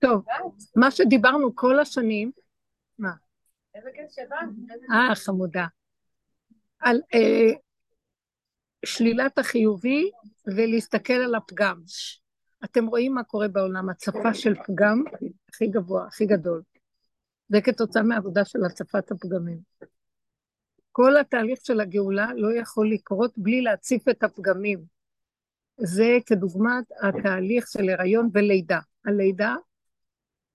[0.00, 0.24] טוב,
[0.76, 2.30] מה שדיברנו כל השנים,
[2.98, 3.12] מה?
[3.74, 4.48] איזה כיף שבאת.
[4.92, 5.66] אה, חמודה.
[6.78, 7.52] על אה,
[8.84, 10.10] שלילת החיובי
[10.46, 11.82] ולהסתכל על הפגם.
[12.64, 15.04] אתם רואים מה קורה בעולם, הצפה של פגם
[15.48, 16.62] הכי גבוה, הכי גדול.
[17.48, 19.58] זה כתוצאה מהעבודה של הצפת הפגמים.
[20.92, 24.84] כל התהליך של הגאולה לא יכול לקרות בלי להציף את הפגמים.
[25.76, 28.80] זה כדוגמת התהליך של הריון ולידה.
[29.06, 29.54] הלידה,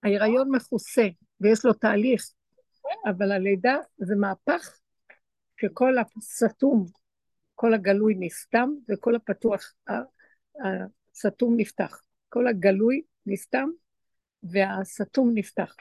[0.03, 1.07] ההיריון מכוסה
[1.41, 2.31] ויש לו תהליך,
[3.09, 4.79] אבל הלידה זה מהפך
[5.61, 6.85] שכל הסתום,
[7.55, 9.73] כל הגלוי נסתם וכל הפתוח,
[11.13, 12.01] הסתום נפתח.
[12.29, 13.69] כל הגלוי נסתם
[14.43, 15.75] והסתום נפתח.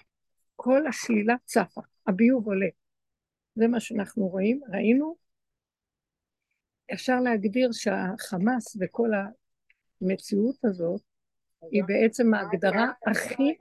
[0.57, 2.69] כל השלילה צפה, הביוב עולה.
[3.55, 5.17] זה מה שאנחנו רואים, ראינו.
[6.93, 9.11] אפשר להגדיר שהחמאס וכל
[10.01, 11.03] המציאות הזאת
[11.71, 13.57] היא בעצם ההגדרה הכי,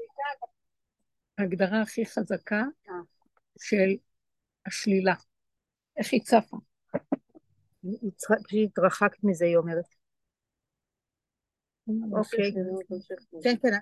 [1.37, 2.63] ההגדרה הכי חזקה
[3.59, 3.97] של
[4.65, 5.13] השלילה.
[5.97, 6.57] איך היא צפה?
[8.17, 9.85] פשוט התרחקת מזה, היא אומרת.
[12.11, 12.51] אוקיי.
[13.43, 13.77] כן, כן,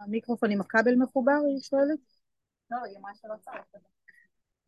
[0.00, 1.98] המיקרופון עם הכבל מחובר, היא שואלת?
[2.70, 3.84] לא, היא אמרה שלא צריך.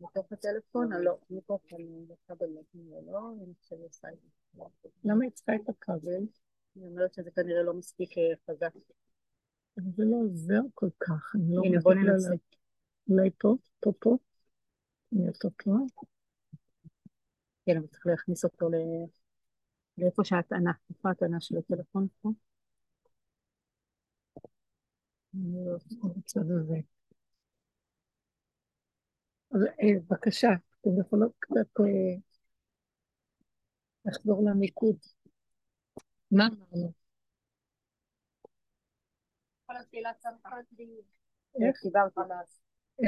[0.00, 0.92] מתוך הטלפון?
[0.92, 2.46] לא, מיקרופון בכבל
[3.06, 4.88] לא, אני חושבת שעושה את זה.
[5.04, 6.22] למה היא צריכה את הכבל?
[6.76, 8.74] היא אומרת שזה כנראה לא מספיק אה, חזק.
[9.76, 12.34] זה לא עוזר כל כך, אני לא הנה, בוא ננסה.
[13.08, 14.16] אולי פה, פה, פה.
[15.12, 15.70] אני אותו פה.
[17.66, 18.68] כן, אבל צריך להכניס אותו
[19.98, 22.30] לאיפה שההטענה, איפה ההטענה של הטלפון פה?
[25.34, 25.76] אני לא.
[29.50, 30.48] אז אה, בבקשה,
[30.80, 32.20] אתם יכולות קצת אה,
[34.04, 34.96] לחזור למיקוד.
[36.36, 36.92] מה אמרנו?
[41.62, 41.86] איך?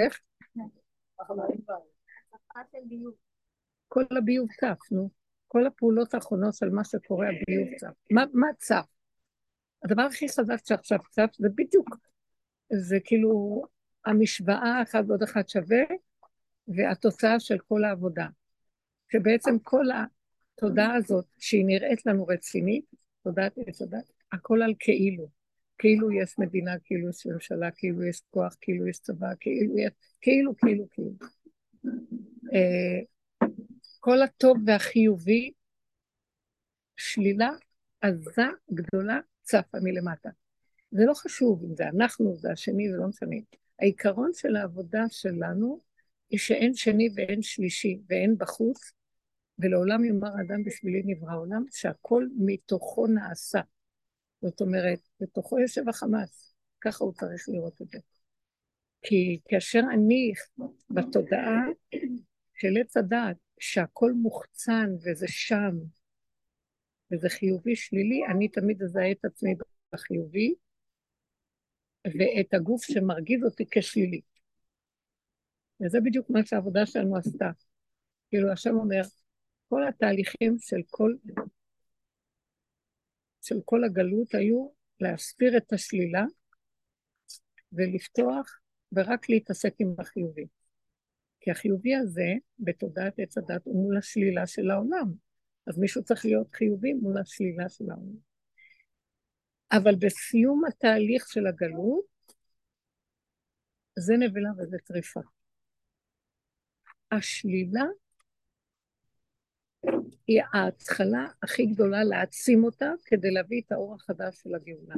[0.02, 0.20] איך?
[3.88, 5.10] כל הביוב צף, נו.
[5.48, 7.94] כל הפעולות האחרונות של מה שקורה, הביוב צף.
[8.32, 8.86] מה צף?
[9.84, 11.88] הדבר הכי חזק שעכשיו צף זה בדיוק,
[12.72, 13.62] זה כאילו
[14.04, 15.84] המשוואה אחת ועוד אחת שווה,
[16.68, 18.26] והתוצאה של כל העבודה.
[19.12, 22.84] שבעצם כל התודעה הזאת, שהיא נראית לנו רצינית,
[23.28, 25.28] תודעת עץ הדת, הכל על כאילו.
[25.78, 29.92] כאילו יש מדינה, כאילו יש ממשלה, כאילו יש כוח, כאילו יש צבא, כאילו יש...
[30.20, 31.10] כאילו, כאילו, כאילו.
[32.52, 33.00] אה,
[34.00, 35.52] כל הטוב והחיובי,
[36.96, 37.50] שלילה
[38.00, 40.30] עזה, גדולה, צפה מלמטה.
[40.90, 43.36] זה לא חשוב אם זה אנחנו, זה השני, זה לא משנה.
[43.80, 45.80] העיקרון של העבודה שלנו
[46.30, 48.92] היא שאין שני ואין שלישי ואין בחוץ,
[49.58, 53.60] ולעולם יאמר האדם בשבילי נברא עולם, שהכל מתוכו נעשה.
[54.42, 57.98] זאת אומרת, בתוכו יושב החמאס, ככה הוא צריך לראות את זה.
[59.02, 60.32] כי כאשר אני
[60.90, 61.62] בתודעה
[62.54, 65.74] של עץ הדעת, שהכל מוחצן וזה שם,
[67.12, 69.54] וזה חיובי שלילי, אני תמיד אזהה את עצמי
[69.92, 70.54] בחיובי,
[72.06, 74.20] ואת הגוף שמרגיז אותי כשלילי.
[75.80, 77.50] וזה בדיוק מה שהעבודה שלנו עשתה.
[78.30, 79.02] כאילו, השם אומר,
[79.68, 81.14] כל התהליכים של כל,
[83.42, 84.68] של כל הגלות היו
[85.00, 86.24] להסביר את השלילה
[87.72, 88.60] ולפתוח
[88.92, 90.46] ורק להתעסק עם החיובי.
[91.40, 95.12] כי החיובי הזה, בתודעת עץ הדת, הוא מול השלילה של העולם.
[95.66, 98.28] אז מישהו צריך להיות חיובי מול השלילה של העולם.
[99.72, 102.04] אבל בסיום התהליך של הגלות,
[103.98, 105.20] זה נבלה וזה טריפה.
[107.10, 107.84] השלילה
[110.28, 114.94] היא ההתחלה הכי גדולה להעצים אותה כדי להביא את האור החדש של הגאולה.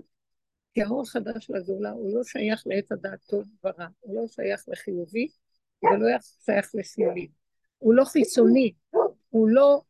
[0.75, 4.65] כי האור החדש של הגאולה הוא לא שייך לעת הדעת טוב ורע, הוא לא שייך
[4.69, 5.29] לחיובי
[5.83, 7.29] ולא שייך לשלילי.
[7.79, 8.73] הוא לא חיצוני,
[9.31, 9.81] הוא לא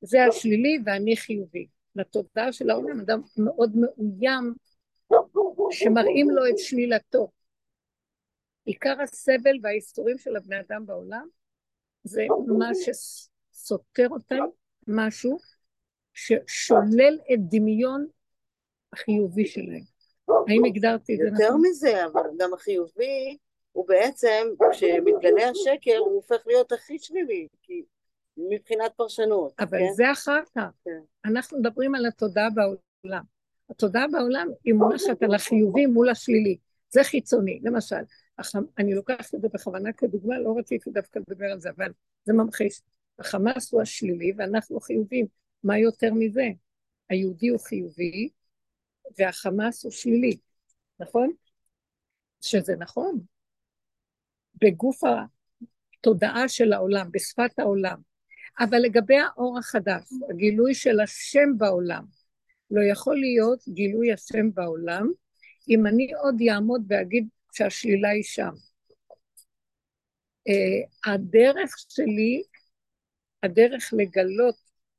[0.00, 1.66] זה השלילי ואני חיובי.
[1.96, 4.54] לתודעה של העולם אדם מאוד מאוים
[5.70, 7.30] שמראים לו את שלילתו.
[8.64, 11.28] עיקר הסבל והאיסורים של הבני אדם בעולם
[12.04, 12.26] זה
[12.58, 12.74] מה
[13.60, 14.44] שסותר אותם,
[14.86, 15.38] משהו
[16.14, 18.06] ששולל את דמיון
[18.92, 19.82] החיובי שלהם.
[20.48, 21.42] האם הגדרתי את זה נכון?
[21.42, 23.36] יותר מזה, אבל גם החיובי
[23.72, 27.82] הוא בעצם, כשמתגלה השקר, הוא הופך להיות הכי שלילי, כי
[28.36, 29.52] מבחינת פרשנות.
[29.58, 29.92] אבל כן?
[29.92, 30.70] זה אחר כך.
[30.84, 31.00] כן.
[31.24, 33.22] אנחנו מדברים על התודעה בעולם.
[33.70, 36.58] התודעה בעולם היא מונחת על החיובי מול השלילי.
[36.90, 37.60] זה חיצוני.
[37.62, 37.96] למשל,
[38.78, 41.92] אני לוקחת את זה בכוונה כדוגמה, לא רציתי דווקא לדבר על זה, אבל
[42.24, 42.80] זה ממחיש.
[43.20, 45.26] החמאס הוא השלילי ואנחנו חיובים.
[45.64, 46.48] מה יותר מזה?
[47.08, 48.28] היהודי הוא חיובי
[49.18, 50.38] והחמאס הוא שלילי,
[51.00, 51.32] נכון?
[52.40, 53.20] שזה נכון,
[54.60, 58.00] בגוף התודעה של העולם, בשפת העולם.
[58.60, 62.04] אבל לגבי האור החדש, הגילוי של השם בעולם,
[62.70, 65.06] לא יכול להיות גילוי השם בעולם
[65.68, 68.50] אם אני עוד יעמוד ואגיד שהשלילה היא שם.
[70.48, 72.42] Uh, הדרך שלי,
[73.42, 74.56] הדרך לגלות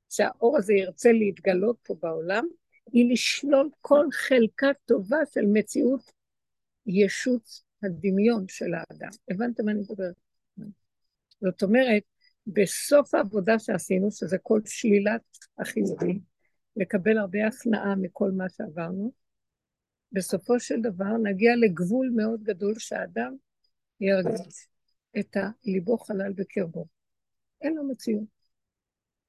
[0.10, 2.46] שהאור הזה ירצה להתגלות פה בעולם,
[2.92, 6.12] היא לשלול כל חלקה טובה של מציאות
[6.86, 9.10] ישות הדמיון של האדם.
[9.30, 10.16] הבנתם מה אני מדברת?
[11.42, 12.04] זאת אומרת,
[12.48, 15.22] בסוף העבודה שעשינו, שזה כל שלילת
[15.58, 16.20] החיובי,
[16.76, 19.12] לקבל הרבה הכנעה מכל מה שעברנו,
[20.12, 23.36] בסופו של דבר נגיע לגבול מאוד גדול שהאדם
[24.00, 24.68] ירגיש
[25.20, 26.86] את הליבו חלל בקרבו.
[27.62, 28.24] אין לו מציאות.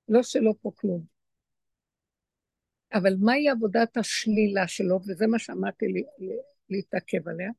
[0.08, 1.04] לא שלא פה כלום.
[2.94, 5.86] אבל מהי עבודת השלילה שלו, וזה מה שאמרתי
[6.70, 7.50] להתעכב עליה,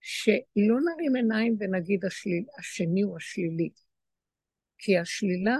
[0.00, 3.70] שלא נרים עיניים ונגיד השליל, השני הוא השלילי.
[4.78, 5.56] כי השלילה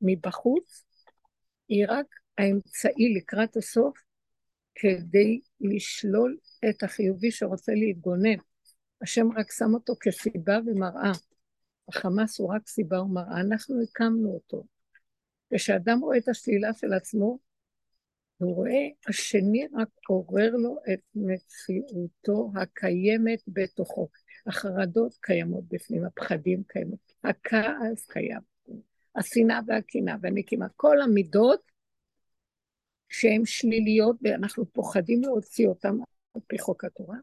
[0.00, 0.84] מבחוץ
[1.68, 2.06] היא רק
[2.38, 3.98] האמצעי לקראת הסוף
[4.74, 6.36] כדי לשלול
[6.70, 8.36] את החיובי שרוצה להתגונן.
[9.02, 11.12] השם רק שם אותו כסיבה ומראה.
[11.88, 14.64] החמאס הוא רק סיבה ומראה, אנחנו הקמנו אותו.
[15.54, 17.38] כשאדם רואה את השלילה של עצמו,
[18.36, 24.08] הוא רואה, השני רק עורר לו את מציאותו הקיימת בתוכו.
[24.46, 28.40] החרדות קיימות בפנים, הפחדים קיימות, הכעס קיים,
[29.16, 31.60] השנאה והקנאה והנקימה, כל המידות
[33.08, 35.94] שהן שליליות ואנחנו פוחדים להוציא אותן
[36.34, 37.16] על פי חוק התורה,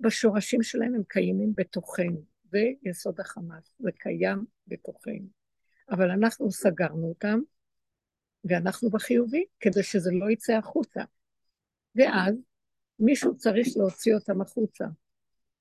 [0.00, 5.26] בשורשים שלהם הם קיימים בתוכנו, זה יסוד החמאס, זה קיים בתוכנו.
[5.90, 7.40] אבל אנחנו סגרנו אותם,
[8.44, 11.00] ואנחנו בחיובי, כדי שזה לא יצא החוצה.
[11.94, 12.34] ואז
[12.98, 14.84] מישהו צריך להוציא אותם החוצה,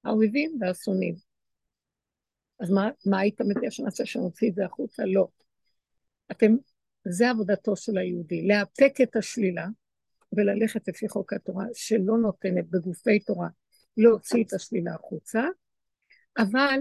[0.04, 1.16] האויבים והשונאים.
[2.60, 5.04] אז מה, מה היית מציע שנעשה שנוציא את זה החוצה?
[5.06, 5.28] לא.
[6.32, 6.56] אתם,
[7.08, 9.68] זה עבודתו של היהודי, לאפק את השלילה
[10.34, 13.48] וללכת לפי חוק התורה, שלא נותנת בגופי תורה
[13.98, 15.44] להוציא את השלילה החוצה,
[16.40, 16.80] אבל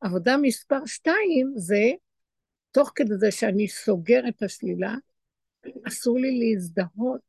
[0.00, 1.90] עבודה מספר שתיים זה,
[2.70, 4.94] תוך כדי זה שאני סוגר את השלילה,
[5.88, 7.20] אסור לי להזדהות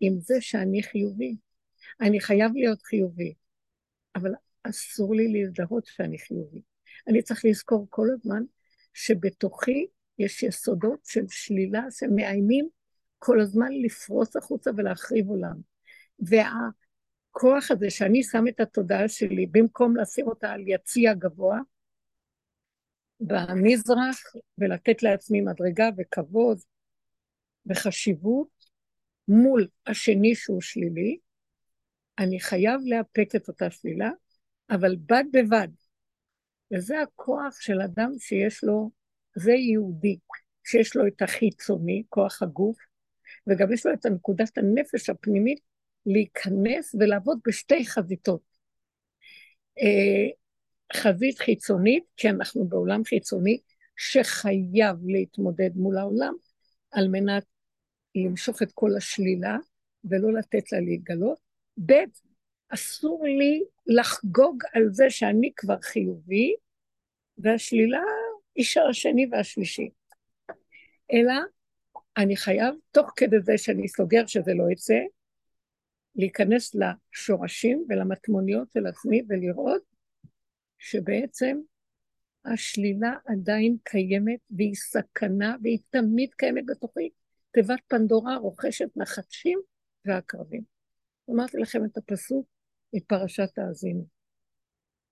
[0.00, 1.36] עם זה שאני חיובי.
[2.00, 3.34] אני חייב להיות חיובי,
[4.16, 4.32] אבל
[4.62, 6.62] אסור לי להזדהות שאני חיובי.
[7.08, 8.42] אני צריך לזכור כל הזמן
[8.92, 9.86] שבתוכי
[10.18, 12.68] יש יסודות של שלילה שמאיימים
[13.18, 15.56] כל הזמן לפרוס החוצה ולהחריב עולם.
[17.34, 21.58] והכוח הזה שאני שם את התודעה שלי, במקום לשים אותה על יציע גבוה,
[23.20, 24.22] במזרח,
[24.58, 26.58] ולתת לעצמי מדרגה וכבוד
[27.66, 28.48] וחשיבות
[29.28, 31.18] מול השני שהוא שלילי,
[32.18, 34.10] אני חייב לאפק את אותה שלילה,
[34.70, 35.68] אבל בד בבד,
[36.74, 38.90] וזה הכוח של אדם שיש לו,
[39.34, 40.18] זה יהודי,
[40.64, 42.76] שיש לו את החיצוני, כוח הגוף,
[43.46, 45.73] וגם יש לו את הנקודת הנפש הפנימית
[46.06, 48.40] להיכנס ולעבוד בשתי חזיתות.
[49.78, 50.28] אה,
[50.96, 53.60] חזית חיצונית, כי אנחנו בעולם חיצוני,
[53.96, 56.34] שחייב להתמודד מול העולם
[56.90, 57.44] על מנת
[58.14, 59.56] למשוך את כל השלילה
[60.04, 61.38] ולא לתת לה להתגלות.
[61.86, 61.92] ב',
[62.68, 66.54] אסור לי לחגוג על זה שאני כבר חיובי,
[67.38, 68.02] והשלילה
[68.60, 69.90] של השני והשלישי.
[71.12, 71.34] אלא
[72.16, 74.98] אני חייב, תוך כדי זה שאני סוגר שזה לא יצא,
[76.16, 79.82] להיכנס לשורשים ולמטמוניות של עצמי ולראות
[80.78, 81.58] שבעצם
[82.44, 87.10] השלילה עדיין קיימת והיא סכנה והיא תמיד קיימת בתוכי.
[87.50, 89.60] תיבת פנדורה רוכשת נחשים
[90.04, 90.62] ועקרבים.
[91.30, 92.46] אמרתי לכם את הפסוק
[92.92, 94.06] מפרשת האזינו,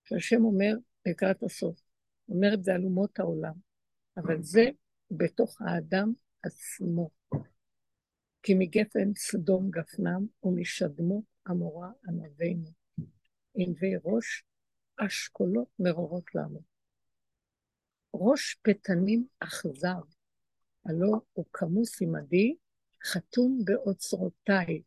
[0.03, 0.73] שהשם אומר
[1.05, 1.81] לקראת הסוף,
[2.29, 3.53] אומר את זה על אומות העולם,
[4.17, 4.69] אבל זה
[5.11, 7.09] בתוך האדם עצמו.
[8.43, 12.69] כי מגפן סדום גפנם ומשדמו עמורה ענבינו.
[13.55, 14.43] ענבי ראש
[14.97, 16.61] אשכולות מרורות לנו.
[18.13, 19.99] ראש פתנים אכזר,
[20.85, 22.55] הלא הוא כמוס עמדי,
[23.03, 24.81] חתום באוצרותיי.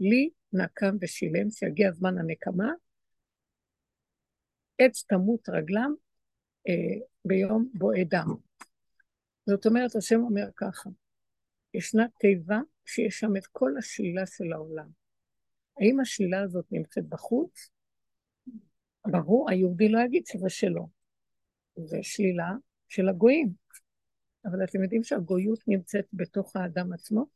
[0.00, 2.72] לי נקם ושילם, שיגיע זמן הנקמה,
[4.78, 5.94] עץ תמות רגלם
[6.68, 8.34] אה, ביום בועד דם.
[9.46, 10.90] זאת אומרת, השם אומר ככה,
[11.74, 14.88] ישנה תיבה שיש שם את כל השלילה של העולם.
[15.80, 17.70] האם השלילה הזאת נמצאת בחוץ?
[19.06, 20.88] ברור, היהודי לא יגיד שזה שלו.
[21.76, 22.50] זה שלילה
[22.88, 23.48] של הגויים.
[24.44, 27.26] אבל אתם יודעים שהגויות נמצאת בתוך האדם עצמו?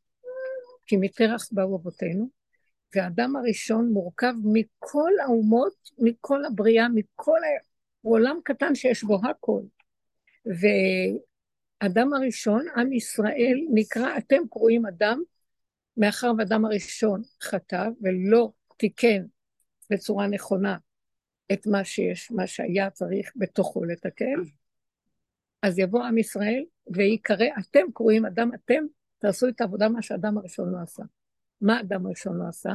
[0.86, 2.28] כי מתרח באו אבותינו,
[2.94, 7.64] והאדם הראשון מורכב מכל האומות, מכל הבריאה, מכל ה...
[8.00, 9.62] הוא עולם קטן שיש בו הכל.
[11.82, 15.22] ואדם הראשון, עם ישראל, נקרא, אתם קרואים אדם,
[15.96, 19.24] מאחר ואדם הראשון חטא ולא תיקן
[19.90, 20.76] בצורה נכונה
[21.52, 24.42] את מה שיש, מה שהיה צריך בתוכו לתקן,
[25.62, 28.84] אז יבוא עם ישראל ויקרא, אתם קרואים אדם, אתם
[29.18, 31.02] תעשו את העבודה מה שאדם הראשון לא עשה.
[31.60, 32.72] מה אדם הראשון לא עשה?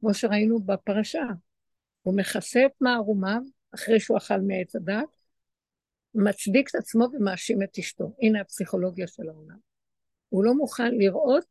[0.00, 1.24] כמו שראינו בפרשה,
[2.02, 3.40] הוא מכסה את מערומיו
[3.74, 5.16] אחרי שהוא אכל מעץ הדת,
[6.14, 8.14] מצדיק את עצמו ומאשים את אשתו.
[8.22, 9.58] הנה הפסיכולוגיה של העולם.
[10.28, 11.44] הוא לא מוכן לראות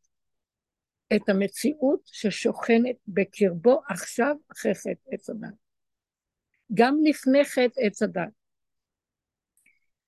[1.16, 5.54] את המציאות ששוכנת בקרבו עכשיו אחרי חטא עץ הדת.
[6.74, 8.28] גם לפני חטא עץ הדת.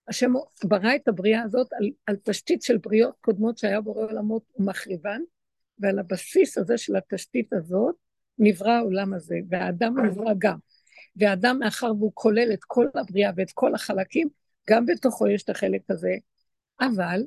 [0.09, 0.33] השם
[0.65, 5.21] ברא את הבריאה הזאת על, על תשתית של בריאות קודמות שהיה בורא עולמות ומחריבן,
[5.79, 7.95] ועל הבסיס הזה של התשתית הזאת
[8.39, 10.59] נברא העולם הזה, והאדם נברא גם.
[11.17, 14.29] והאדם, מאחר והוא כולל את כל הבריאה ואת כל החלקים,
[14.71, 16.15] גם בתוכו יש את החלק הזה,
[16.81, 17.21] אבל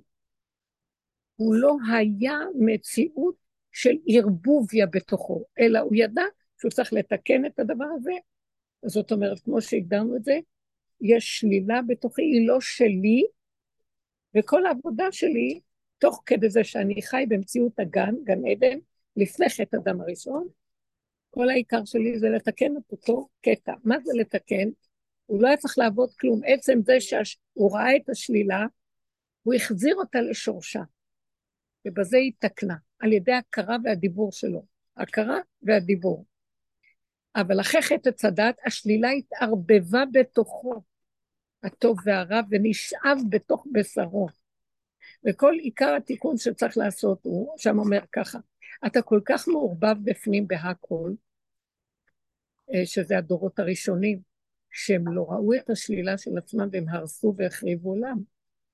[1.35, 3.35] הוא לא היה מציאות
[3.71, 6.23] של ערבוביה בתוכו, אלא הוא ידע
[6.59, 8.11] שהוא צריך לתקן את הדבר הזה.
[8.85, 10.39] זאת אומרת, כמו שהגדרנו את זה,
[11.01, 13.23] יש שלילה בתוכי, היא לא שלי,
[14.37, 15.59] וכל העבודה שלי,
[15.97, 18.79] תוך כדי זה שאני חי במציאות הגן, גן עדן,
[19.15, 20.47] לפני חטא אדם הראשון,
[21.29, 23.73] כל העיקר שלי זה לתקן את אותו קטע.
[23.83, 24.69] מה זה לתקן?
[25.25, 26.41] הוא לא היה צריך לעבוד כלום.
[26.45, 28.65] עצם זה שהוא ראה את השלילה,
[29.43, 30.81] הוא החזיר אותה לשורשה,
[31.87, 34.65] ובזה היא תקנה, על ידי הכרה והדיבור שלו.
[34.97, 36.25] הכרה והדיבור.
[37.35, 40.81] אבל אחרי חטא צדת, השלילה התערבבה בתוכו,
[41.63, 44.27] הטוב והרע, ונשאב בתוך בשרו.
[45.27, 48.39] וכל עיקר התיקון שצריך לעשות הוא, שם אומר ככה,
[48.85, 51.13] אתה כל כך מעורבב בפנים בהכל,
[52.73, 54.19] אה, שזה הדורות הראשונים,
[54.71, 58.17] שהם לא ראו את השלילה של עצמם והם הרסו והחריבו עולם.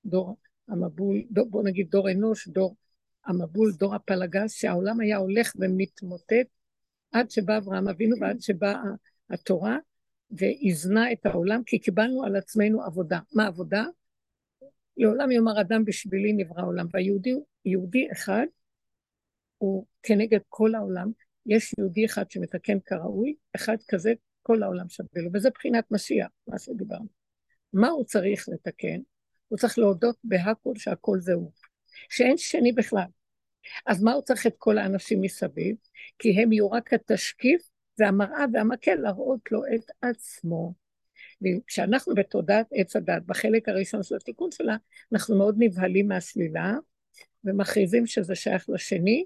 [0.06, 2.76] דור המבול, דור, בוא נגיד דור אנוש, דור
[3.26, 6.48] המבול, דור הפלגס, שהעולם היה הולך ומתמוטט
[7.12, 8.82] עד שבא אברהם אבינו ועד שבאה
[9.30, 9.78] התורה
[10.32, 13.20] ואיזנה את העולם, כי קיבלנו על עצמנו עבודה.
[13.34, 13.86] מה עבודה?
[14.98, 17.34] לעולם יאמר אדם בשבילי נברא עולם, והיהודי
[17.66, 18.46] יהודי אחד
[19.58, 21.12] הוא כנגד כל העולם,
[21.46, 26.60] יש יהודי אחד שמתקן כראוי, אחד כזה כל העולם שווה לו, וזה בחינת משיח, מה
[26.60, 27.08] שדיברנו.
[27.74, 29.00] מה הוא צריך לתקן?
[29.48, 31.52] הוא צריך להודות בהכל שהכל זה הוא,
[32.10, 33.06] שאין שני בכלל.
[33.86, 35.76] אז מה הוא צריך את כל האנשים מסביב?
[36.20, 40.74] כי הם יהיו רק התשקיף והמראה והמקל להראות לו את עצמו.
[41.42, 44.78] וכשאנחנו בתודעת עץ הדת, בחלק הראשון של התיקון שלה,
[45.14, 46.74] אנחנו מאוד נבהלים מהשלילה,
[47.44, 49.26] ומכריזים שזה שייך לשני,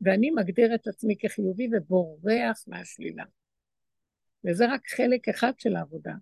[0.00, 3.24] ואני מגדיר את עצמי כחיובי ובורח מהשלילה.
[4.44, 6.12] וזה רק חלק אחד של העבודה,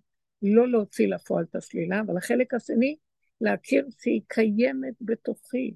[0.43, 2.97] לא להוציא לפועל את השלילה, אבל החלק השני,
[3.41, 5.75] להכיר שהיא קיימת בתוכי.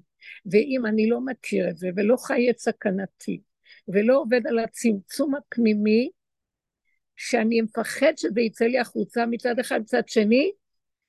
[0.51, 3.41] ואם אני לא מכיר את זה ולא חי את סכנתי,
[3.87, 6.09] ולא עובד על הצמצום הפנימי,
[7.15, 10.51] שאני מפחד שזה יצא לי החוצה מצד אחד, מצד שני,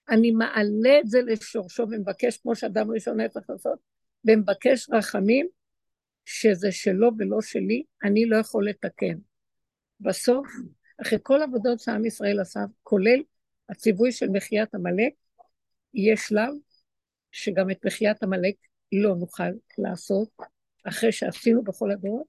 [0.08, 3.78] אני מעלה את זה לשורשו ומבקש, כמו שאדם ראשון היה צריך לעשות,
[4.24, 5.46] ומבקש רחמים,
[6.24, 9.18] שזה שלו ולא שלי, אני לא יכול לתקן.
[10.00, 10.46] בסוף,
[11.02, 13.22] אחרי כל עבודות שעם ישראל עשה, כולל
[13.68, 15.12] הציווי של מחיית עמלק,
[15.94, 16.54] יהיה שלב
[17.32, 18.54] שגם את מחיית עמלק
[19.02, 20.28] לא נוכל לעשות,
[20.84, 22.26] אחרי שעשינו בכל הדורות,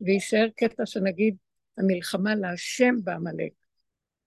[0.00, 1.36] ויישאר קטע שנגיד,
[1.78, 3.52] המלחמה להשם בעמלק.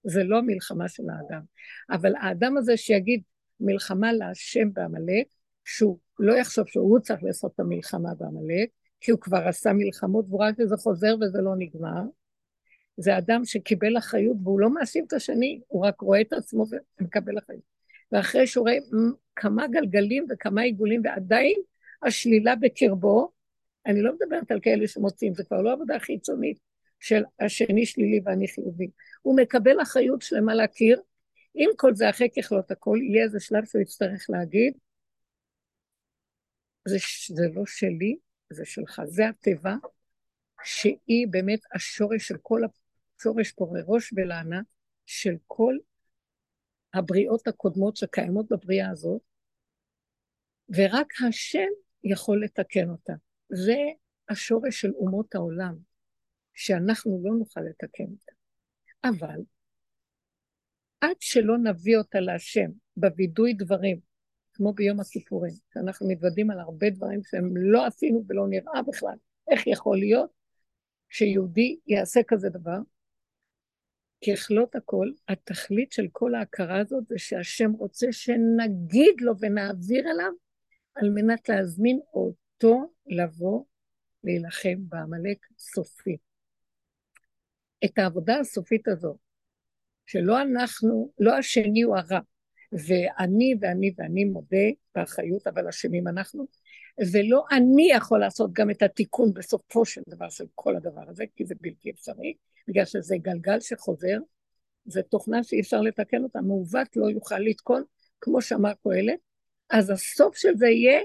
[0.04, 1.42] זה לא מלחמה של האדם.
[1.90, 3.22] אבל האדם הזה שיגיד
[3.60, 5.28] מלחמה להשם בעמלק,
[5.66, 8.70] שהוא לא יחשוב שהוא צריך לעשות את המלחמה בעמלק,
[9.02, 12.02] כי הוא כבר עשה מלחמות והוא רק איזה חוזר וזה לא נגמר.
[12.98, 16.66] זה אדם שקיבל אחריות והוא לא מאשים את השני, הוא רק רואה את עצמו
[17.00, 17.64] ומקבל אחריות.
[18.12, 18.78] ואחרי שהוא רואה
[19.36, 21.62] כמה גלגלים וכמה עיגולים ועדיין
[22.04, 23.32] השלילה בקרבו,
[23.86, 26.60] אני לא מדברת על כאלה שמוצאים, זה כבר לא עבודה חיצונית
[27.00, 28.90] של השני שלילי ואני חיובי.
[29.22, 31.02] הוא מקבל אחריות שלמה להכיר,
[31.54, 34.74] עם כל זה אחרי ככלות הכל, יהיה איזה שלב שהוא יצטרך להגיד,
[36.88, 36.98] זה,
[37.36, 38.18] זה לא שלי,
[38.50, 39.76] זה שלך, זה הטבע,
[40.64, 42.62] שהיא באמת השורש של כל,
[43.20, 44.62] השורש פורי ראש ולענה
[45.06, 45.78] של כל
[46.94, 49.22] הבריאות הקודמות שקיימות בבריאה הזאת,
[50.70, 51.70] ורק השם
[52.04, 53.14] יכול לתקן אותה.
[53.50, 53.78] זה
[54.30, 55.76] השורש של אומות העולם,
[56.54, 58.32] שאנחנו לא נוכל לתקן אותה.
[59.04, 59.42] אבל
[61.02, 64.00] עד שלא נביא אותה להשם בווידוי דברים,
[64.54, 69.16] כמו ביום הכיפורים, שאנחנו מתוודים על הרבה דברים שהם לא עשינו ולא נראה בכלל,
[69.52, 70.30] איך יכול להיות?
[71.10, 72.78] שיהודי יעשה כזה דבר,
[74.26, 80.32] ככלות הכל, התכלית של כל ההכרה הזאת זה שהשם רוצה שנגיד לו ונעביר אליו
[81.02, 83.64] על מנת להזמין אותו לבוא
[84.24, 86.18] להילחם בעמלק סופי.
[87.86, 89.18] את העבודה הסופית הזו,
[90.06, 92.20] שלא אנחנו, לא השני הוא הרע,
[92.72, 96.46] ואני ואני ואני מודה באחריות, אבל אשמים אנחנו,
[97.14, 101.46] ולא אני יכול לעשות גם את התיקון בסופו של דבר של כל הדבר הזה, כי
[101.46, 102.34] זה בלתי אפשרי,
[102.68, 104.18] בגלל שזה גלגל שחוזר,
[104.86, 107.84] זה תוכנה שאי אפשר לתקן אותה, מעוות לא יוכל לתקון,
[108.22, 109.29] כמו שאמר קהלת,
[109.70, 111.00] אז הסוף של זה יהיה,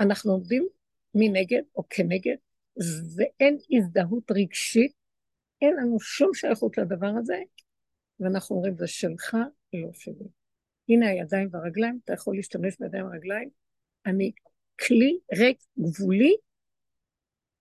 [0.00, 0.68] אנחנו עומדים
[1.14, 2.36] מנגד או כנגד,
[3.16, 4.92] ואין הזדהות רגשית,
[5.62, 7.38] אין לנו שום שייכות לדבר הזה,
[8.20, 9.36] ואנחנו אומרים, זה שלך,
[9.74, 10.28] לא שלי.
[10.88, 13.48] הנה הידיים והרגליים, אתה יכול להשתמש בידיים והרגליים,
[14.06, 14.32] אני
[14.80, 16.34] כלי ריק גבולי,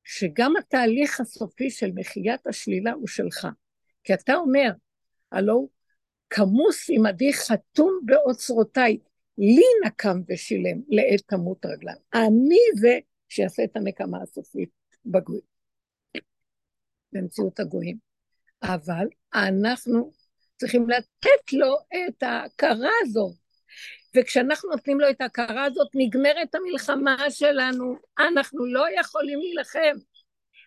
[0.03, 3.47] שגם התהליך הסופי של מחיית השלילה הוא שלך.
[4.03, 4.71] כי אתה אומר,
[5.31, 5.69] הלו,
[6.29, 8.97] כמוס עמדי חתום באוצרותיי,
[9.37, 11.95] לי נקם ושילם לעת תמות רגליו.
[12.13, 12.99] אני זה
[13.29, 14.69] שיעשה את הנקמה הסופית
[15.05, 15.41] בגויים,
[17.11, 17.97] במציאות הגויים.
[18.63, 20.11] אבל אנחנו
[20.57, 23.35] צריכים לתת לו את ההכרה הזאת.
[24.15, 27.95] וכשאנחנו נותנים לו את ההכרה הזאת, נגמרת המלחמה שלנו.
[28.19, 29.95] אנחנו לא יכולים להילחם.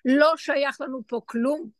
[0.04, 1.70] לא שייך לנו פה כלום.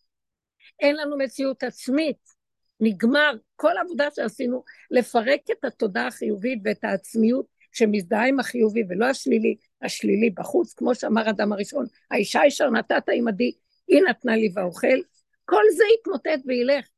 [0.80, 2.35] אין לנו מציאות עצמית.
[2.80, 9.56] נגמר כל העבודה שעשינו לפרק את התודעה החיובית ואת העצמיות שמזדהה עם החיובי ולא השלילי,
[9.82, 13.52] השלילי בחוץ, כמו שאמר אדם הראשון, האישה אשר נתת עמדי,
[13.88, 14.98] היא נתנה לי ואוכל,
[15.44, 16.88] כל זה יתמוטט וילך.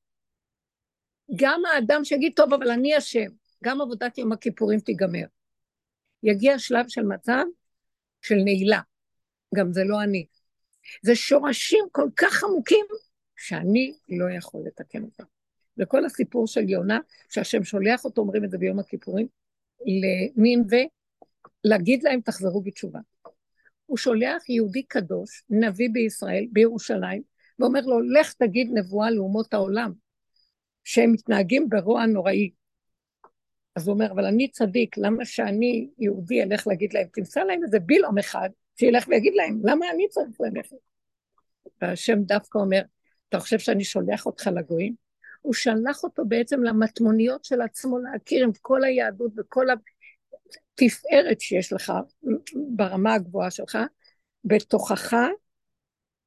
[1.36, 3.30] גם האדם שיגיד, טוב, אבל אני אשם,
[3.64, 5.24] גם עבודת יום הכיפורים תיגמר.
[6.22, 7.44] יגיע שלב של מצב
[8.22, 8.80] של נעילה,
[9.54, 10.26] גם זה לא אני.
[11.02, 12.86] זה שורשים כל כך עמוקים,
[13.36, 15.37] שאני לא יכול לתקן אותם.
[15.78, 19.26] וכל הסיפור של יונה, שהשם שולח אותו, אומרים את זה ביום הכיפורים,
[19.86, 20.64] למין
[21.64, 23.00] ולהגיד להם תחזרו בתשובה.
[23.86, 27.22] הוא שולח יהודי קדוש, נביא בישראל, בירושלים,
[27.58, 29.92] ואומר לו, לך תגיד נבואה לאומות העולם,
[30.84, 32.50] שהם מתנהגים ברוע נוראי.
[33.76, 37.78] אז הוא אומר, אבל אני צדיק, למה שאני, יהודי, אלך להגיד להם, תמצא להם איזה
[37.78, 40.76] בילום אחד, שילך ויגיד להם, למה אני צריך ללכת?
[41.82, 42.82] והשם דווקא אומר,
[43.28, 45.07] אתה חושב שאני שולח אותך לגויים?
[45.40, 49.66] הוא שלח אותו בעצם למטמוניות של עצמו להכיר עם כל היהדות וכל
[50.74, 51.92] התפארת שיש לך
[52.76, 53.78] ברמה הגבוהה שלך,
[54.44, 55.14] בתוכך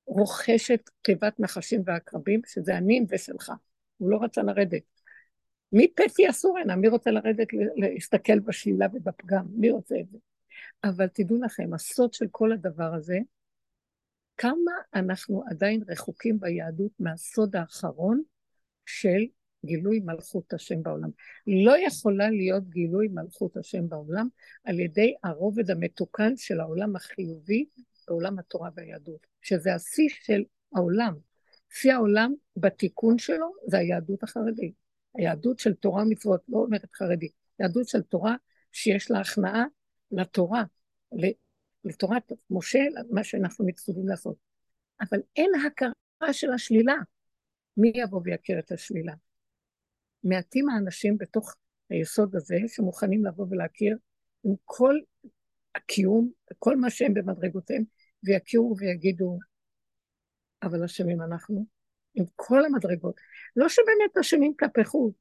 [0.06, 3.52] רוכשת תיבת נחשים ועקרבים, שזה אני ושלך.
[3.98, 4.82] הוא לא רצה לרדת.
[5.72, 6.76] מי פתי אסור הנה?
[6.76, 9.46] מי רוצה לרדת להסתכל בשלילה ובפגם?
[9.50, 10.18] מי רוצה את זה?
[10.84, 13.18] אבל תדעו לכם, הסוד של כל הדבר הזה,
[14.38, 18.22] כמה אנחנו עדיין רחוקים ביהדות מהסוד האחרון
[18.86, 19.26] של
[19.66, 21.10] גילוי מלכות השם בעולם.
[21.48, 24.28] לא יכולה להיות גילוי מלכות השם בעולם
[24.64, 27.66] על ידי הרובד המתוקן של העולם החיובי
[28.08, 30.44] בעולם התורה והיהדות, שזה השיא של
[30.76, 31.14] העולם.
[31.70, 34.74] שיא העולם בתיקון שלו זה היהדות החרדית.
[35.16, 38.36] היהדות של תורה ומצוות, לא אומרת חרדית, יהדות של תורה
[38.72, 39.66] שיש לה הכנעה
[40.12, 40.64] לתורה,
[41.86, 44.36] לתורת משה, מה שאנחנו מצווים לעשות.
[45.02, 46.96] אבל אין הכרה של השלילה.
[47.78, 49.14] מי יבוא ויכיר את השלילה?
[50.24, 51.56] מעטים האנשים בתוך
[51.90, 53.98] היסוד הזה שמוכנים לבוא ולהכיר
[54.44, 54.96] עם כל
[55.76, 57.84] הקיום, כל מה שהם במדרגותיהם,
[58.24, 59.38] ויכירו ויגידו,
[60.64, 61.66] אבל אשמים אנחנו,
[62.16, 63.16] עם כל המדרגות.
[63.56, 65.14] לא שבאמת אשמים כלפי חוץ,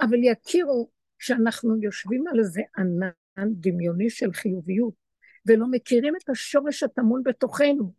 [0.00, 4.94] אבל יכירו שאנחנו יושבים על איזה ענן דמיוני של חיוביות,
[5.46, 7.92] ולא מכירים את השורש הטמון בתוכנו.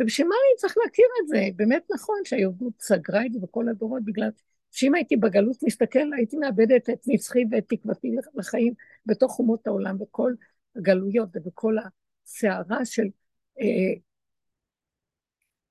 [0.00, 1.48] ובשביל מה אני צריך להכיר את זה?
[1.56, 4.30] באמת נכון שהיהדות סגרה את זה בכל הדורות, בגלל
[4.70, 8.74] שאם הייתי בגלות מסתכל, הייתי מאבדת את נצחי ואת תקוותי לחיים
[9.06, 10.34] בתוך אומות העולם, בכל
[10.76, 11.76] הגלויות ובכל
[12.24, 13.06] הסערה של
[13.60, 13.94] אה,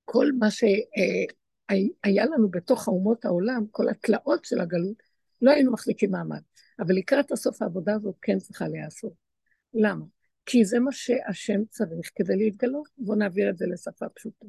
[0.04, 5.02] כל מה שהיה לנו בתוך האומות העולם, כל התלאות של הגלות,
[5.42, 6.40] לא היינו מחזיקים מעמד.
[6.80, 9.12] אבל לקראת הסוף העבודה הזאת כן צריכה להיעשות.
[9.74, 10.04] למה?
[10.46, 12.88] כי זה מה שהשם צריך כדי להתגלות.
[12.98, 14.46] בואו נעביר את זה לשפה פשוטה.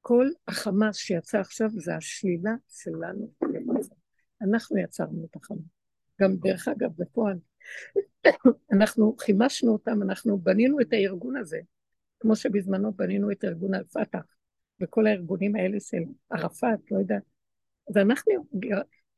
[0.00, 3.30] כל החמאס שיצא עכשיו זה השלילה שלנו
[4.42, 5.60] אנחנו יצרנו את החמאס.
[6.20, 7.38] גם דרך אגב, בפועל,
[8.72, 11.58] אנחנו חימשנו אותם, אנחנו בנינו את הארגון הזה,
[12.20, 14.22] כמו שבזמנו בנינו את ארגון אל-פתח,
[14.80, 17.18] וכל הארגונים האלה של ערפאת, לא יודע.
[17.94, 18.32] ואנחנו,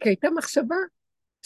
[0.01, 0.77] כי הייתה מחשבה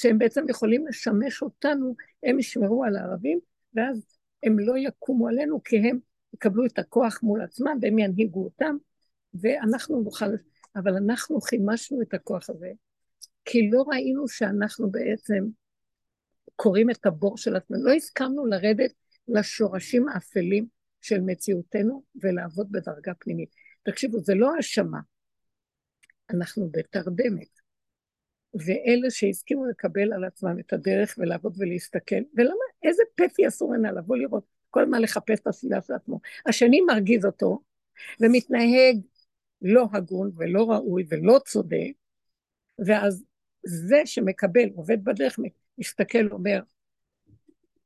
[0.00, 3.38] שהם בעצם יכולים לשמש אותנו, הם ישמרו על הערבים,
[3.74, 5.98] ואז הם לא יקומו עלינו, כי הם
[6.34, 8.76] יקבלו את הכוח מול עצמם והם ינהיגו אותם,
[9.34, 10.26] ואנחנו נוכל,
[10.76, 12.72] אבל אנחנו חימשנו את הכוח הזה,
[13.44, 15.44] כי לא ראינו שאנחנו בעצם
[16.56, 18.92] קוראים את הבור של עצמנו, לא הסכמנו לרדת
[19.28, 20.66] לשורשים האפלים
[21.00, 23.50] של מציאותנו ולעבוד בדרגה פנימית.
[23.82, 25.00] תקשיבו, זה לא האשמה,
[26.30, 27.59] אנחנו בתרדמת.
[28.54, 34.16] ואלה שהסכימו לקבל על עצמם את הדרך ולעבוד ולהסתכל, ולמה, איזה פפי אסור הנה לבוא
[34.16, 36.20] לראות, כל הזמן לחפש את הסביבה של עצמו.
[36.46, 37.62] השני מרגיז אותו,
[38.20, 39.00] ומתנהג
[39.62, 41.92] לא הגון ולא ראוי ולא צודק,
[42.86, 43.24] ואז
[43.64, 45.38] זה שמקבל, עובד בדרך,
[45.78, 46.60] מסתכל, אומר,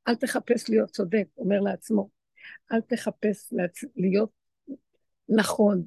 [0.09, 2.09] אל תחפש להיות צודק, אומר לעצמו,
[2.73, 3.53] אל תחפש.
[3.97, 4.31] להיות
[5.29, 5.87] נכון,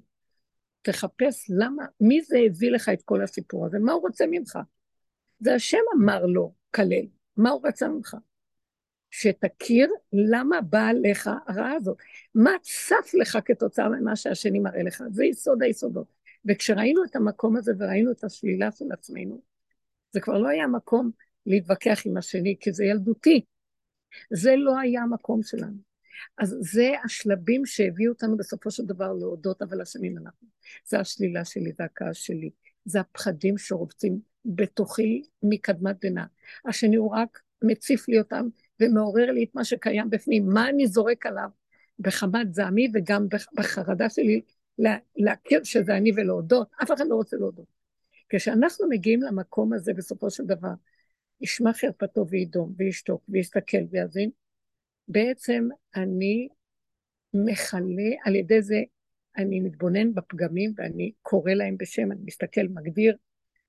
[0.88, 4.60] תחפש למה, מי זה הביא לך את כל הסיפור הזה, מה הוא רוצה ממך?
[5.40, 7.06] זה השם אמר לו, כלל,
[7.38, 8.16] מה הוא רצה ממך?
[9.12, 11.98] שתכיר למה באה לך הרעה הזאת.
[12.36, 15.04] מה צף לך כתוצאה ממה שהשני מראה לך?
[15.12, 16.08] זה יסוד היסודות.
[16.46, 19.42] וכשראינו את המקום הזה וראינו את השלילה של עצמנו,
[20.12, 21.12] זה כבר לא היה מקום
[21.46, 23.46] להתווכח עם השני, כי זה ילדותי.
[24.34, 25.87] זה לא היה המקום שלנו.
[26.38, 30.48] אז זה השלבים שהביאו אותנו בסופו של דבר להודות, אבל אשמים אנחנו.
[30.86, 32.50] זה השלילה שלי, זה הכעס שלי,
[32.86, 36.24] זה הפחדים שרובצים בתוכי מקדמת דנא.
[36.66, 38.48] השני הוא רק מציף לי אותם
[38.80, 41.50] ומעורר לי את מה שקיים בפנים, מה אני זורק עליו
[42.00, 44.42] בחמת זעמי וגם בחרדה שלי
[44.78, 47.66] לה, להכיר שזה אני ולהודות, אף אחד לא רוצה להודות.
[48.30, 50.74] כשאנחנו מגיעים למקום הזה בסופו של דבר,
[51.42, 54.30] ישמע חרפתו וידום וישתוק ויסתכל ויאזין,
[55.08, 56.48] בעצם אני
[57.34, 58.82] מכלה, על ידי זה
[59.38, 63.16] אני מתבונן בפגמים ואני קורא להם בשם, אני מסתכל, מגדיר,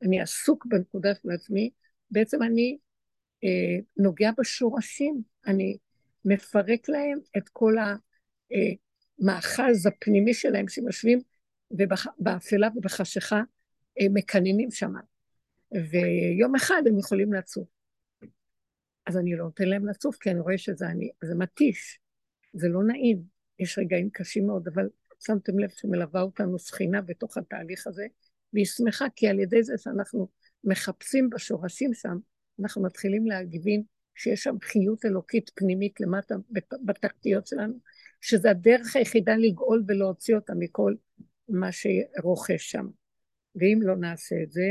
[0.03, 1.70] אני עסוק בנקודה של עצמי,
[2.11, 2.79] בעצם אני
[3.44, 5.77] אה, נוגע בשורשים, אני
[6.24, 7.74] מפרק להם את כל
[9.20, 11.20] המאחז הפנימי שלהם שהם יושבים
[11.70, 13.42] ובאפלה ובחשיכה
[14.01, 14.92] אה, מקננים שם.
[15.72, 17.77] ויום אחד הם יכולים לצוף.
[19.08, 22.00] אז אני לא נותן להם לצוף, כי אני רואה שזה אני, זה מתיש,
[22.52, 23.22] זה לא נעים,
[23.58, 24.88] יש רגעים קשים מאוד, אבל
[25.26, 28.06] שמתם לב שמלווה אותנו שכינה בתוך התהליך הזה,
[28.52, 30.28] והיא שמחה כי על ידי זה שאנחנו
[30.64, 32.18] מחפשים בשורשים שם,
[32.60, 33.82] אנחנו מתחילים להגבין
[34.14, 36.34] שיש שם חיות אלוקית פנימית למטה
[36.84, 37.74] בתחתיות שלנו,
[38.20, 40.94] שזה הדרך היחידה לגאול ולהוציא אותה מכל
[41.48, 42.86] מה שרוכש שם.
[43.56, 44.68] ואם לא נעשה את זה,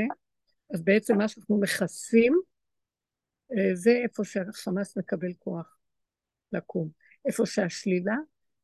[0.73, 2.33] אז בעצם מה שאנחנו מכסים,
[3.73, 5.77] זה איפה שהחמאס מקבל כוח
[6.51, 6.89] לקום.
[7.25, 8.15] איפה שהשלילה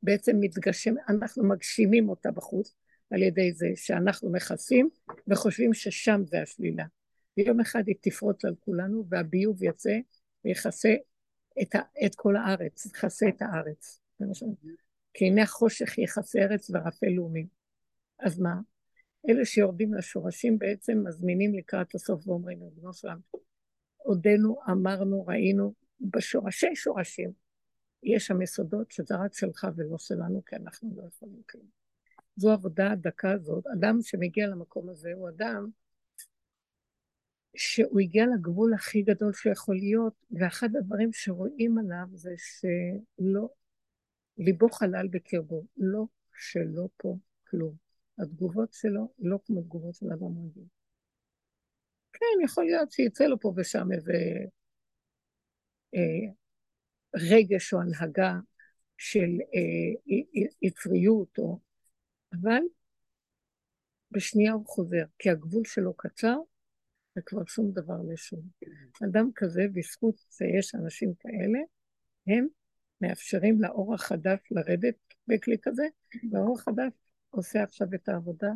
[0.04, 2.76] בעצם מתגשם, אנחנו מגשימים אותה בחוץ
[3.12, 4.89] על ידי זה שאנחנו מכסים
[5.28, 6.86] וחושבים ששם זה השלילה.
[7.38, 9.98] ויום אחד היא תפרוץ על כולנו והביוב יצא
[10.46, 10.93] ויכסה
[11.62, 14.00] את, את כל הארץ, יכסה את הארץ.
[15.13, 17.48] כי הנה החושך יכסה ארץ וערפל לאומים.
[18.19, 18.56] אז מה?
[19.30, 23.19] אלה שיורדים לשורשים בעצם מזמינים לקראת הסוף ואומרים, ריבונו שלם,
[24.04, 27.32] עודנו, אמרנו, ראינו, בשורשי שורשים,
[28.04, 31.66] יש שם יסודות שזה רק שלך ולא שלנו, כי אנחנו לא יכולים כלום.
[32.36, 33.63] זו עבודה הדקה הזאת.
[33.68, 35.70] אדם שמגיע למקום הזה הוא אדם
[37.56, 43.50] שהוא הגיע לגבול הכי גדול שיכול להיות, ואחד הדברים שרואים עליו זה שלא,
[44.38, 47.18] ליבו חלל בקרבו, לא שלא פה
[47.50, 47.76] כלום.
[48.20, 50.63] התגובות שלו לא כמו תגובות של אדם רגיל.
[52.13, 54.13] כן, יכול להיות שיצא לו פה ושם איזה
[55.95, 56.34] אה,
[57.15, 58.34] רגש או הנהגה
[58.97, 60.13] של אה,
[60.62, 61.60] יצריות, או...
[62.34, 62.62] אבל
[64.12, 66.38] בשנייה הוא חוזר, כי הגבול שלו קצר,
[67.17, 68.41] וכבר שום דבר לשום.
[69.04, 71.60] אדם כזה, בזכות שיש אנשים כאלה,
[72.28, 72.47] הם
[73.02, 74.95] מאפשרים לאור החדש לרדת
[75.28, 75.84] בכלי כזה,
[76.32, 76.91] והאור החדש
[77.30, 78.52] עושה עכשיו את העבודה,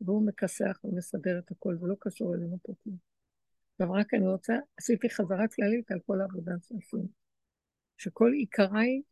[0.00, 2.96] והוא מכסח ומסדר את הכל, ולא קשור אלינו פה כלום.
[3.72, 7.08] עכשיו רק אני רוצה, עשיתי חזרה כללית על כל העבודה שעשינו.
[7.96, 9.02] שכל עיקרה היא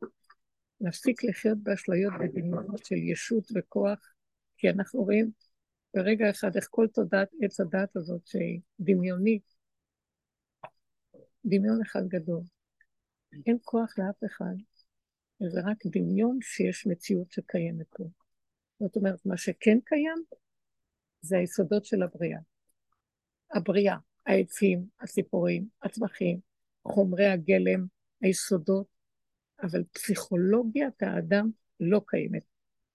[0.80, 3.98] להפסיק לחיות באשליות ודמיונות של ישות וכוח,
[4.56, 5.30] כי אנחנו רואים
[5.94, 9.54] ברגע אחד איך כל תודעת עץ הדת הזאת שהיא דמיונית,
[11.44, 12.42] דמיון אחד גדול.
[13.46, 14.54] אין כוח לאף אחד,
[15.52, 18.04] זה רק דמיון שיש מציאות שקיימת פה.
[18.80, 20.24] זאת אומרת, מה שכן קיים
[21.20, 22.38] זה היסודות של הבריאה.
[23.54, 26.38] הבריאה, העצים, הציפורים, הצמחים,
[26.82, 27.86] חומרי הגלם,
[28.20, 28.86] היסודות,
[29.62, 31.50] אבל פסיכולוגיית האדם
[31.80, 32.42] לא קיימת.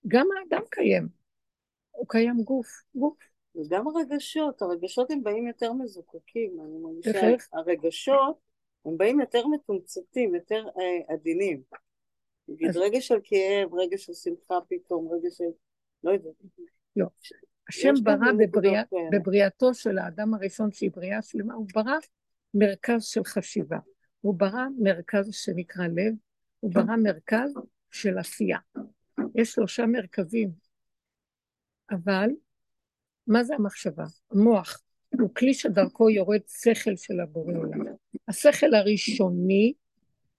[0.08, 1.08] גם האדם קיים,
[1.92, 3.18] הוא קיים גוף, גוף.
[3.56, 8.40] וגם הרגשות, הרגשות הם באים יותר מזוקקים, אני מרגישה, הרגשות
[8.86, 11.62] הם באים יותר מתומצתים, יותר אה, עדינים.
[12.48, 12.78] נגיד אז...
[12.78, 15.44] רגש של כאב, רגש של שמחה פתאום, רגש של...
[16.04, 16.34] לא יודעת.
[16.96, 17.06] לא.
[17.69, 21.97] השם ברא בבריאה, בבריאתו של האדם הראשון שהיא בריאה שלמה, הוא ברא
[22.54, 23.78] מרכז של חשיבה.
[24.21, 26.13] הוא ברא מרכז שנקרא לב,
[26.60, 27.54] הוא ברא מרכז
[27.91, 28.58] של עשייה.
[29.36, 30.52] יש שלושה מרכזים,
[31.91, 32.30] אבל
[33.28, 34.06] מה זה המחשבה?
[34.32, 34.82] המוח
[35.19, 37.86] הוא כלי שדרכו יורד שכל של הבורא עולם.
[38.28, 39.73] השכל הראשוני,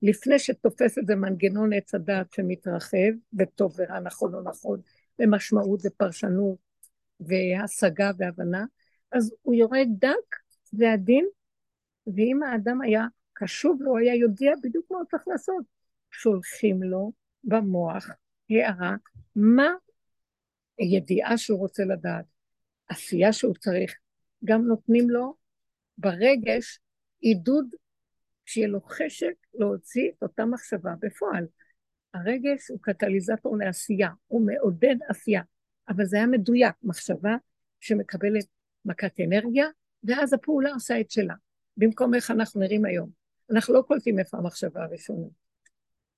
[0.03, 4.81] לפני שתופס את זה מנגנון עץ הדעת שמתרחב, וטוב ורע, נכון או נכון,
[5.19, 6.64] ומשמעות ופרשנות
[7.27, 8.65] והשגה והבנה,
[9.13, 10.37] אז הוא יורד דק
[10.73, 11.27] ועדין,
[12.07, 15.65] ואם האדם היה קשוב לו, היה יודע בדיוק מה הוא צריך לעשות.
[16.11, 17.13] שולחים לו
[17.45, 18.09] במוח
[18.51, 18.97] הערה
[19.37, 19.69] מה
[20.79, 22.25] ידיעה שהוא רוצה לדעת,
[22.89, 23.95] עשייה שהוא צריך,
[24.45, 25.35] גם נותנים לו
[25.99, 26.79] ברגש
[27.21, 27.67] עידוד
[28.45, 31.47] שיהיה לו חשק להוציא את אותה מחשבה בפועל.
[32.15, 35.43] הרגש הוא קטליזטור לעשייה, הוא מעודד עשייה,
[35.89, 37.37] אבל זה היה מדויק, מחשבה
[37.81, 38.47] שמקבלת
[38.85, 39.67] מכת אנרגיה,
[40.05, 41.35] ואז הפעולה עושה את שלה,
[41.77, 43.11] במקום איך אנחנו נראים היום.
[43.51, 45.27] אנחנו לא קולטים איפה המחשבה הראשונה.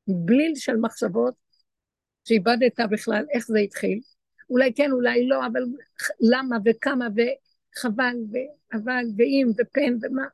[0.09, 1.35] בליל של מחשבות
[2.25, 4.01] שאיבדת בכלל איך זה התחיל.
[4.51, 5.63] אולי כן, אולי לא, אבל
[6.21, 10.27] למה וכמה וחבל ואבל ואם ופן ומה.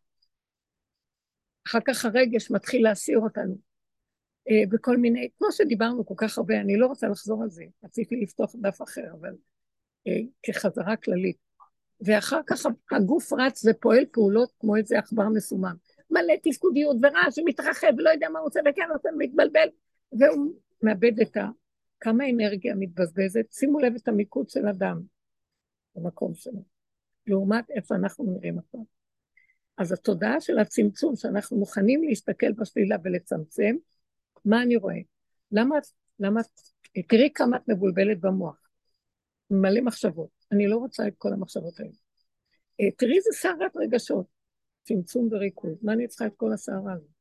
[1.67, 3.72] אחר כך הרגש מתחיל להסיר אותנו
[4.69, 8.55] בכל מיני, כמו שדיברנו כל כך הרבה, אני לא רוצה לחזור על זה, רציתי לפתוח
[8.61, 9.35] דף אחר, אבל
[10.07, 11.37] אה, כחזרה כללית.
[12.01, 15.75] ואחר כך הגוף רץ ופועל פעולות כמו איזה עכבר מסומם.
[16.11, 19.69] מלא תפקודיות ורעש ומתרחב ולא יודע מה הוא רוצה וכן רוצה ומתבלבל,
[20.13, 21.49] והוא מאבד את ה...
[22.01, 25.01] כמה אנרגיה מתבזבזת, שימו לב את המיקוד של אדם
[25.97, 26.63] במקום שלו,
[27.27, 28.85] לעומת איפה אנחנו נראים אותו.
[29.79, 33.77] אז התודעה של הצמצום, שאנחנו מוכנים להסתכל בשלילה ולצמצם,
[34.45, 34.99] מה אני רואה?
[35.53, 35.77] למה,
[36.19, 36.41] למה,
[37.09, 38.69] תראי כמה את מבולבלת במוח,
[39.51, 41.91] מלא מחשבות, אני לא רוצה את כל המחשבות האלה.
[42.81, 44.27] אה, תראי איזה סערת רגשות,
[44.83, 47.13] צמצום וריכוז, מה אני צריכה את כל הסערה הזאת?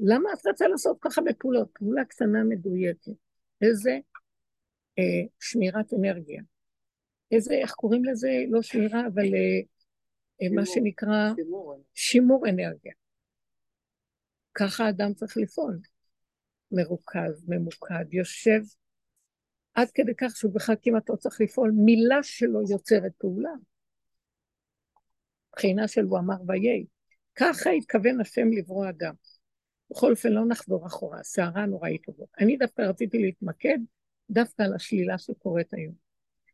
[0.00, 1.68] למה את רצה לעשות ככה בפעולות?
[1.72, 3.12] פעולה קטנה מדויקת.
[3.62, 3.98] איזה
[4.98, 6.42] אה, שמירת אנרגיה.
[7.30, 8.28] איזה, איך קוראים לזה?
[8.50, 9.60] לא שמירה, אבל אה,
[10.42, 11.84] אה מה שנקרא שימור.
[11.94, 12.92] שימור אנרגיה.
[14.54, 15.78] ככה אדם צריך לפעול.
[16.72, 18.60] מרוכז, ממוקד, יושב
[19.74, 23.52] עד כדי כך שהוא בכלל כמעט לא צריך לפעול, מילה שלו יוצרת פעולה.
[25.52, 26.86] בחינה של הוא אמר ויהי.
[27.34, 29.14] ככה התכוון השם לברוא אדם.
[29.90, 32.28] בכל אופן לא נחזור אחורה, הסערה הנוראית הזאת.
[32.40, 33.78] אני דווקא רציתי להתמקד
[34.30, 35.94] דווקא על השלילה שקורית היום.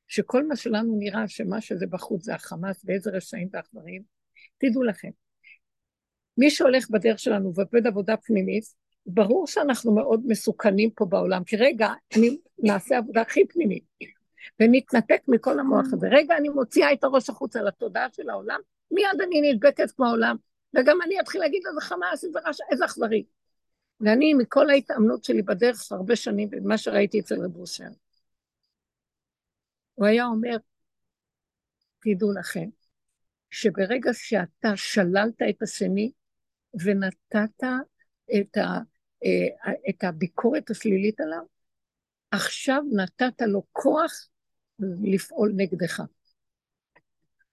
[0.07, 4.03] שכל מה שלנו נראה שמה שזה בחוץ זה החמאס ואיזה רשעים ואכזרים,
[4.59, 5.11] תדעו לכם,
[6.39, 8.65] מי שהולך בדרך שלנו ועובד עבודה פנימית,
[9.09, 13.85] ברור שאנחנו מאוד מסוכנים פה בעולם, כי רגע, אני נעשה עבודה הכי פנימית,
[14.61, 16.09] ונתנתק מכל המוח הזה.
[16.11, 20.37] רגע, אני מוציאה את הראש החוצה לתודעה של העולם, מיד אני נדבקת כמו העולם,
[20.77, 23.25] וגם אני אתחיל להגיד איזה חמאס, איזה רשע, איזה אכזרי.
[24.01, 27.89] ואני, מכל ההתאמנות שלי בדרך הרבה שנים, במה שראיתי אצל רב אושר,
[29.95, 30.57] הוא היה אומר,
[32.01, 32.69] תדעו לכם,
[33.51, 36.13] שברגע שאתה שללת את השני
[36.85, 37.65] ונתת
[38.41, 38.79] את, ה,
[39.91, 41.43] את הביקורת השלילית עליו,
[42.31, 44.13] עכשיו נתת לו כוח
[45.03, 46.03] לפעול נגדך.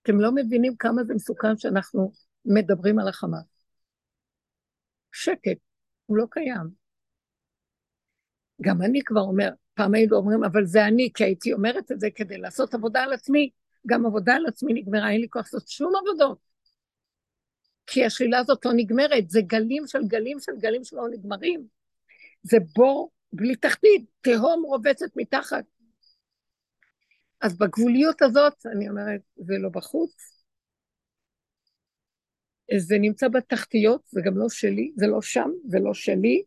[0.01, 2.11] אתם לא מבינים כמה זה מסוכן שאנחנו
[2.45, 3.45] מדברים על החמאס.
[5.11, 5.57] שקט,
[6.05, 6.69] הוא לא קיים.
[8.61, 12.07] גם אני כבר אומר, פעם היינו אומרים, אבל זה אני, כי הייתי אומרת את זה
[12.15, 13.49] כדי לעשות עבודה על עצמי.
[13.87, 16.44] גם עבודה על עצמי נגמרה, אין לי כוח לעשות שום עבודות.
[17.87, 21.67] כי השלילה הזאת לא נגמרת, זה גלים של גלים של גלים שלא נגמרים.
[22.43, 25.65] זה בור בלי תחתית, תהום רובצת מתחת.
[27.41, 30.45] אז בגבוליות הזאת, אני אומרת, זה לא בחוץ,
[32.77, 36.43] זה נמצא בתחתיות, זה גם לא שלי, זה לא שם, זה לא שלי,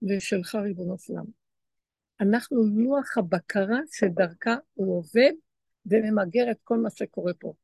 [0.00, 1.24] זה שלך ריבונו שלם.
[2.20, 5.32] אנחנו לוח הבקרה שדרכה הוא עובד
[5.86, 7.54] וממגר את כל מה שקורה פה.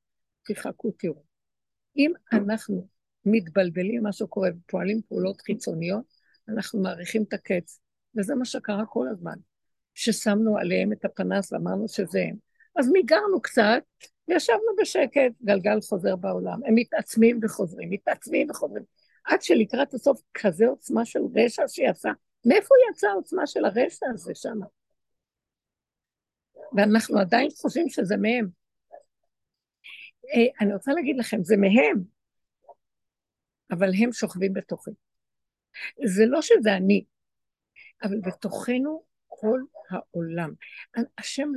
[0.42, 1.31] תחכו, תראו.
[1.96, 2.86] אם אנחנו
[3.24, 6.04] מתבלבלים מה שקורה ופועלים פעולות חיצוניות,
[6.48, 7.80] אנחנו מעריכים את הקץ.
[8.16, 9.36] וזה מה שקרה כל הזמן.
[9.94, 12.36] ששמנו עליהם את הפנס ואמרנו שזה הם.
[12.76, 13.82] אז מיגרנו קצת,
[14.28, 16.60] וישבנו בשקט, גלגל חוזר בעולם.
[16.66, 18.84] הם מתעצמים וחוזרים, מתעצמים וחוזרים.
[19.24, 22.10] עד שלקראת הסוף כזה עוצמה של רשע שיצא.
[22.46, 24.58] מאיפה יצאה העוצמה של הרשע הזה שם?
[26.76, 28.61] ואנחנו עדיין חושבים שזה מהם.
[30.24, 32.02] אה, אני רוצה להגיד לכם, זה מהם,
[33.70, 34.90] אבל הם שוכבים בתוכי.
[36.04, 37.04] זה לא שזה אני.
[38.02, 40.52] אבל בתוכנו כל העולם.
[41.18, 41.48] השם,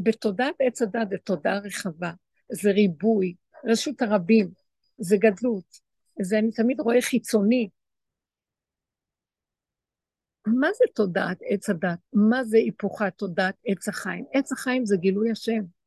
[0.00, 2.12] בתודעת עץ הדת זה תודעה רחבה,
[2.52, 3.34] זה ריבוי,
[3.64, 4.50] רשות הרבים,
[4.98, 5.80] זה גדלות,
[6.22, 7.68] זה אני תמיד רואה חיצוני.
[10.46, 11.98] מה זה תודעת עץ הדת?
[12.12, 14.24] מה זה היפוכת תודעת עץ החיים?
[14.32, 15.77] עץ החיים זה גילוי השם.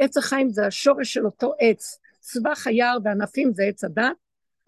[0.00, 1.98] עץ החיים זה השורש של אותו עץ.
[2.22, 4.16] סבך היער וענפים זה עץ הדת.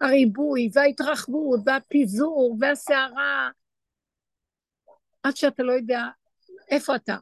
[0.01, 3.49] הריבוי וההתרחבות והפיזור והסערה,
[5.23, 6.01] עד שאתה לא יודע
[6.69, 7.17] איפה אתה.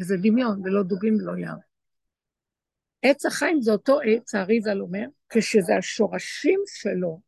[0.00, 1.56] וזה דמיון, ולא דובים ולא יער.
[3.02, 7.20] עץ החיים זה אותו עץ, האריזל אומר, כשזה השורשים שלו,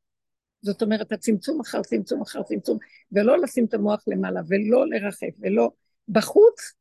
[0.63, 2.79] זאת אומרת, הצמצום אחר צמצום אחר צמצום,
[3.13, 5.71] ולא לשים את המוח למעלה, ולא לרחף, ולא
[6.09, 6.73] בחוץ,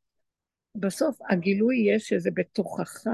[0.80, 3.06] בסוף הגילוי יהיה שזה בתוכך,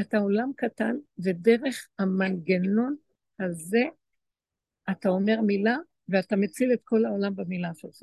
[0.00, 2.96] אתה עולם קטן, ודרך המנגנון
[3.40, 3.82] הזה
[4.90, 5.76] אתה אומר מילה,
[6.08, 8.02] ואתה מציל את כל העולם במילה שלך.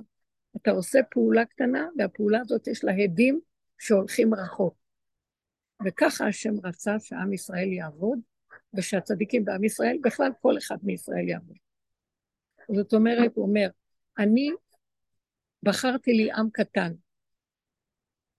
[0.56, 3.39] אתה עושה פעולה קטנה, והפעולה הזאת יש לה הדים
[3.80, 4.76] שהולכים רחוק.
[5.86, 8.20] וככה השם רצה שעם ישראל יעבוד,
[8.74, 11.58] ושהצדיקים בעם ישראל, בכלל כל אחד מישראל יעבוד.
[12.76, 13.70] זאת אומרת, הוא אומר,
[14.18, 14.50] אני
[15.63, 16.94] בחרתי לי עם קטן,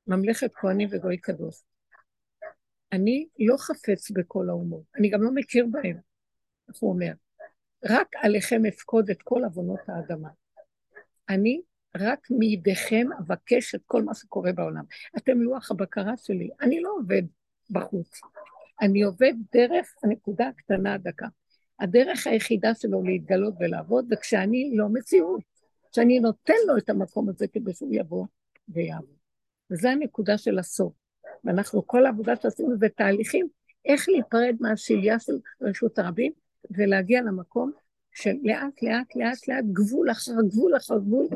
[0.06, 1.62] ממלכת כהנים וגוי קדוש.
[2.92, 5.96] אני לא חפץ בכל האומות, אני גם לא מכיר בהם,
[6.68, 7.12] איך הוא אומר.
[7.84, 10.28] רק עליכם אפקוד את כל עוונות האדמה.
[11.28, 11.62] אני
[11.96, 14.84] רק מידיכם אבקש את כל מה שקורה בעולם.
[15.16, 17.22] אתם לוח הבקרה שלי, אני לא עובד
[17.70, 18.20] בחוץ,
[18.80, 21.26] אני עובד דרך הנקודה הקטנה הדקה.
[21.80, 25.42] הדרך היחידה שלו להתגלות ולעבוד זה כשאני לא מציאות,
[25.92, 28.26] כשאני נותן לו את המקום הזה כדי שהוא יבוא
[28.68, 29.23] ויעבוד.
[29.70, 30.92] וזו הנקודה של הסוף.
[31.44, 33.48] ואנחנו, כל העבודה שעשינו זה תהליכים,
[33.84, 36.32] איך להיפרד מהשליה של רשות הרבים
[36.70, 37.72] ולהגיע למקום
[38.12, 41.26] של לאט לאט לאט לאט גבול אחר גבול אחר גבול.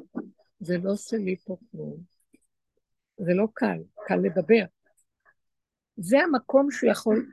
[0.60, 1.96] זה לא שלי פה כלום.
[3.18, 4.64] זה לא קל, קל לדבר.
[5.96, 7.32] זה המקום שהוא יכול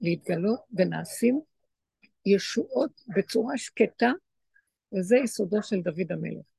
[0.00, 1.40] להתגלות ונעשים
[2.26, 4.12] ישועות בצורה שקטה,
[4.92, 6.53] וזה יסודו של דוד המלך.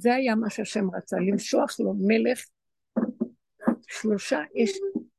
[0.00, 2.46] זה היה מה שהשם רצה, למשוח לו מלך,
[3.88, 4.70] שלושה, יש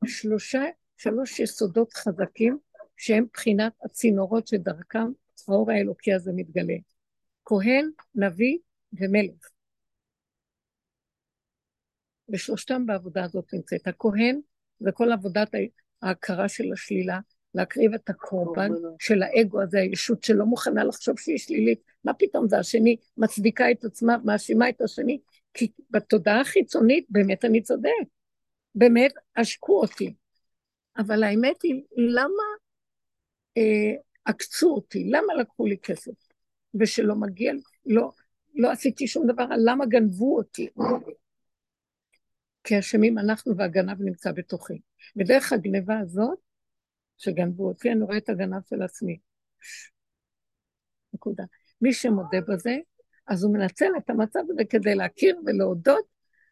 [0.05, 0.63] שלושה,
[0.97, 2.57] שלוש יסודות חזקים
[2.97, 5.07] שהם בחינת הצינורות שדרכם
[5.47, 6.73] האור האלוקי הזה מתגלה.
[7.45, 8.57] כהן, נביא
[8.93, 9.49] ומלך.
[12.29, 13.87] ושלושתם בעבודה הזאת נמצאת.
[13.87, 14.39] הכהן
[14.79, 15.49] זה כל עבודת
[16.01, 17.19] ההכרה של השלילה,
[17.55, 21.81] להקריב את הקורבן של האגו הזה, הישות שלא מוכנה לחשוב שהיא שלילית.
[22.03, 25.19] מה פתאום זה השני מצדיקה את עצמה, מאשימה את השני?
[25.53, 27.89] כי בתודעה החיצונית באמת אני צודק.
[28.75, 30.13] באמת עשקו אותי.
[30.97, 32.43] אבל האמת היא, למה
[33.57, 33.93] אה,
[34.25, 35.03] עקצו אותי?
[35.09, 36.11] למה לקחו לי כסף?
[36.79, 37.53] ושלא מגיע,
[37.85, 38.11] לא,
[38.55, 40.69] לא עשיתי שום דבר, למה גנבו אותי?
[42.63, 44.79] כי אשמים אנחנו והגנב נמצא בתוכי.
[45.15, 46.39] ודרך הגניבה הזאת,
[47.21, 49.19] שגנבו אותי, אני רואה את הגנב של עצמי.
[51.13, 51.43] נקודה.
[51.81, 52.77] מי שמודה בזה,
[53.27, 56.05] אז הוא מנצל את המצב הזה כדי להכיר ולהודות,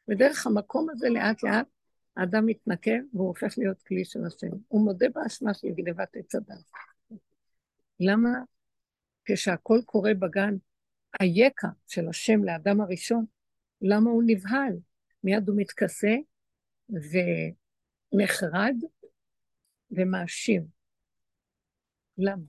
[0.08, 1.68] ודרך המקום הזה לאט לאט
[2.18, 4.58] האדם מתנקה והוא הופך להיות כלי של השם.
[4.68, 6.72] הוא מודה באשמה של גנבת עץ הדת.
[8.00, 8.30] למה
[9.26, 10.56] כשהכול קורה בגן,
[11.20, 13.26] היקע של השם לאדם הראשון,
[13.82, 14.74] למה הוא נבהל?
[15.24, 16.16] מיד הוא מתכסה
[18.14, 18.76] ונחרד
[19.92, 20.66] ומאשים.
[22.18, 22.44] למה?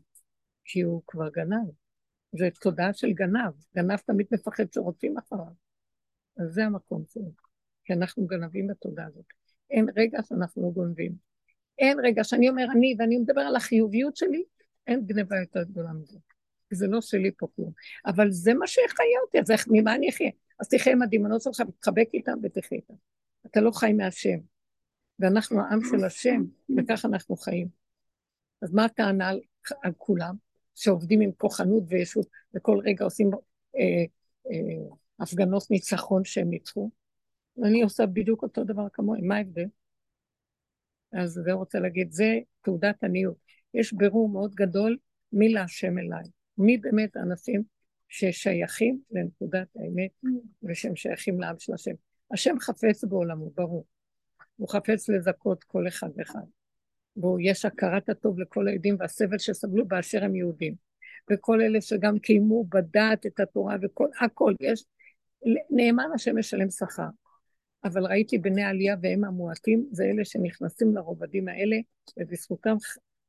[0.64, 1.70] כי הוא כבר גנב.
[2.32, 3.52] זו תודעה של גנב.
[3.76, 5.52] גנב תמיד מפחד שרוצים אחריו.
[6.36, 7.32] אז זה המקום שלו.
[7.84, 9.24] כי אנחנו גנבים בתודעה הזאת.
[9.70, 11.12] אין רגע שאנחנו לא גונבים.
[11.78, 14.44] אין רגע שאני אומר אני, ואני מדבר על החיוביות שלי,
[14.86, 16.18] אין גניבה יותר גדולה מזה.
[16.70, 17.72] זה לא שלי פה כלום.
[18.06, 20.30] אבל זה מה שיחיה אותי, אז איך, ממה אני אחיה?
[20.60, 22.94] אז תחיה עם הדמיונות שלך, תתחבק איתם ותחיה איתם.
[23.46, 24.38] אתה לא חי מהשם.
[25.20, 26.42] ואנחנו העם של השם,
[26.76, 27.68] וכך אנחנו חיים.
[28.62, 29.40] אז מה הטענה על,
[29.82, 30.34] על כולם,
[30.74, 33.30] שעובדים עם כוחנות וישות, וכל רגע עושים
[33.76, 33.80] אה,
[34.50, 36.90] אה, הפגנות ניצחון שהם ניצחו?
[37.64, 39.66] אני עושה בדיוק אותו דבר כמוהם, מה ההבדל?
[41.12, 43.36] אז זה רוצה להגיד, זה תעודת עניות.
[43.74, 44.98] יש בירור מאוד גדול
[45.32, 46.24] מי להשם אליי,
[46.58, 47.62] מי באמת האנשים
[48.08, 50.10] ששייכים לנקודת האמת
[50.62, 51.94] ושהם שייכים לעם של השם.
[52.32, 53.84] השם חפץ בעולמו, ברור.
[54.60, 56.44] הוא חפץ לזכות כל אחד ואחד.
[57.16, 60.74] בו יש הכרת הטוב לכל היהודים והסבל שסבלו באשר הם יהודים.
[61.30, 64.84] וכל אלה שגם קיימו בדעת את התורה וכל, הכל, יש,
[65.70, 67.08] נאמן השם משלם שכר.
[67.84, 71.76] אבל ראיתי בני עלייה והם המועטים, זה אלה שנכנסים לרובדים האלה,
[72.18, 72.76] ובזכותם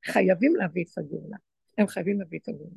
[0.05, 1.37] חייבים להביא את הגאולה.
[1.77, 2.75] הם חייבים להביא את הגאולה.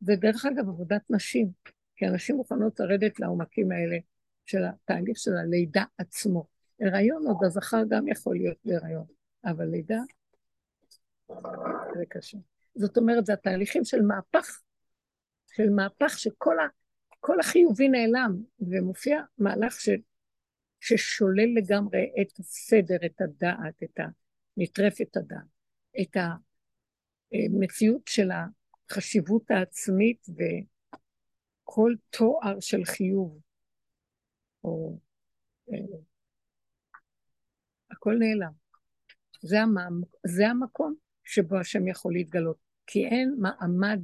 [0.00, 1.50] זה דרך אגב עבודת נשים,
[1.96, 3.96] כי אנשים מוכנות לרדת לעומקים האלה
[4.46, 6.51] של התהליך של הלידה עצמו.
[6.82, 9.06] הריון עוד הזכר גם יכול להיות בהריון,
[9.44, 10.00] אבל לידה
[11.94, 12.38] זה קשה.
[12.74, 14.60] זאת אומרת, זה התהליכים של מהפך,
[15.52, 16.66] של מהפך שכל ה,
[17.20, 19.88] כל החיובי נעלם, ומופיע מהלך ש,
[20.80, 24.04] ששולל לגמרי את הסדר, את הדעת, את ה...
[24.56, 25.46] נטרף את הדעת,
[26.00, 26.16] את
[27.32, 28.28] המציאות של
[28.90, 33.40] החשיבות העצמית וכל תואר של חיוב,
[34.64, 34.98] או
[35.72, 35.78] אה,
[38.02, 38.52] הכל נעלם.
[39.42, 40.94] זה, המעמ, זה המקום
[41.24, 44.00] שבו השם יכול להתגלות, כי אין מעמד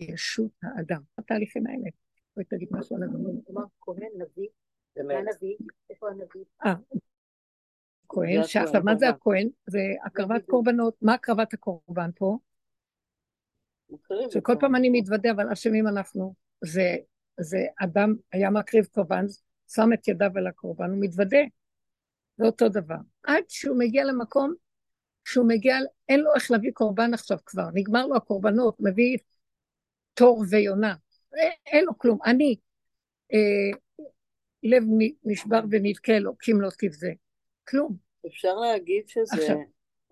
[0.00, 1.02] לישות האדם.
[1.18, 1.90] התהליכים האלה.
[2.36, 3.40] בואי תגיד משהו על הדברים.
[3.46, 4.48] כלומר, כהן, נביא?
[5.90, 6.44] איפה הנביא?
[6.66, 6.74] אה,
[8.08, 9.48] כהן, שעכשיו, מה זה הכהן?
[9.66, 10.96] זה הקרבת קורבנות.
[11.02, 12.38] מה הקרבת הקורבן פה?
[14.30, 16.34] שכל פעם אני מתוודה, אבל אשמים אנחנו.
[16.64, 16.96] זה,
[17.40, 19.24] זה אדם היה מקריב קורבן,
[19.74, 21.40] שם את ידיו על הקורבן, הוא מתוודה.
[22.36, 22.96] זה אותו דבר.
[23.22, 24.54] עד שהוא מגיע למקום
[25.24, 25.76] שהוא מגיע,
[26.08, 29.16] אין לו איך להביא קורבן עכשיו כבר, נגמר לו הקורבנות, מביא
[30.14, 30.94] תור ויונה,
[31.66, 32.18] אין לו כלום.
[32.24, 32.56] אני,
[33.32, 33.78] אה,
[34.62, 34.82] לב
[35.24, 37.12] נשבר ונדכה לו, קים לא תבזה.
[37.68, 37.96] כלום.
[38.26, 39.56] אפשר להגיד שזה עכשיו,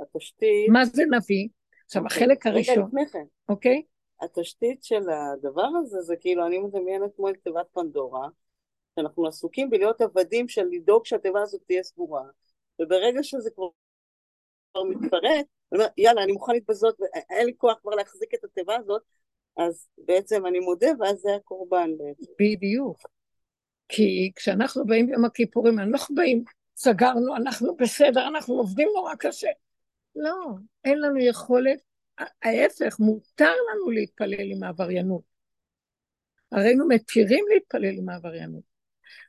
[0.00, 0.68] התשתית...
[0.68, 1.48] מה זה נביא?
[1.84, 2.04] עכשיו, okay.
[2.04, 2.24] אוקיי.
[2.24, 2.90] החלק הראשון...
[2.98, 3.82] רגע, אוקיי?
[3.84, 4.24] Okay?
[4.24, 8.28] התשתית של הדבר הזה זה כאילו, אני מדמיינת כמו את תיבת פנדורה,
[8.98, 12.22] שאנחנו עסוקים בלהיות עבדים של לדאוג שהתיבה הזאת תהיה סגורה,
[12.82, 13.68] וברגע שזה כבר
[14.90, 19.02] מתפרק, אני אומר, יאללה, אני מוכן להתבזות, ואין לי כוח כבר להחזיק את התיבה הזאת,
[19.56, 22.32] אז בעצם אני מודה, ואז זה הקורבן בעצם.
[22.40, 22.98] בדיוק.
[23.88, 26.44] כי כשאנחנו באים ביום הכיפורים, אנחנו באים,
[26.76, 29.50] סגרנו, אנחנו בסדר, אנחנו עובדים נורא קשה.
[30.16, 30.46] לא,
[30.84, 31.78] אין לנו יכולת,
[32.42, 35.22] ההפך, מותר לנו להתפלל עם העבריינות.
[36.52, 38.67] הרי היינו מתירים להתפלל עם העבריינות.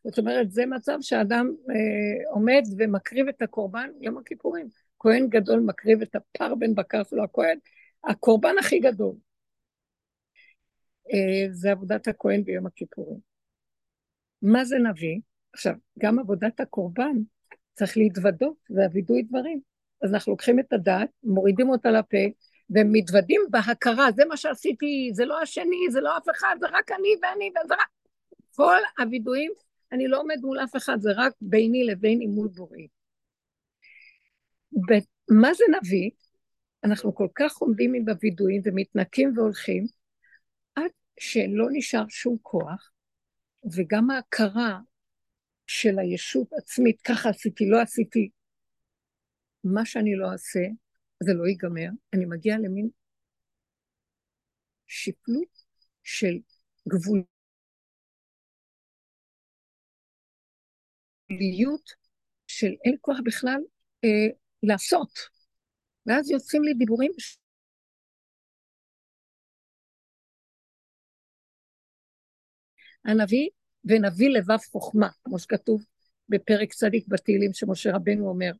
[0.03, 4.67] זאת אומרת, זה מצב שאדם אה, עומד ומקריב את הקורבן יום הכיפורים.
[4.99, 7.57] כהן גדול מקריב את הפר בן בקר שלו, הכהן,
[8.03, 9.15] הקורבן הכי גדול.
[11.13, 13.19] אה, זה עבודת הכהן ביום הכיפורים.
[14.41, 15.19] מה זה נביא?
[15.53, 17.15] עכשיו, גם עבודת הקורבן
[17.73, 19.59] צריך להתוודות, זה הווידוי דברים.
[20.01, 22.17] אז אנחנו לוקחים את הדעת, מורידים אותה לפה,
[22.69, 27.09] ומתוודים בהכרה, זה מה שעשיתי, זה לא השני, זה לא אף אחד, זה רק אני
[27.21, 27.87] ואני וזה רק...
[28.55, 29.51] כל הווידויים,
[29.91, 32.87] אני לא עומד מול אף אחד, זה רק ביני לביני מול בוראי.
[35.29, 36.09] מה זה נביא?
[36.83, 39.85] אנחנו כל כך עומדים עם הווידויים ומתנקים והולכים,
[40.75, 42.91] עד שלא נשאר שום כוח,
[43.75, 44.79] וגם ההכרה
[45.67, 48.29] של הישות עצמית, ככה עשיתי, לא עשיתי,
[49.63, 50.59] מה שאני לא אעשה,
[51.23, 52.89] זה לא ייגמר, אני מגיעה למין
[54.87, 55.63] שפלות
[56.03, 56.39] של
[61.31, 61.89] גבוליות
[62.47, 63.61] של אין כוח בכלל
[64.03, 64.27] אה,
[64.63, 65.19] לעשות.
[66.05, 67.11] ואז יוצאים לי דיבורים
[73.05, 73.49] הנביא
[73.85, 75.85] ונביא לבב חוכמה, כמו שכתוב
[76.29, 78.51] בפרק צדיק בתהילים שמשה רבנו אומר.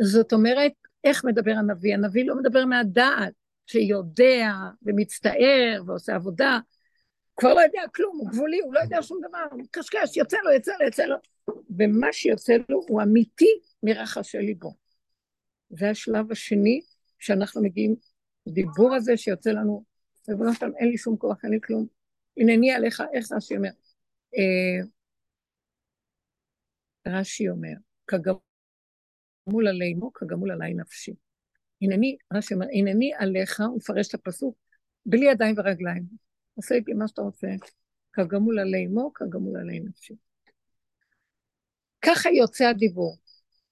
[0.00, 0.72] זאת אומרת,
[1.04, 1.94] איך מדבר הנביא?
[1.94, 3.32] הנביא לא מדבר מהדעת,
[3.66, 4.50] שיודע
[4.82, 6.58] ומצטער ועושה עבודה,
[7.36, 10.50] כבר לא יודע כלום, הוא גבולי, הוא לא יודע שום דבר, הוא מקשקש, יוצא לו,
[10.52, 11.16] יוצא לו, יוצא לו.
[11.78, 14.74] ומה שיוצא לו הוא אמיתי מרחשי ליבו.
[15.70, 16.80] זה השלב השני
[17.18, 17.94] שאנחנו מגיעים,
[18.48, 19.84] דיבור הזה שיוצא לנו,
[20.28, 21.86] ריבונו שלם, אין לי שום כוח, אין לי כלום.
[22.36, 23.70] הנני עליך, איך רש"י אומר?
[24.36, 24.86] אה,
[27.06, 27.74] רש"י אומר,
[28.06, 31.12] כגמול עלי מו, כגמול עלי נפשי.
[31.82, 34.56] הנני, רש"י אומר, הנני עליך, הוא מפרש את הפסוק,
[35.06, 36.04] בלי ידיים ורגליים.
[36.58, 37.48] עשה איתי מה שאתה רוצה,
[38.12, 40.14] כגמול עלי מו, כגמול עלי נפשי.
[42.02, 43.18] ככה יוצא הדיבור.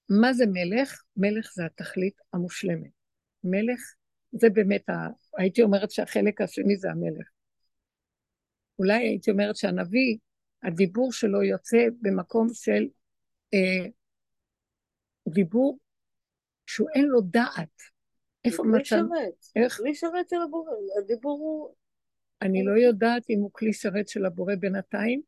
[0.09, 1.03] מה זה מלך?
[1.17, 2.91] מלך זה התכלית המושלמת.
[3.45, 3.81] מלך,
[4.33, 4.93] זה באמת, ה...
[5.39, 7.29] הייתי אומרת שהחלק השני זה המלך.
[8.79, 10.17] אולי הייתי אומרת שהנביא,
[10.63, 12.87] הדיבור שלו יוצא במקום של
[13.55, 13.91] אה,
[15.29, 15.79] דיבור
[16.67, 17.83] שהוא אין לו דעת.
[18.45, 18.85] איפה מצב?
[18.85, 19.47] שרת.
[19.57, 19.77] איך?
[19.77, 21.75] כלי שרת של הבורא, הדיבור הוא...
[22.43, 25.23] אני לא יודעת אם הוא כלי שרת של הבורא בינתיים.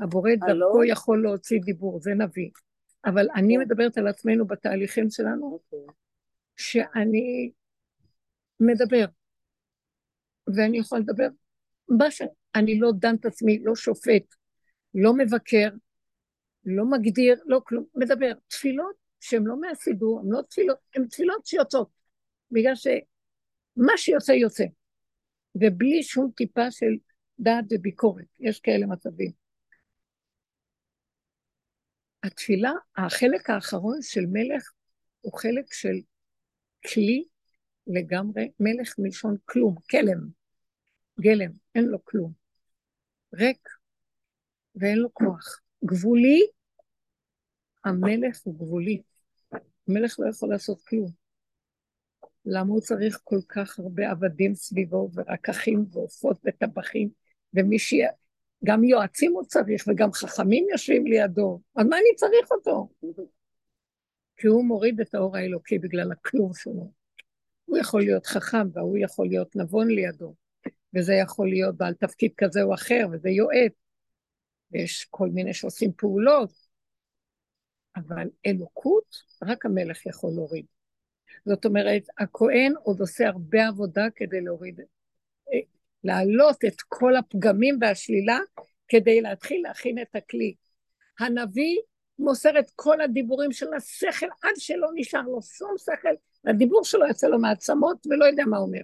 [0.00, 0.30] הבורא?
[0.34, 2.50] דרכו יכול להוציא דיבור, זה נביא.
[3.04, 3.60] אבל אני כן.
[3.60, 5.94] מדברת על עצמנו בתהליכים שלנו, אוקיי.
[6.56, 7.50] שאני
[8.60, 9.04] מדבר,
[10.56, 11.28] ואני יכולה לדבר
[11.88, 14.34] מה שאני לא דן את עצמי, לא שופט,
[14.94, 15.68] לא מבקר,
[16.64, 18.32] לא מגדיר, לא כלום, מדבר.
[18.48, 21.88] תפילות שהן לא מהסידור, הן לא תפילות, הן תפילות שיוצאות,
[22.50, 24.64] בגלל שמה שיוצא יוצא.
[25.54, 26.96] ובלי שום טיפה של
[27.38, 28.24] דעת וביקורת.
[28.40, 29.45] יש כאלה מצבים.
[32.26, 34.72] התפילה, החלק האחרון של מלך
[35.20, 36.00] הוא חלק של
[36.92, 37.24] כלי
[37.86, 40.28] לגמרי, מלך מלשון כלום, כלם,
[41.20, 42.32] גלם, אין לו כלום.
[43.34, 43.68] ריק
[44.74, 45.60] ואין לו כוח.
[45.84, 46.46] גבולי,
[47.84, 49.02] המלך הוא גבולי.
[49.88, 51.10] המלך לא יכול לעשות כלום.
[52.44, 57.08] למה הוא צריך כל כך הרבה עבדים סביבו, ורקחים ועופות וטבחים,
[57.54, 57.78] ומי.
[58.66, 61.60] גם יועצים הוא צריך, וגם חכמים יושבים לידו.
[61.76, 62.88] אז מה אני צריך אותו?
[64.36, 66.90] כי הוא מוריד את האור האלוקי בגלל הכלום שלו.
[67.64, 70.34] הוא יכול להיות חכם, והוא יכול להיות נבון לידו,
[70.96, 73.72] וזה יכול להיות בעל תפקיד כזה או אחר, וזה יועץ.
[74.72, 76.52] ויש כל מיני שעושים פעולות,
[77.96, 80.66] אבל אלוקות, רק המלך יכול להוריד.
[81.44, 84.80] זאת אומרת, הכהן עוד עושה הרבה עבודה כדי להוריד,
[86.04, 88.38] להעלות את כל הפגמים והשלילה,
[88.88, 90.54] כדי להתחיל להכין את הכלי.
[91.18, 91.78] הנביא
[92.18, 97.26] מוסר את כל הדיבורים של השכל עד שלא נשאר לו שום שכל, והדיבור שלו יוצא
[97.26, 98.80] לו מעצמות ולא יודע מה אומר.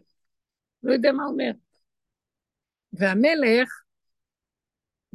[0.82, 1.50] לא יודע מה אומר.
[2.92, 3.82] והמלך,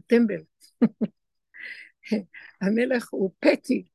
[0.08, 0.42] טמבל.
[2.62, 3.88] המלך הוא פטי,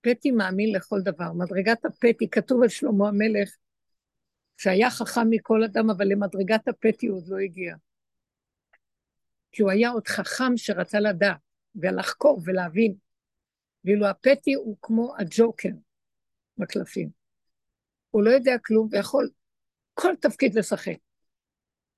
[0.00, 1.32] פטי מאמין לכל דבר.
[1.32, 3.56] מדרגת הפטי, כתוב על שלמה המלך,
[4.58, 7.76] שהיה חכם מכל אדם, אבל למדרגת הפטי הוא עוד לא הגיע.
[9.52, 11.36] כי הוא היה עוד חכם שרצה לדעת,
[11.74, 12.94] ולחקור ולהבין.
[13.84, 15.68] ואילו הפטי הוא כמו הג'וקר
[16.58, 17.10] בקלפים.
[18.10, 19.30] הוא לא יודע כלום ויכול
[19.94, 20.96] כל תפקיד לשחק.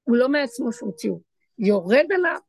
[0.04, 1.22] הוא לא מעצמו שום ציור.
[1.58, 2.40] יורד עליו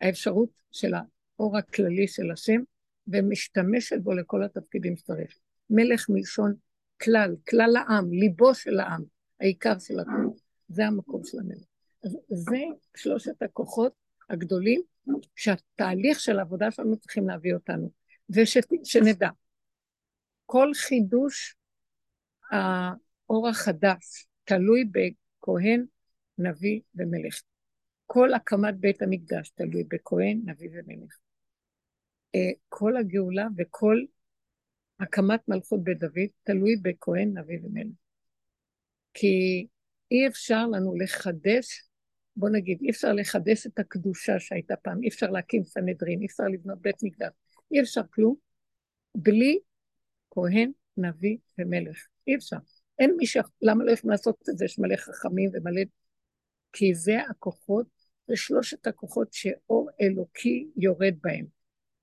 [0.00, 2.60] האפשרות של האור הכללי של השם,
[3.06, 5.38] ומשתמשת בו לכל התפקידים שצריך.
[5.70, 6.54] מלך מלשון
[7.02, 9.02] כלל, כלל העם, ליבו של העם,
[9.42, 10.30] העיקר של הכול.
[10.68, 11.64] זה המקום של המלך.
[12.04, 12.58] אז זה
[12.96, 13.92] שלושת הכוחות
[14.30, 14.82] הגדולים
[15.36, 17.90] שהתהליך של העבודה שלנו צריכים להביא אותנו.
[18.30, 19.28] ושנדע,
[20.46, 21.56] כל חידוש
[22.50, 25.84] האור החדש תלוי בכהן,
[26.38, 27.42] נביא ומלך.
[28.06, 31.18] כל הקמת בית המקדש תלוי בכהן, נביא ומלך.
[32.34, 34.04] אה, כל הגאולה וכל
[35.00, 38.01] הקמת מלכות בית דוד תלוי בכהן, נביא ומלך.
[39.14, 39.66] כי
[40.10, 41.88] אי אפשר לנו לחדש,
[42.36, 46.44] בוא נגיד, אי אפשר לחדש את הקדושה שהייתה פעם, אי אפשר להקים סנהדרין, אי אפשר
[46.44, 47.30] לבנות בית מקדש,
[47.72, 48.34] אי אפשר כלום,
[49.14, 49.58] בלי
[50.30, 52.06] כהן, נביא ומלך.
[52.26, 52.56] אי אפשר.
[52.98, 53.36] אין מי ש...
[53.62, 54.64] למה לא יכולים לעשות את זה?
[54.64, 55.82] יש מלא חכמים ומלא...
[56.72, 57.86] כי זה הכוחות,
[58.28, 61.46] זה שלושת הכוחות שאור אלוקי יורד בהם.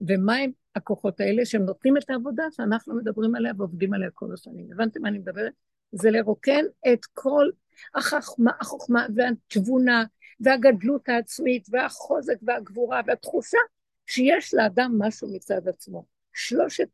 [0.07, 4.71] ומה הם הכוחות האלה שהם נותנים את העבודה שאנחנו מדברים עליה ועובדים עליה כל השנים.
[4.73, 5.53] הבנתם מה אני מדברת?
[5.91, 7.49] זה לרוקן את כל
[7.95, 10.03] החוכמה, החוכמה והתבונה
[10.39, 13.57] והגדלות העצמית והחוזק והגבורה והתחושה
[14.05, 16.05] שיש לאדם משהו מצד עצמו.
[16.33, 16.87] שלושת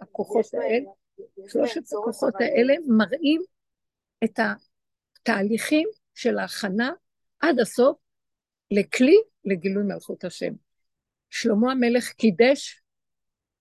[0.00, 0.90] הכוחות האלה,
[1.48, 3.42] שלושת הכוחות האלה מראים
[4.24, 6.92] את התהליכים של ההכנה
[7.40, 7.98] עד הסוף
[8.70, 10.52] לכלי לגילוי מלכות השם.
[11.30, 12.82] שלמה המלך קידש,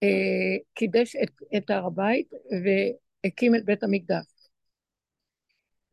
[0.04, 0.08] אה,
[0.74, 2.34] קידש את, את הר הבית
[2.64, 4.26] והקים את בית המקדש.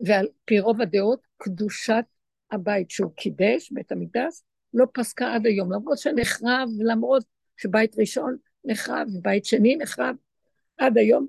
[0.01, 2.05] ועל פי רוב הדעות, קדושת
[2.51, 4.43] הבית שהוא קידש, בית המקדש,
[4.75, 7.25] לא פסקה עד היום, למרות שנחרב, למרות
[7.57, 10.17] שבית ראשון נחרב, ובית שני נחרב,
[10.79, 11.27] עד היום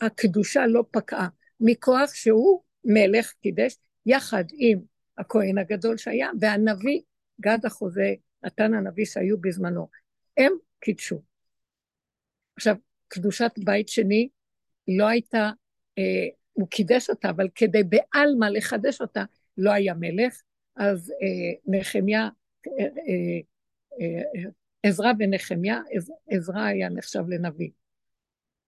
[0.00, 1.28] הקדושה לא פקעה,
[1.60, 4.78] מכוח שהוא מלך קידש, יחד עם
[5.18, 7.00] הכהן הגדול שהיה, והנביא
[7.40, 8.14] גד החוזה
[8.44, 9.88] נתן הנביא שהיו בזמנו.
[10.36, 11.22] הם קידשו.
[12.56, 12.76] עכשיו,
[13.08, 14.28] קדושת בית שני
[14.88, 15.50] לא הייתה,
[15.98, 19.24] אה, הוא קידש אותה, אבל כדי בעלמא לחדש אותה,
[19.58, 20.42] לא היה מלך,
[20.76, 22.28] אז אה, נחמיה,
[22.66, 23.40] אה, אה,
[24.00, 24.50] אה,
[24.82, 25.80] עזרא ונחמיה,
[26.30, 27.70] עזרא היה נחשב לנביא.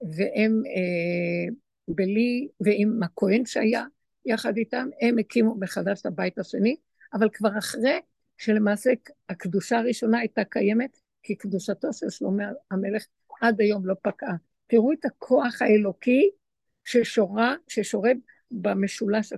[0.02, 1.54] והם אה,
[1.88, 3.84] בלי, ועם הכהן שהיה
[4.26, 6.76] יחד איתם, הם הקימו מחדש את הבית השני,
[7.14, 8.00] אבל כבר אחרי
[8.38, 8.90] שלמעשה
[9.28, 13.06] הקדושה הראשונה הייתה קיימת, כי קדושתו של שלמה המלך
[13.40, 14.34] עד היום לא פקעה.
[14.66, 16.30] תראו את הכוח האלוקי
[16.84, 18.16] ששורה, ששורד
[18.50, 19.32] במשולש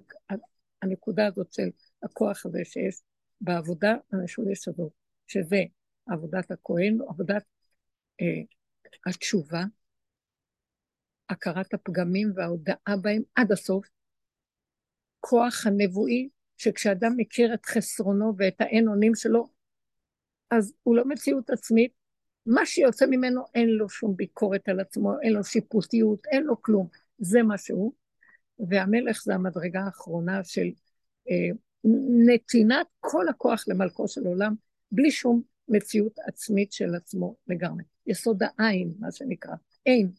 [0.82, 1.68] הנקודה הזאת של
[2.02, 3.02] הכוח הזה שיש
[3.40, 4.92] בעבודה המשולש הזאת,
[5.26, 5.62] שזה
[6.06, 7.44] עבודת הכהן, עבודת
[8.20, 8.42] אה,
[9.06, 9.64] התשובה,
[11.28, 13.86] הכרת הפגמים וההודאה בהם עד הסוף,
[15.20, 19.48] כוח הנבואי שכשאדם מכיר את חסרונו ואת האין אונים שלו,
[20.50, 21.92] אז הוא לא מציאות עצמית,
[22.46, 26.88] מה שיוצא ממנו אין לו שום ביקורת על עצמו, אין לו שיפוטיות, אין לו כלום,
[27.18, 27.92] זה מה שהוא.
[28.68, 30.66] והמלך זה המדרגה האחרונה של
[31.30, 31.56] אה,
[32.26, 34.54] נתינת כל הכוח למלכו של עולם,
[34.92, 37.84] בלי שום מציאות עצמית של עצמו לגמרי.
[38.06, 39.54] יסוד העין, מה שנקרא,
[39.86, 40.10] אין.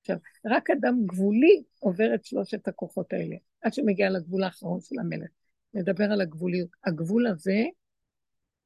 [0.00, 5.30] עכשיו, רק אדם גבולי עובר את שלושת הכוחות האלה, עד שמגיע לגבול האחרון של המלך.
[5.74, 6.68] נדבר על הגבוליות.
[6.84, 7.62] הגבול הזה,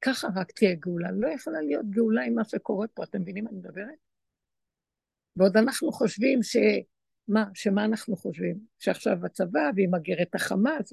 [0.00, 1.10] ככה רק תהיה גאולה.
[1.10, 3.94] לא יכולה להיות גאולה עם מה שקורה פה, אתם מבינים מה אני מדברת?
[5.36, 6.56] ועוד אנחנו חושבים ש...
[7.28, 7.44] מה?
[7.54, 8.58] שמה אנחנו חושבים?
[8.78, 10.92] שעכשיו הצבא והיא מגרת החמאס,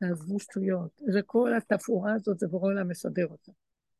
[0.00, 1.00] תעזבו שטויות.
[1.12, 3.52] זה כל התפאורה הזאת, זה בורא עולם מסדר אותה.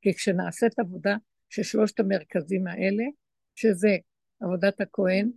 [0.03, 1.17] כי כשנעשית עבודה
[1.49, 3.05] של שלושת המרכזים האלה,
[3.55, 3.97] שזה
[4.41, 5.31] עבודת הכהן,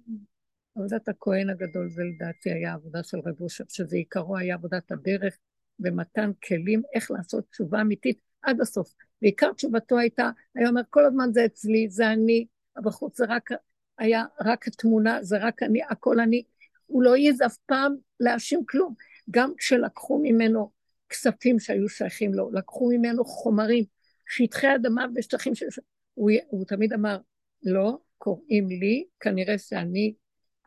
[0.76, 5.38] עבודת הכהן הגדול זה לדעתי היה עבודה של רב אושר, שזה עיקרו היה עבודת הדרך
[5.80, 8.94] ומתן כלים איך לעשות תשובה אמיתית עד הסוף.
[9.22, 12.46] ועיקר תשובתו הייתה, היה אומר כל הזמן זה אצלי, זה אני,
[12.84, 13.50] בחוץ זה רק,
[13.98, 16.44] היה רק התמונה, זה רק אני, הכל אני.
[16.86, 18.94] הוא לא העז אף פעם להאשים כלום.
[19.32, 20.72] גם כשלקחו ממנו
[21.10, 23.84] כספים שהיו שייכים לו, לקחו ממנו חומרים,
[24.30, 25.66] שטחי אדמה ושטחים של...
[26.14, 27.18] הוא, הוא תמיד אמר,
[27.64, 30.14] לא, קוראים לי, כנראה שאני,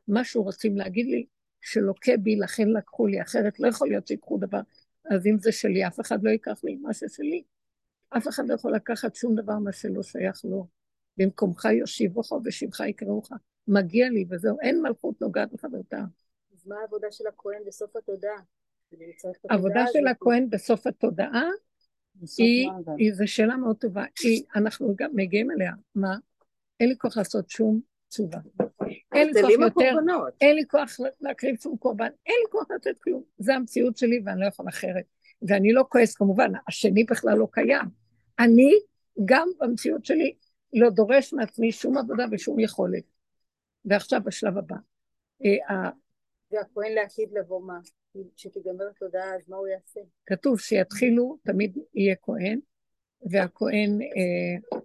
[0.08, 1.26] משהו רוצים להגיד לי,
[1.60, 4.60] שלוקה בי, לכן לקחו לי, אחרת לא יכול להיות שיקחו דבר.
[5.10, 7.42] אז אם זה שלי, אף אחד לא ייקח לי מה ששלי.
[8.16, 10.66] אף אחד לא יכול לקחת שום דבר מה שלא שייך לו.
[11.16, 13.30] במקומך יושיבוך ובשמך יקראוך.
[13.68, 15.98] מגיע לי וזהו, אין מלכות נוגעת בחברתה.
[16.54, 18.36] אז מה העבודה של הכהן בסוף התודעה?
[19.50, 21.50] העבודה של הכהן בסוף התודעה
[22.38, 26.16] היא, היא, זו שאלה מאוד טובה, היא, אנחנו גם מגיעים אליה, מה?
[26.80, 28.38] אין לי כוח לעשות שום תשובה.
[29.14, 29.96] אין לי כוח יותר,
[30.40, 33.22] אין לי כוח להקריב שום קורבן, אין לי כוח לתת כלום.
[33.38, 35.04] זו המציאות שלי ואני לא יכול אחרת.
[35.42, 37.86] ואני לא כועס כמובן, השני בכלל לא קיים.
[38.38, 38.72] אני
[39.24, 40.34] גם במציאות שלי
[40.72, 43.04] לא דורש מעצמי שום עבודה ושום יכולת.
[43.84, 44.76] ועכשיו בשלב הבא.
[45.44, 45.90] אה,
[46.50, 47.78] והכהן לעתיד לבוא מה?
[48.36, 50.00] כשתיגמר התודעה, אז מה הוא יעשה?
[50.26, 52.60] כתוב שיתחילו, תמיד יהיה כהן,
[53.30, 54.78] והכהן אה,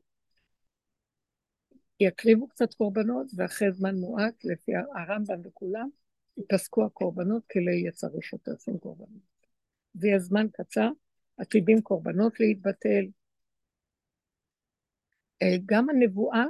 [2.00, 5.90] יקריבו קצת קורבנות, ואחרי זמן מועט, לפי הרמב"ם וכולם,
[6.38, 9.32] ייפסקו הקורבנות, כי לא יהיה צריך יותר שום קורבנות.
[9.94, 10.90] זה יהיה זמן קצר,
[11.38, 13.06] עתידים קורבנות להתבטל.
[15.42, 16.46] אה, גם הנבואה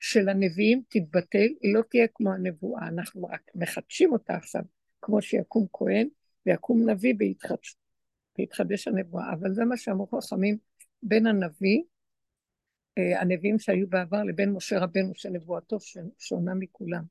[0.00, 4.62] של הנביאים תתבטל, היא לא תהיה כמו הנבואה, אנחנו רק מחדשים אותה עכשיו,
[5.02, 6.08] כמו שיקום כהן
[6.46, 7.76] ויקום נביא ויתחדש,
[8.38, 9.32] ויתחדש הנבואה.
[9.32, 10.58] אבל זה מה שאמרו חכמים
[11.02, 11.82] בין הנביא,
[12.98, 15.76] אה, הנביאים שהיו בעבר, לבין משה רבנו שנבואתו
[16.18, 17.04] שונה מכולם.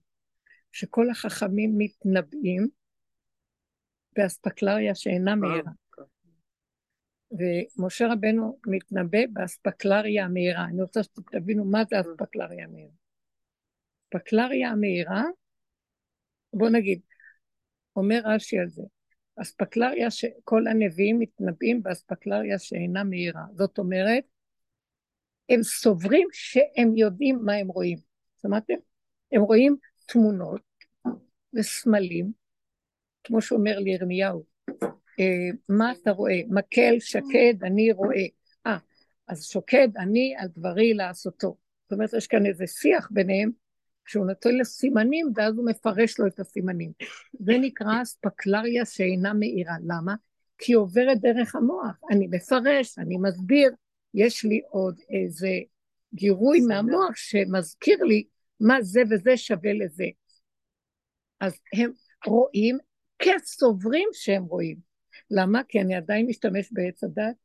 [0.71, 2.67] שכל החכמים מתנבאים
[4.15, 5.71] באספקלריה שאינה מהירה.
[7.31, 10.65] ומשה רבנו מתנבא באספקלריה המהירה.
[10.65, 12.93] אני רוצה שתבינו מה זה אספקלריה המהירה.
[14.03, 15.23] אספקלריה המהירה,
[16.53, 17.01] בוא נגיד,
[17.95, 18.83] אומר רש"י על זה,
[19.41, 23.43] אספקלריה שכל הנביאים מתנבאים באספקלריה שאינה מהירה.
[23.53, 24.23] זאת אומרת,
[25.49, 27.97] הם סוברים שהם יודעים מה הם רואים.
[28.41, 28.73] שמעתם?
[29.31, 29.75] הם רואים
[30.05, 30.61] תמונות
[31.53, 32.31] וסמלים,
[33.23, 34.45] כמו שאומר לירמיהו,
[35.69, 36.41] מה אתה רואה?
[36.49, 38.25] מקל שקד אני רואה.
[38.65, 38.77] אה,
[39.27, 41.57] אז שוקד אני על דברי לעשותו.
[41.83, 43.51] זאת אומרת, יש כאן איזה שיח ביניהם,
[44.05, 46.91] כשהוא נותן לו סימנים, ואז הוא מפרש לו את הסימנים.
[47.39, 49.75] זה נקרא אספקלריה שאינה מאירה.
[49.83, 50.15] למה?
[50.57, 51.99] כי היא עוברת דרך המוח.
[52.11, 53.71] אני מפרש, אני מסביר.
[54.13, 55.49] יש לי עוד איזה
[56.13, 58.23] גירוי מהמוח שמזכיר לי
[58.59, 60.05] מה זה וזה שווה לזה.
[61.39, 61.91] אז הם
[62.25, 62.77] רואים
[63.19, 64.86] כסוברים שהם רואים.
[65.31, 65.61] למה?
[65.67, 67.35] כי אני עדיין משתמש בעץ הדת,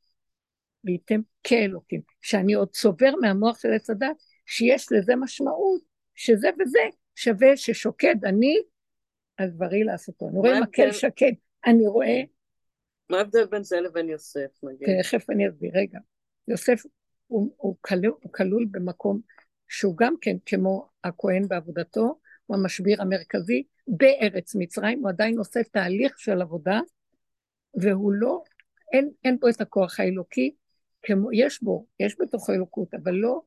[0.85, 2.01] וייתם כאלוקים.
[2.20, 4.16] שאני עוד צובר מהמוח של עץ הדת,
[4.47, 5.83] שיש לזה משמעות,
[6.14, 6.80] שזה וזה
[7.14, 8.55] שווה ששוקד אני
[9.37, 10.28] על דברי לעשותו.
[10.28, 11.33] אני רואה מקל שקד,
[11.66, 12.22] אני רואה...
[13.11, 14.89] מה ההבדל בין זה לבין יוסף, נגיד?
[15.03, 15.99] תכף אני אסביר, רגע.
[16.49, 16.83] יוסף
[17.26, 19.20] הוא, הוא, כלול, הוא כלול במקום
[19.68, 26.18] שהוא גם כן, כמו הכהן בעבודתו, הוא המשביר המרכזי בארץ מצרים, הוא עדיין עושה תהליך
[26.18, 26.80] של עבודה,
[27.74, 28.42] והוא לא,
[28.92, 30.54] אין, אין בו את הכוח האלוקי,
[31.02, 33.40] כמו, יש בו, יש בתוכו אלוקות, אבל לא,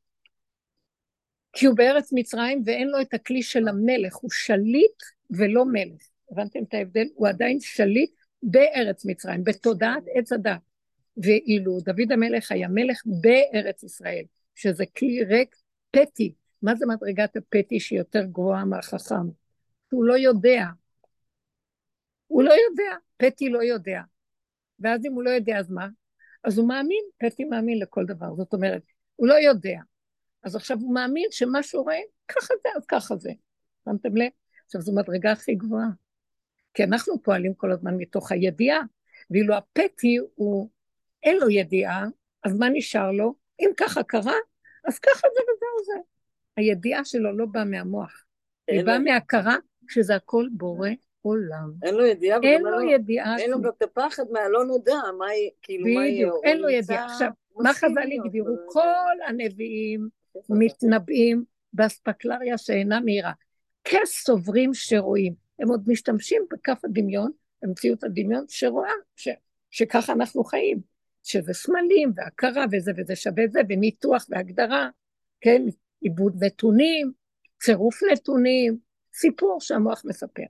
[1.53, 6.01] כי הוא בארץ מצרים ואין לו את הכלי של המלך, הוא שליט ולא מלך.
[6.31, 7.07] הבנתם את ההבדל?
[7.15, 8.11] הוא עדיין שליט
[8.43, 10.59] בארץ מצרים, בתודעת עץ הדת.
[11.17, 14.23] ואילו דוד המלך היה מלך בארץ ישראל,
[14.55, 15.55] שזה כלי ריק
[15.91, 16.33] פטי.
[16.61, 19.29] מה זה מדרגת הפטי שהיא יותר גבוהה מהחכם?
[19.91, 20.65] הוא לא יודע.
[22.27, 24.01] הוא לא יודע, פטי לא יודע.
[24.79, 25.87] ואז אם הוא לא יודע, אז מה?
[26.43, 28.35] אז הוא מאמין, פטי מאמין לכל דבר.
[28.35, 28.81] זאת אומרת,
[29.15, 29.79] הוא לא יודע.
[30.43, 33.31] אז עכשיו הוא מאמין שמה שהוא רואה, ככה זה, אז ככה זה.
[33.85, 34.29] שמתם לב?
[34.65, 35.89] עכשיו, זו מדרגה הכי גבוהה.
[36.73, 38.79] כי אנחנו פועלים כל הזמן מתוך הידיעה,
[39.29, 40.69] ואילו הפטי הוא,
[41.23, 42.05] אין לו ידיעה,
[42.43, 43.35] אז מה נשאר לו?
[43.59, 44.35] אם ככה קרה,
[44.87, 46.01] אז ככה זה וזהו זה.
[46.57, 48.25] הידיעה שלו לא באה מהמוח,
[48.67, 49.55] היא באה מהכרה
[49.89, 50.89] שזה הכל בורא
[51.25, 51.71] עולם.
[51.83, 53.37] אין לו ידיעה, אין לו ידיעה.
[53.37, 56.27] אין לו גם את הפחד מהלא נודע, מה יהיה, כאילו מה יהיה.
[56.27, 57.05] בדיוק, אין לו ידיעה.
[57.05, 58.55] עכשיו, מה חז"ל הגדירו?
[58.67, 60.09] כל הנביאים
[60.49, 63.31] מתנבאים באספקלריה שאינה מהירה.
[63.83, 65.33] כסוברים שרואים.
[65.59, 69.27] הם עוד משתמשים בכף הדמיון, במציאות הדמיון, שרואה ש,
[69.69, 70.95] שככה אנחנו חיים.
[71.25, 74.89] שזה סמלים והכרה וזה וזה שווה זה, וניתוח והגדרה,
[75.41, 75.61] כן?
[76.01, 77.11] עיבוד נתונים,
[77.63, 78.77] צירוף נתונים,
[79.13, 80.43] סיפור שהמוח מספר.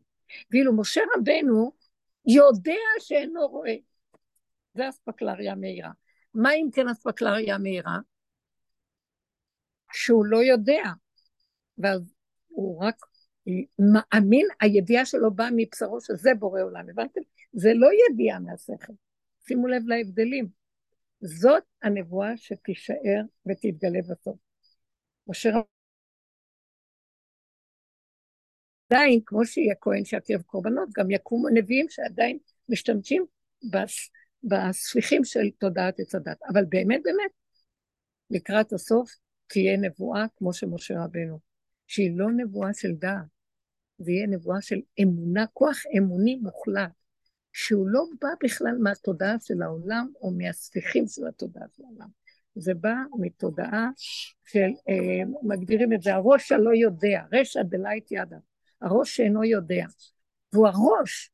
[0.51, 1.71] ואילו משה רבנו
[2.25, 3.75] יודע שאינו רואה.
[4.73, 5.91] זה אספקלריה מהירה.
[6.33, 7.97] מה אם כן אספקלריה מהירה?
[9.93, 10.83] שהוא לא יודע,
[11.77, 12.13] ואז
[12.47, 12.95] הוא רק
[13.79, 17.21] מאמין, הידיעה שלו באה מבשרו שזה בורא עולם, הבנתם?
[17.53, 18.93] זה לא ידיעה מהשכל.
[19.47, 20.47] שימו לב להבדלים.
[21.21, 24.37] זאת הנבואה שתישאר ותתגלה בסוף.
[25.27, 25.49] משה
[28.89, 32.37] עדיין, כמו שיהיה כהן שיקריב קורבנות, גם יקומו נביאים שעדיין
[32.69, 33.25] משתמשים
[33.71, 34.09] בס,
[34.43, 36.37] בספיחים של תודעת עץ הדת.
[36.53, 37.31] אבל באמת באמת,
[38.29, 39.11] לקראת הסוף
[39.47, 41.39] תהיה נבואה כמו שמשה רבנו,
[41.87, 43.25] שהיא לא נבואה של דעת,
[43.97, 46.91] זה יהיה נבואה של אמונה, כוח אמוני מוחלט,
[47.53, 52.07] שהוא לא בא בכלל מהתודעה של העולם או מהספיחים של התודעה של העולם.
[52.55, 53.89] זה בא מתודעה
[54.45, 58.37] של, אה, מגדירים את זה, הראש הלא יודע, רשע דלית ידה.
[58.85, 59.85] הראש שאינו יודע,
[60.53, 61.31] והוא הראש,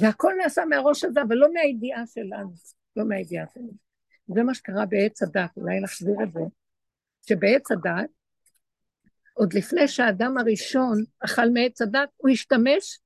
[0.00, 2.52] והכל נעשה מהראש הזה, אבל לא מהידיעה שלנו,
[2.96, 3.72] לא מהידיעה שלנו.
[4.34, 6.40] זה מה שקרה בעץ הדת, אולי נחזיר את זה,
[7.28, 8.10] שבעץ הדת,
[9.34, 12.98] עוד לפני שהאדם הראשון אכל מעץ הדת, הוא השתמש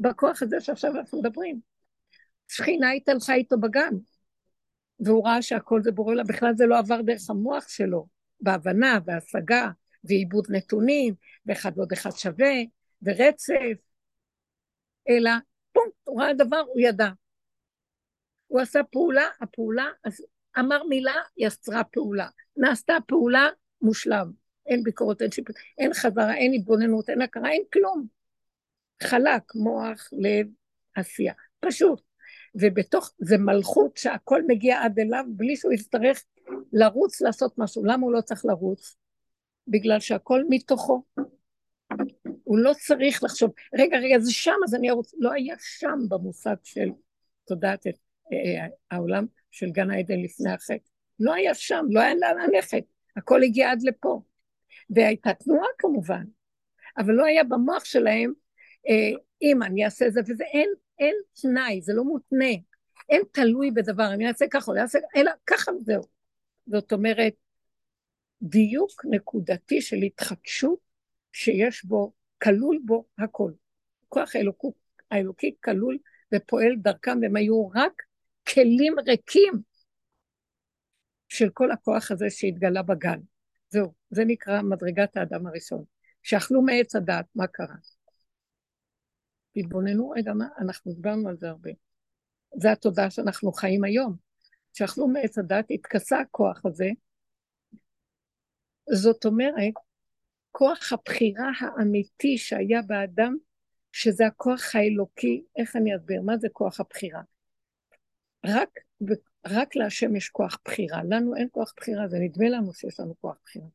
[0.00, 1.60] בכוח הזה שעכשיו אנחנו מדברים.
[2.48, 3.94] שכינה התהלכה איתו בגן,
[5.00, 8.06] והוא ראה שהכל זה בורא לה, בכלל זה לא עבר דרך המוח שלו,
[8.40, 9.70] בהבנה, בהשגה,
[10.04, 11.14] ועיבוד נתונים,
[11.46, 12.54] ואחד ועוד אחד שווה,
[13.02, 13.78] ורצף,
[15.08, 15.30] אלא
[15.72, 17.08] פום, הוא ראה דבר, הוא ידע.
[18.46, 20.22] הוא עשה פעולה, הפעולה, אז
[20.58, 22.28] אמר מילה, יצרה פעולה.
[22.56, 23.48] נעשתה פעולה,
[23.82, 24.30] מושלם.
[24.66, 28.06] אין ביקורת, אין שיפוט, אין חזרה, אין התבוננות, אין הכרה, אין כלום.
[29.02, 30.46] חלק, מוח, לב,
[30.94, 31.34] עשייה.
[31.60, 32.02] פשוט.
[32.54, 36.24] ובתוך, זה מלכות שהכל מגיע עד אליו בלי שהוא יצטרך
[36.72, 37.84] לרוץ לעשות משהו.
[37.84, 38.96] למה הוא לא צריך לרוץ?
[39.68, 41.02] בגלל שהכל מתוכו.
[42.48, 45.14] הוא לא צריך לחשוב, רגע, רגע, זה שם, אז אני ארוץ.
[45.18, 46.88] לא היה שם במושג של
[47.44, 47.92] תודעת אה,
[48.32, 50.88] אה, העולם של גן העדן לפני החטא.
[51.20, 52.84] לא היה שם, לא היה לאן ללכת.
[53.16, 54.22] הכל הגיע עד לפה.
[54.90, 56.24] והייתה תנועה כמובן,
[56.98, 58.32] אבל לא היה במוח שלהם,
[58.88, 62.54] אה, אם אני אעשה זה וזה, אין, אין תנאי, זה לא מותנה.
[63.08, 66.02] אין תלוי בדבר, אני אעשה ככה, אני אעשה, אלא ככה וזהו.
[66.66, 67.32] זאת אומרת,
[68.42, 70.78] דיוק נקודתי של התחדשות
[71.32, 73.52] שיש בו כלול בו הכל.
[74.08, 74.74] כוח האלוקות,
[75.10, 75.98] האלוקי כלול
[76.34, 78.02] ופועל דרכם, והם היו רק
[78.54, 79.52] כלים ריקים
[81.28, 83.20] של כל הכוח הזה שהתגלה בגן.
[83.70, 85.84] זהו, זה נקרא מדרגת האדם הראשון.
[86.22, 87.76] שאכלו מעץ הדת, מה קרה?
[89.54, 91.70] תתבוננו רגע, מה, אנחנו דיברנו על זה הרבה.
[92.54, 94.16] זה התודעה שאנחנו חיים היום.
[94.72, 96.88] שאכלו מעץ הדת, התכסה הכוח הזה.
[98.94, 99.74] זאת אומרת,
[100.58, 103.36] כוח הבחירה האמיתי שהיה באדם,
[103.92, 106.22] שזה הכוח האלוקי, איך אני אסביר?
[106.22, 107.22] מה זה כוח הבחירה?
[108.46, 108.68] רק,
[109.46, 113.36] רק להשם יש כוח בחירה, לנו אין כוח בחירה, זה נדמה לנו שיש לנו כוח
[113.44, 113.66] בחירה.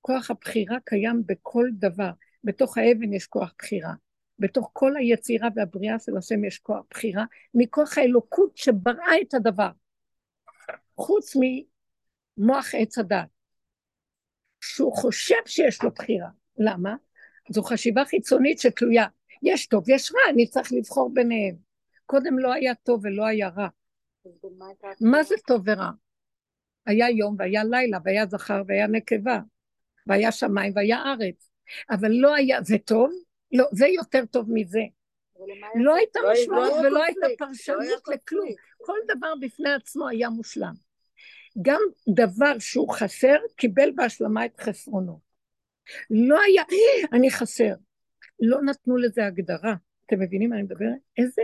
[0.00, 2.10] כוח הבחירה קיים בכל דבר,
[2.44, 3.94] בתוך האבן יש כוח בחירה,
[4.38, 7.24] בתוך כל היצירה והבריאה של השם יש כוח בחירה,
[7.54, 9.70] מכוח האלוקות שבראה את הדבר,
[10.96, 13.37] חוץ ממוח עץ הדת.
[14.60, 16.28] שהוא חושב שיש לו בחירה.
[16.58, 16.94] למה?
[17.50, 19.06] זו חשיבה חיצונית שתלויה.
[19.42, 21.56] יש טוב, יש רע, אני צריך לבחור ביניהם.
[22.06, 23.68] קודם לא היה טוב ולא היה רע.
[25.00, 25.90] מה זה טוב ורע?
[26.86, 29.38] היה יום והיה לילה, והיה זכר והיה נקבה,
[30.06, 31.50] והיה שמיים והיה ארץ.
[31.90, 33.10] אבל לא היה, זה טוב?
[33.52, 34.82] לא, זה יותר טוב מזה.
[35.74, 38.48] לא הייתה לא משמעות ולא הייתה פרשנות לכלום.
[38.76, 40.87] כל דבר בפני עצמו היה מושלם.
[41.62, 41.80] גם
[42.14, 45.20] דבר שהוא חסר, קיבל בהשלמה את חסרונו.
[46.10, 46.62] לא היה,
[47.12, 47.74] אני חסר.
[48.40, 49.74] לא נתנו לזה הגדרה.
[50.06, 50.98] אתם מבינים מה אני מדברת?
[51.18, 51.42] איזה,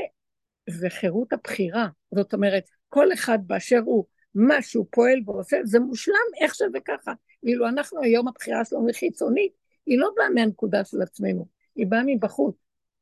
[0.71, 1.89] זה חירות הבחירה.
[2.15, 4.05] זאת אומרת, כל אחד באשר הוא,
[4.35, 7.13] מה שהוא פועל ועושה, זה מושלם איך שזה ככה.
[7.43, 9.53] ואילו אנחנו היום הבחירה שלנו היא חיצונית,
[9.87, 11.47] היא לא באה מהנקודה של עצמנו,
[11.77, 12.57] היא באה מבחוץ.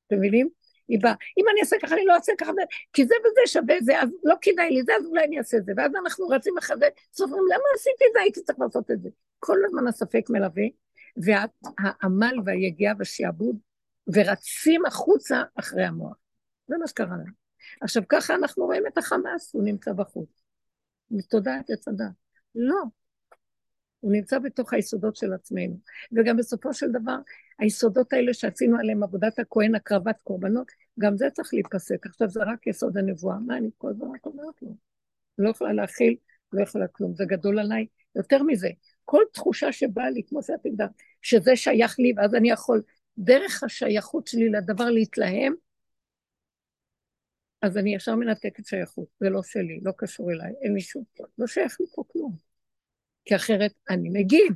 [0.06, 0.48] אתם מבינים?
[0.88, 2.52] היא באה, אם אני אעשה ככה, אני לא אעשה ככה,
[2.92, 5.64] כי זה וזה שווה זה, אז לא כדאי לי זה, אז אולי אני אעשה את
[5.64, 5.72] זה.
[5.76, 8.20] ואז אנחנו רצים אחרי זה, סופרים, למה עשיתי את זה?
[8.20, 9.08] הייתי צריך לעשות את זה.
[9.38, 10.64] כל הזמן הספק מלווה,
[11.16, 13.56] והעמל והיגיעה והשעבוד,
[14.14, 16.16] ורצים החוצה אחרי המוח.
[16.68, 17.32] זה מה שקרה לנו.
[17.80, 20.42] עכשיו, ככה אנחנו רואים את החמאס, הוא נמצא בחוץ.
[21.10, 21.88] מתודעת עץ.
[22.54, 22.82] לא.
[24.02, 25.78] הוא נמצא בתוך היסודות של עצמנו.
[26.12, 27.16] וגם בסופו של דבר,
[27.58, 32.06] היסודות האלה שעשינו עליהם עבודת הכהן, הקרבת קורבנות, גם זה צריך להיפסק.
[32.06, 33.38] עכשיו זה רק יסוד הנבואה.
[33.46, 34.76] מה אני כל הזמן רק אומרת לו?
[35.38, 36.16] לא יכולה להכיל,
[36.52, 37.14] לא יכולה כלום.
[37.14, 37.86] זה גדול עליי.
[38.16, 38.68] יותר מזה,
[39.04, 40.90] כל תחושה שבאה לי, כמו שאת יודעת,
[41.22, 42.82] שזה שייך לי, ואז אני יכול,
[43.18, 45.54] דרך השייכות שלי לדבר להתלהם,
[47.62, 51.04] אז אני ישר מנתקת שייכות, זה לא שלי, לא קשור אליי, אין לי שום,
[51.38, 52.51] לא שייך לי פה כלום.
[53.24, 54.52] כי אחרת אני מגיב.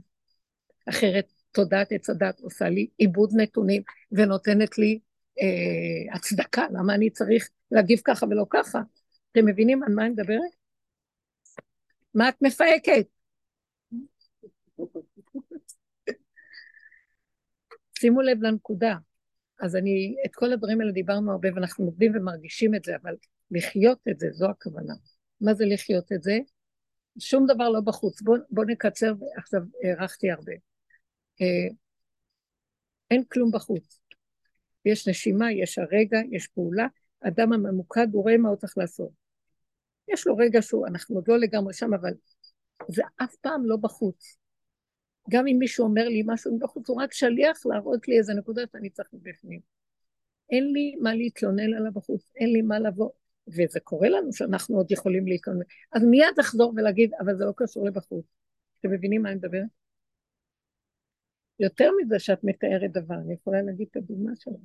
[0.89, 4.99] אחרת תודעת עץ הדת עושה לי עיבוד נתונים ונותנת לי
[5.43, 8.81] אה, הצדקה, למה אני צריך להגיב ככה ולא ככה.
[9.33, 10.57] אתם מבינים על מה אני מדברת?
[12.15, 13.07] מה את מפהקת?
[17.99, 18.95] שימו לב לנקודה.
[19.61, 23.17] אז אני, את כל הדברים האלה דיברנו הרבה ואנחנו עובדים ומרגישים את זה, אבל
[23.51, 24.95] לחיות את זה, זו הכוונה.
[25.41, 26.39] מה זה לחיות את זה?
[27.19, 28.23] שום דבר לא בחוץ.
[28.23, 30.53] בואו בוא נקצר, עכשיו הארכתי הרבה.
[31.41, 31.75] אה,
[33.11, 34.01] אין כלום בחוץ.
[34.85, 36.87] יש נשימה, יש הרגע, יש פעולה.
[37.21, 39.11] אדם הממוקד, הוא רואה מה הוא צריך לעשות.
[40.09, 42.13] יש לו רגע שהוא, אנחנו עוד לא לגמרי שם, אבל
[42.89, 44.39] זה אף פעם לא בחוץ.
[45.31, 48.91] גם אם מישהו אומר לי משהו בחוץ, הוא רק שליח להראות לי איזה נקודה שאני
[48.91, 49.61] צריך בפנים.
[50.51, 53.11] אין לי מה להתלונן עליו בחוץ, אין לי מה לבוא,
[53.49, 55.65] וזה קורה לנו שאנחנו עוד יכולים להתלונן.
[55.93, 58.25] אז מיד לחזור ולהגיד, אבל זה לא קשור לבחוץ.
[58.81, 59.69] אתם מבינים מה אני מדברת?
[61.61, 64.59] יותר מזה שאת מתארת דבר, אני יכולה להגיד את הדוגמה שלו.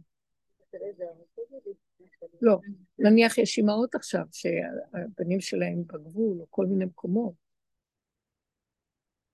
[2.41, 2.59] לא,
[2.99, 7.33] נניח יש אימהות עכשיו שהבנים שלהם בגבול או כל מיני מקומות.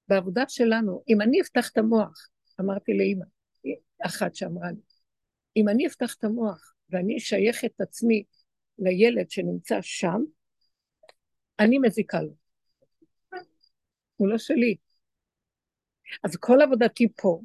[0.08, 2.30] בעבודה שלנו, אם אני אפתח את המוח,
[2.60, 3.26] אמרתי לאימא,
[4.06, 4.82] אחת שאמרה לי,
[5.56, 8.24] אם אני אפתח את המוח ואני אשייך את עצמי
[8.80, 10.22] לילד שנמצא שם,
[11.60, 12.34] אני מזיקה לו.
[14.16, 14.76] הוא לא שלי.
[16.24, 17.42] אז כל עבודתי פה,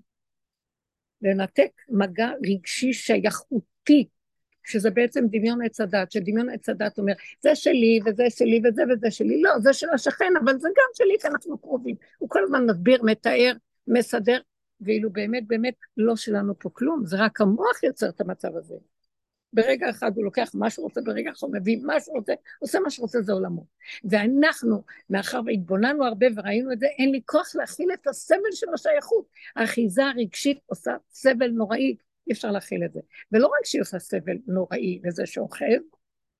[1.22, 4.08] לנתק מגע רגשי שייכותי,
[4.64, 9.10] שזה בעצם דמיון עץ הדת, שדמיון עץ הדת אומר, זה שלי וזה שלי וזה וזה
[9.10, 11.96] שלי, לא, זה של השכן, אבל זה גם שלי כי אנחנו קרובים.
[12.18, 13.52] הוא כל הזמן מסביר, מתאר,
[13.86, 14.40] מסדר,
[14.80, 18.74] ואילו באמת באמת לא שלנו פה כלום, זה רק המוח יוצר את המצב הזה.
[19.52, 22.80] ברגע אחד הוא לוקח מה שהוא רוצה, ברגע אחד הוא מביא מה שהוא רוצה, עושה
[22.80, 23.66] מה שהוא רוצה, זה עולמו.
[24.04, 29.26] ואנחנו, מאחר והתבוננו הרבה וראינו את זה, אין לי כוח להכיל את הסבל של השייכות.
[29.56, 31.96] האחיזה הרגשית עושה סבל נוראי,
[32.26, 33.00] אי אפשר להכיל את זה.
[33.32, 35.82] ולא רק שהיא עושה סבל נוראי לזה שאוחז,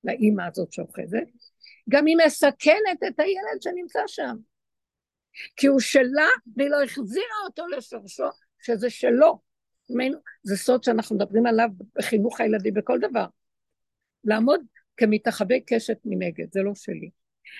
[0.03, 1.27] לאימא הזאת שאוחזת,
[1.89, 4.35] גם היא מסכנת את הילד שנמצא שם.
[5.55, 9.52] כי הוא שלה והיא לא החזירה אותו לשורשו, שזה שלו.
[10.43, 13.25] זה סוד שאנחנו מדברים עליו בחינוך הילדים בכל דבר.
[14.23, 14.61] לעמוד
[14.97, 17.09] כמתחבא קשת מנגד, זה לא שלי.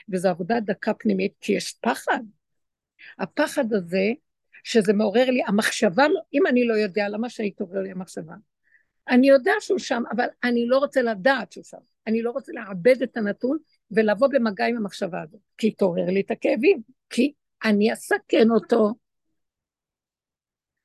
[0.10, 2.20] וזו עבודה דקה פנימית, כי יש פחד.
[3.20, 4.12] הפחד הזה,
[4.64, 8.34] שזה מעורר לי, המחשבה, אם אני לא יודע, למה שהתעורר לי המחשבה?
[9.10, 11.78] אני יודע שהוא שם, אבל אני לא רוצה לדעת שהוא שם.
[12.08, 13.58] אני לא רוצה לעבד את הנתון
[13.92, 17.34] ולבוא במגע עם המחשבה הזאת, כי התעורר לי את הכאבים, כי
[17.66, 18.94] אני אסכן אותו,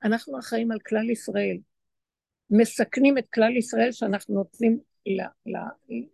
[0.04, 1.58] אנחנו אחראים על כלל ישראל.
[2.50, 4.78] מסכנים את כלל ישראל שאנחנו נותנים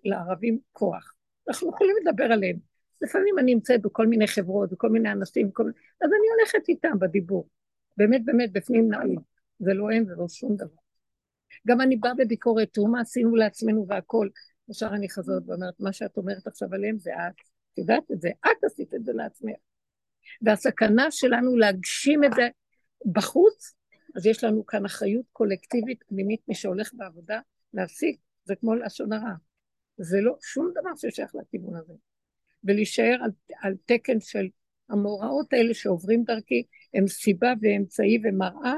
[0.04, 1.14] לערבים כוח.
[1.48, 2.56] אנחנו יכולים לדבר עליהם.
[3.02, 5.62] לפעמים אני נמצאת בכל מיני חברות, וכל מיני אנשים, וכל...
[6.00, 7.48] אז אני הולכת איתם בדיבור.
[7.96, 9.18] באמת, באמת, בפנים נעים.
[9.58, 10.76] זה לא הם ולא שום דבר.
[11.66, 14.30] גם אני באה בביקורת, תראו מה עשינו לעצמנו והכול.
[14.68, 17.40] ישר אני חזרת ואומרת, מה שאת אומרת עכשיו עליהם זה את.
[17.72, 19.56] את יודעת את זה, את עשית את זה לעצמך.
[20.42, 22.48] והסכנה שלנו להגשים את זה
[23.12, 23.74] בחוץ,
[24.16, 27.40] אז יש לנו כאן אחריות קולקטיבית פנימית, מי שהולך בעבודה,
[27.74, 29.34] להפסיק, זה כמו לשון הרע.
[29.96, 31.92] זה לא שום דבר ששייך לכיוון הזה.
[32.64, 33.30] ולהישאר על,
[33.62, 34.48] על תקן של
[34.88, 36.62] המאורעות האלה שעוברים דרכי,
[36.94, 38.74] הם סיבה ואמצעי ומראה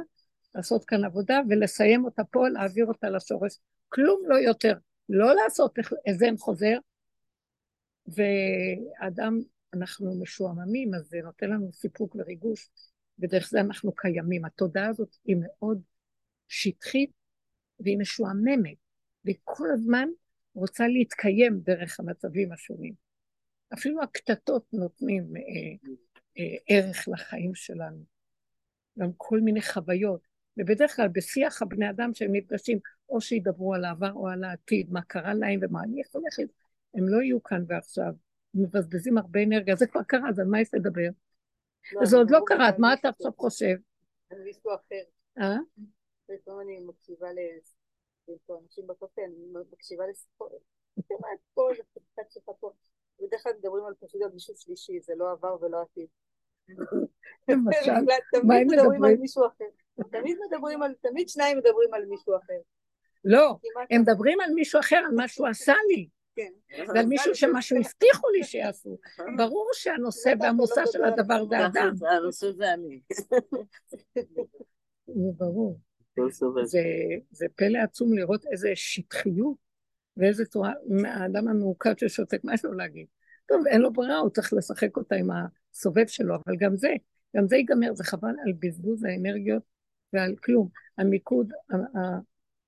[0.55, 3.59] לעשות כאן עבודה ולסיים אותה פה, להעביר אותה לשורש.
[3.89, 4.75] כלום לא יותר.
[5.09, 6.79] לא לעשות איזן חוזר,
[8.07, 9.41] ואדם,
[9.75, 12.69] אנחנו משועממים, אז זה נותן לנו סיפוק וריגוש,
[13.19, 14.45] ודרך זה אנחנו קיימים.
[14.45, 15.83] התודעה הזאת היא מאוד
[16.49, 17.11] שטחית
[17.81, 18.77] והיא משועממת,
[19.25, 20.09] והיא כל הזמן
[20.55, 22.95] רוצה להתקיים דרך המצבים השונים.
[23.75, 25.43] אפילו הקטטות נותנים אה,
[26.39, 28.05] אה, ערך לחיים שלנו.
[28.99, 30.21] גם כל מיני חוויות.
[30.57, 35.03] ובדרך כלל בשיח הבני אדם שהם נפגשים, או שידברו על העבר או על העתיד, מה
[35.03, 36.53] קרה להם ומה אני איך הולכת,
[36.95, 38.15] הם לא יהיו כאן ועכשיו,
[38.55, 41.09] מבזבזים הרבה אנרגיה, זה כבר קרה, אז על מה יש לדבר?
[42.05, 43.77] זה עוד לא קרה, מה אתה עכשיו חושב?
[44.31, 45.03] על מישהו אחר.
[45.39, 45.57] אה?
[46.29, 47.29] לפעמים אני מקשיבה
[48.49, 52.71] לאנשים בקפה, אני מקשיבה לסיפור, אני שומעת פה, זה קצת שלך פה.
[53.21, 56.07] בדרך כלל מדברים על פשוט על מישהו שלישי, זה לא עבר ולא עתיד.
[58.33, 59.17] תמיד הם מדברים על?
[59.17, 59.65] מישהו אחר.
[60.11, 62.61] תמיד מדברים על, תמיד שניים מדברים על מישהו אחר.
[63.25, 63.57] לא,
[63.91, 66.09] הם מדברים על מישהו אחר, על מה שהוא עשה לי.
[66.89, 68.99] ועל מישהו שמשהו הבטיחו לי שיעשו.
[69.37, 73.01] ברור שהנושא והמושא של הדבר זה אדם, הנושא זה אני.
[75.07, 75.81] זה ברור.
[76.17, 76.27] לא.
[77.31, 79.57] זה, פלא עצום לראות איזה שטחיות
[80.17, 80.73] ואיזה צורה,
[81.05, 83.07] האדם המעוקד ששותק, מה יש לו להגיד?
[83.49, 86.89] טוב, אין לו ברירה, הוא צריך לשחק אותה עם הסובב שלו, אבל גם זה,
[87.37, 89.63] גם זה ייגמר, זה חבל על בזבוז האנרגיות
[90.13, 90.69] ועל כלום.
[90.99, 91.53] המיקוד,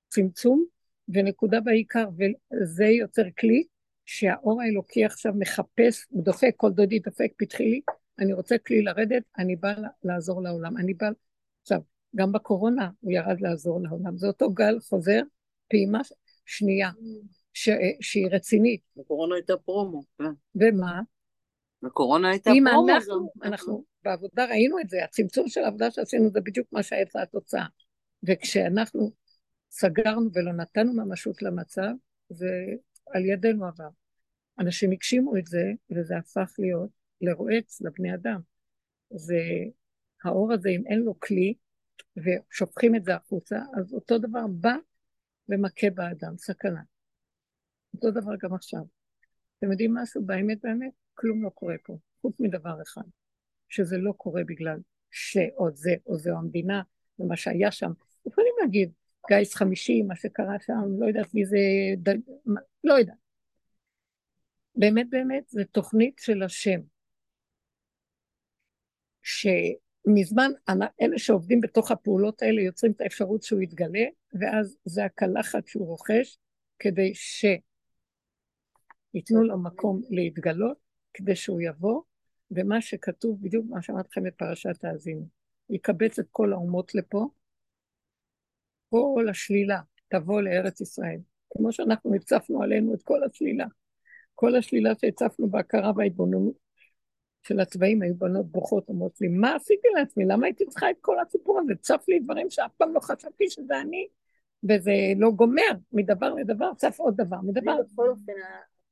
[0.09, 0.65] הצמצום
[1.09, 3.65] ונקודה בעיקר, וזה יוצר כלי
[4.05, 7.81] שהאור האלוקי עכשיו מחפש, הוא דופק, כל דודי דופק, פתחי לי,
[8.19, 10.77] אני רוצה כלי לרדת, אני באה לעזור לעולם.
[10.77, 11.11] אני באה,
[11.63, 11.81] עכשיו,
[12.17, 14.17] גם בקורונה הוא ירד לעזור לעולם.
[14.17, 15.21] זה אותו גל חוזר,
[15.69, 16.01] פעימה
[16.47, 16.91] שנייה,
[17.53, 17.69] ש,
[18.01, 18.81] שהיא רצינית.
[19.01, 20.03] הקורונה הייתה פרומו.
[20.19, 20.25] כן.
[20.55, 21.01] ומה?
[21.83, 22.93] הקורונה הייתה אם פרומו.
[22.93, 23.49] אנחנו, גם.
[23.49, 27.67] אנחנו בעבודה ראינו את זה, הצמצום של העבודה שעשינו זה בדיוק מה שהייתה התוצאה.
[28.23, 29.11] וכשאנחנו
[29.71, 31.93] סגרנו ולא נתנו ממשות למצב,
[32.29, 32.65] זה
[33.07, 33.89] על ידינו עבר.
[34.59, 36.91] אנשים הגשימו את זה, וזה הפך להיות
[37.21, 38.41] לרועץ לבני אדם.
[39.11, 39.41] זה,
[40.25, 41.55] האור הזה, אם אין לו כלי,
[42.17, 44.75] ושופכים את זה החוצה, אז אותו דבר בא
[45.49, 46.83] ומכה באדם, סכנה.
[47.95, 48.83] אותו דבר גם עכשיו.
[49.59, 50.27] אתם יודעים משהו?
[50.27, 53.03] באמת באמת, כלום לא קורה פה, חוץ מדבר אחד,
[53.69, 54.79] שזה לא קורה בגלל
[55.11, 56.83] שאו זה או זה או המדינה,
[57.19, 57.93] ומה שהיה שם.
[58.27, 58.93] יכולים להגיד,
[59.29, 61.59] גיס חמישי, מה שקרה שם, לא יודעת מי זה,
[62.03, 62.09] ד...
[62.47, 63.17] מה- לא יודעת.
[64.77, 66.81] באמת באמת, זה תוכנית של השם.
[69.23, 70.51] שמזמן
[71.01, 74.05] אלה שעובדים בתוך הפעולות האלה יוצרים את האפשרות שהוא יתגלה,
[74.41, 76.39] ואז זה הקלחת שהוא רוכש
[76.79, 77.63] כדי שייתנו
[79.45, 80.77] לו מקום להתגלות,
[81.15, 82.03] כדי שהוא יבוא,
[82.51, 85.27] ומה שכתוב, בדיוק מה שאמרתי לכם בפרשת האזינו,
[85.71, 87.29] יקבץ את כל האומות לפה,
[88.91, 91.19] כל השלילה תבוא לארץ ישראל,
[91.51, 93.67] כמו שאנחנו הצפנו עלינו את כל השלילה.
[94.35, 96.55] כל השלילה שהצפנו בהכרה וההתבוננות
[97.43, 100.25] של הצבעים היו בנות בוכות, אומרות לי, מה עשיתי לעצמי?
[100.25, 101.75] למה הייתי צריכה את כל הסיפור הזה?
[101.81, 104.09] צף לי דברים שאף פעם לא חשבתי שזה אני,
[104.65, 107.77] וזה לא גומר, מדבר לדבר, צף עוד דבר, מדבר.
[107.93, 108.33] בכל אופן,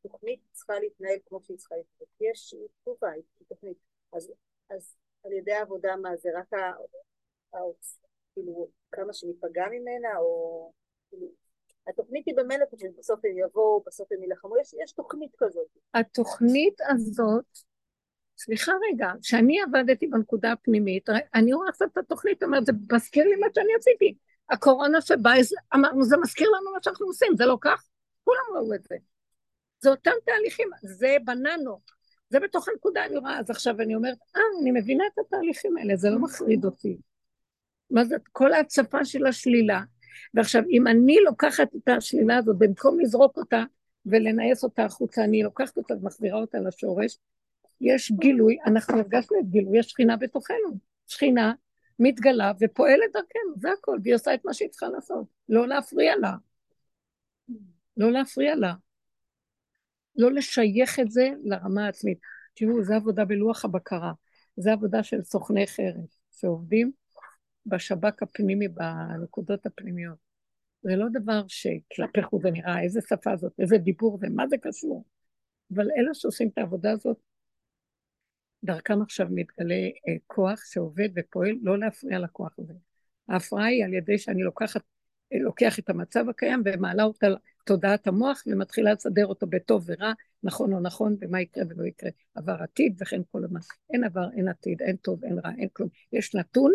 [0.05, 2.33] התוכנית צריכה להתנהל כמו שהיא צריכה להתנהל.
[2.33, 3.77] יש תגובה, היא תוכנית.
[4.13, 6.55] אז, על ידי העבודה, מה זה רק.
[8.37, 10.73] כאילו, כמה שניפגע ממנה, או...
[11.11, 11.27] כאילו,
[11.89, 15.67] התוכנית היא במילא פשוט, בסוף הם יבואו, בסוף הם יילחמו, יש, יש תוכנית כזאת.
[15.95, 17.45] התוכנית הזאת,
[18.39, 23.37] סליחה רגע, כשאני עבדתי בנקודה הפנימית, אני רואה עכשיו את התוכנית, אומרת, זה מזכיר לי
[23.37, 24.17] מה שאני עשיתי.
[24.51, 25.35] הקורונה שבאה,
[25.75, 27.89] אמרנו, זה מזכיר לנו מה שאנחנו עושים, זה לא כך?
[28.25, 28.97] כולם ראו את זה.
[29.81, 31.81] זה אותם תהליכים, זה בננו,
[32.31, 35.97] זה בתוך הנקודה, אני רואה, אז עכשיו אני אומרת, אה, אני מבינה את התהליכים האלה,
[35.97, 36.99] זה לא מחריד אותי.
[37.91, 39.81] מה זה, כל ההצפה של השלילה.
[40.35, 43.65] ועכשיו, אם אני לוקחת את השלילה הזאת, במקום לזרוק אותה
[44.07, 47.19] ולנאס אותה החוצה, אני לוקחת אותה ומחזירה אותה לשורש,
[47.81, 50.79] יש גילוי, אנחנו הרגשנו את גילוי השכינה בתוכנו.
[51.07, 51.53] שכינה
[51.99, 55.27] מתגלה ופועלת דרכנו, זה הכל, והיא עושה את מה שהיא צריכה לעשות.
[55.49, 56.33] לא להפריע לה.
[57.97, 58.73] לא להפריע לה.
[60.17, 62.19] לא לשייך את זה לרמה העצמית.
[62.55, 64.13] תראו, זו עבודה בלוח הבקרה.
[64.57, 66.93] זו עבודה של סוכני חרב, שעובדים
[67.67, 70.19] בשב"כ הפנימי, בנקודות הפנימיות.
[70.83, 74.57] זה לא דבר שכלפי חוץ זה נראה, איזה שפה זאת, איזה דיבור זה, מה זה
[74.59, 75.05] קשור?
[75.75, 77.17] אבל אלה שעושים את העבודה הזאת,
[78.65, 82.73] דרכם עכשיו מתגלה אה, כוח שעובד ופועל, לא להפריע לכוח הזה.
[83.29, 84.83] ההפרעה היא על ידי שאני לוקחת,
[85.41, 87.27] לוקח את המצב הקיים ומעלה אותה
[87.63, 90.13] לתודעת המוח ומתחילה לסדר אותו בטוב ורע,
[90.43, 92.11] נכון או נכון, ומה יקרה ולא יקרה.
[92.35, 93.61] עבר עתיד וכן כל הזמן.
[93.93, 95.89] אין עבר, אין עתיד, אין טוב, אין רע, אין כלום.
[96.13, 96.73] יש נתון,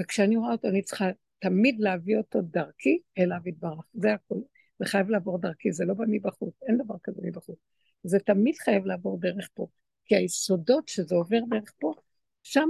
[0.00, 3.84] וכשאני רואה אותו אני צריכה תמיד להביא אותו דרכי אליו יתברך.
[3.94, 4.42] זה הכול.
[4.78, 7.58] זה חייב לעבור דרכי, זה לא בא מבחוץ, אין דבר כזה מבחוץ.
[8.04, 9.66] זה תמיד חייב לעבור דרך פה.
[10.04, 11.94] כי היסודות שזה עובר דרך פה,
[12.42, 12.68] שם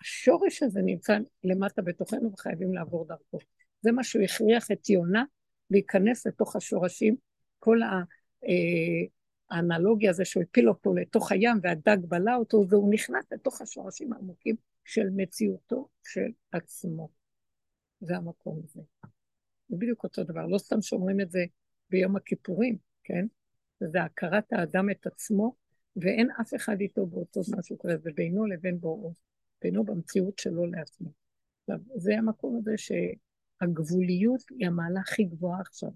[0.00, 3.38] השורש הזה נמצא למטה בתוכנו וחייבים לעבור דרכו.
[3.80, 5.24] זה מה שהוא הכריח את יונה
[5.70, 7.16] להיכנס לתוך השורשים,
[7.58, 8.02] כל ה-
[8.48, 9.06] אה,
[9.50, 14.56] האנלוגיה הזה שהוא הפיל אותו לתוך הים והדג בלע אותו, והוא נכנס לתוך השורשים העמוקים
[14.84, 17.08] של מציאותו של עצמו.
[18.00, 18.82] זה המקום הזה.
[19.68, 21.44] זה בדיוק אותו דבר, לא סתם שאומרים את זה
[21.90, 23.26] ביום הכיפורים, כן?
[23.80, 25.54] זה הכרת האדם את עצמו,
[25.96, 29.14] ואין אף אחד איתו באותו זמן שהוא קורה, זה בינו לבין בוראו,
[29.62, 31.10] בינו במציאות שלו לעצמו.
[31.60, 35.90] עכשיו, זה המקום הזה שהגבוליות היא המעלה הכי גבוהה עכשיו.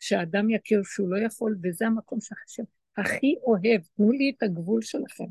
[0.00, 2.62] שהאדם יכיר שהוא לא יכול, וזה המקום שהשם
[2.96, 5.28] הכי אוהב, תנו לי את הגבול שלכם.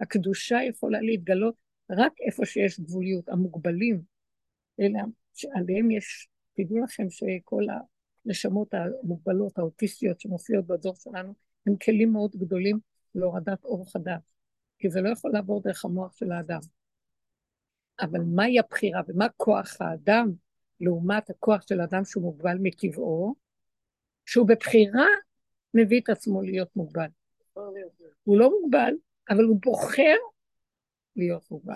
[0.00, 1.54] הקדושה יכולה להתגלות
[1.90, 3.28] רק איפה שיש גבוליות.
[3.28, 4.02] המוגבלים,
[4.80, 5.00] אלה
[5.34, 7.62] שעליהם יש, תדעו לכם שכל
[8.26, 11.34] הנשמות המוגבלות, האוטיסטיות שמופיעות בדור שלנו,
[11.66, 12.78] הם כלים מאוד גדולים
[13.14, 14.22] להורדת אור חדש,
[14.78, 16.60] כי זה לא יכול לעבור דרך המוח של האדם.
[18.00, 20.32] אבל מהי הבחירה ומה כוח האדם
[20.80, 23.34] לעומת הכוח של האדם שהוא מוגבל מטבעו,
[24.26, 25.06] שהוא בבחירה
[25.74, 27.08] מביא את עצמו להיות מוגבל.
[28.24, 28.94] הוא לא מוגבל,
[29.30, 30.16] אבל הוא בוחר
[31.20, 31.74] להיות מוגבל.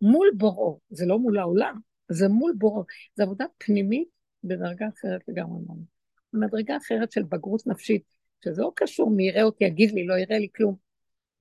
[0.00, 2.84] מול בוראו, זה לא מול העולם, זה מול בוראו.
[3.14, 4.08] זו עבודה פנימית
[4.44, 5.62] בדרגה אחרת לגמרי.
[6.32, 8.02] מדרגה אחרת של בגרות נפשית,
[8.44, 10.76] שזה לא קשור מי יראה אותי, יגיד לי, לא יראה לי כלום.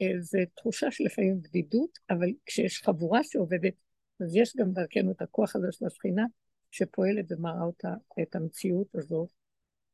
[0.01, 3.73] אה, זו תחושה של לפעמים בדידות, אבל כשיש חבורה שעובדת,
[4.21, 6.25] אז יש גם דרכנו את הכוח הזה של השכינה,
[6.71, 9.29] שפועלת ומראה אותה, את המציאות הזאת,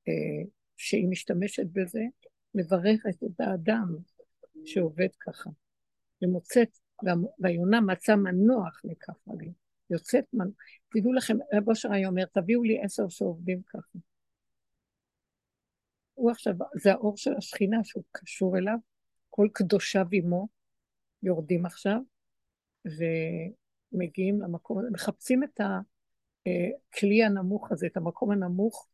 [0.08, 0.46] אה,
[0.78, 2.02] שהיא משתמשת בזה,
[2.56, 3.96] מברכת את האדם
[4.66, 5.50] שעובד ככה.
[6.22, 6.80] ומוצאת,
[7.40, 9.54] והיונה מצא מנוח לכף רגלים.
[9.90, 10.54] יוצאת מנוח.
[10.90, 14.00] תדעו לכם, רב אושר היה אומר, תביאו לי עשר שעובדים ככה.
[16.14, 18.78] הוא עכשיו, זה האור של השכינה שהוא קשור אליו,
[19.30, 20.48] כל קדושיו עמו
[21.24, 22.00] יורדים עכשיו,
[22.86, 28.88] ומגיעים למקום מחפשים את הכלי הנמוך הזה, את המקום הנמוך,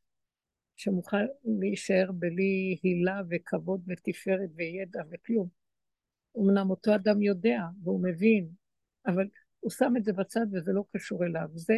[0.75, 5.58] שמוכן להישאר בלי הילה וכבוד ותפארת וידע וכלום.
[6.37, 8.49] אמנם אותו אדם יודע והוא מבין,
[9.05, 9.27] אבל
[9.59, 11.47] הוא שם את זה בצד וזה לא קשור אליו.
[11.53, 11.75] זה,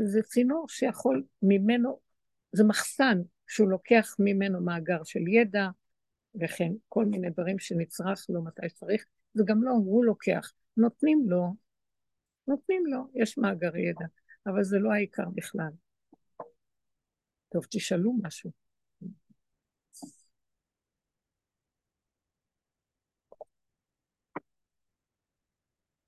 [0.00, 2.00] זה צינור שיכול ממנו,
[2.52, 5.68] זה מחסן שהוא לוקח ממנו מאגר של ידע,
[6.40, 9.04] וכן כל מיני דברים שנצרך לו מתי שצריך,
[9.34, 11.54] זה גם לא הוא לוקח, נותנים לו,
[12.48, 14.06] נותנים לו, יש מאגר ידע,
[14.46, 15.70] אבל זה לא העיקר בכלל.
[17.48, 18.63] טוב, תשאלו משהו.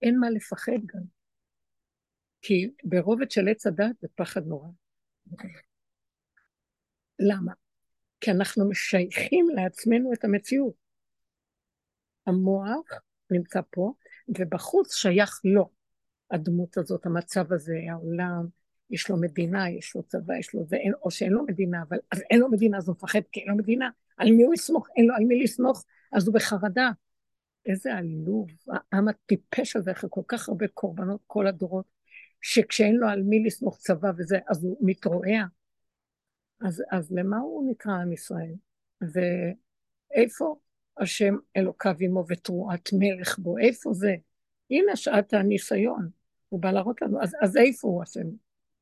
[0.07, 1.03] אין מה לפחד גם.
[2.43, 4.69] כי ברובד של עץ הדת זה פחד נורא.
[7.19, 7.53] למה?
[8.21, 10.75] כי אנחנו משייכים לעצמנו את המציאות.
[12.27, 12.87] המוח
[13.31, 13.93] נמצא פה,
[14.29, 15.71] ובחוץ שייך לו.
[16.31, 18.47] הדמות הזאת, המצב הזה, העולם,
[18.91, 22.23] יש לו מדינה, יש לו צבא, יש לו זה, או שאין לו מדינה, אבל אז
[22.31, 23.91] אין לו מדינה, אז הוא מפחד כי אין לו מדינה.
[24.17, 24.89] על מי הוא יסמוך?
[24.97, 26.91] אין לו על מי לסמוך, אז הוא בחרדה.
[27.67, 31.87] איזה עלוב, העם הטיפש הזה, אחרי כל כך הרבה קורבנות כל הדורות,
[32.41, 35.45] שכשאין לו על מי לסמוך צבא וזה, אז הוא מתרועע.
[36.61, 38.55] אז, אז למה הוא נקרא עם ישראל?
[39.01, 40.57] ואיפה
[40.99, 43.59] השם אלוקיו עמו ותרועת מלך בו?
[43.59, 44.14] איפה זה?
[44.71, 46.09] הנה שעת הניסיון.
[46.49, 48.27] הוא בא להראות לנו, אז, אז איפה הוא השם?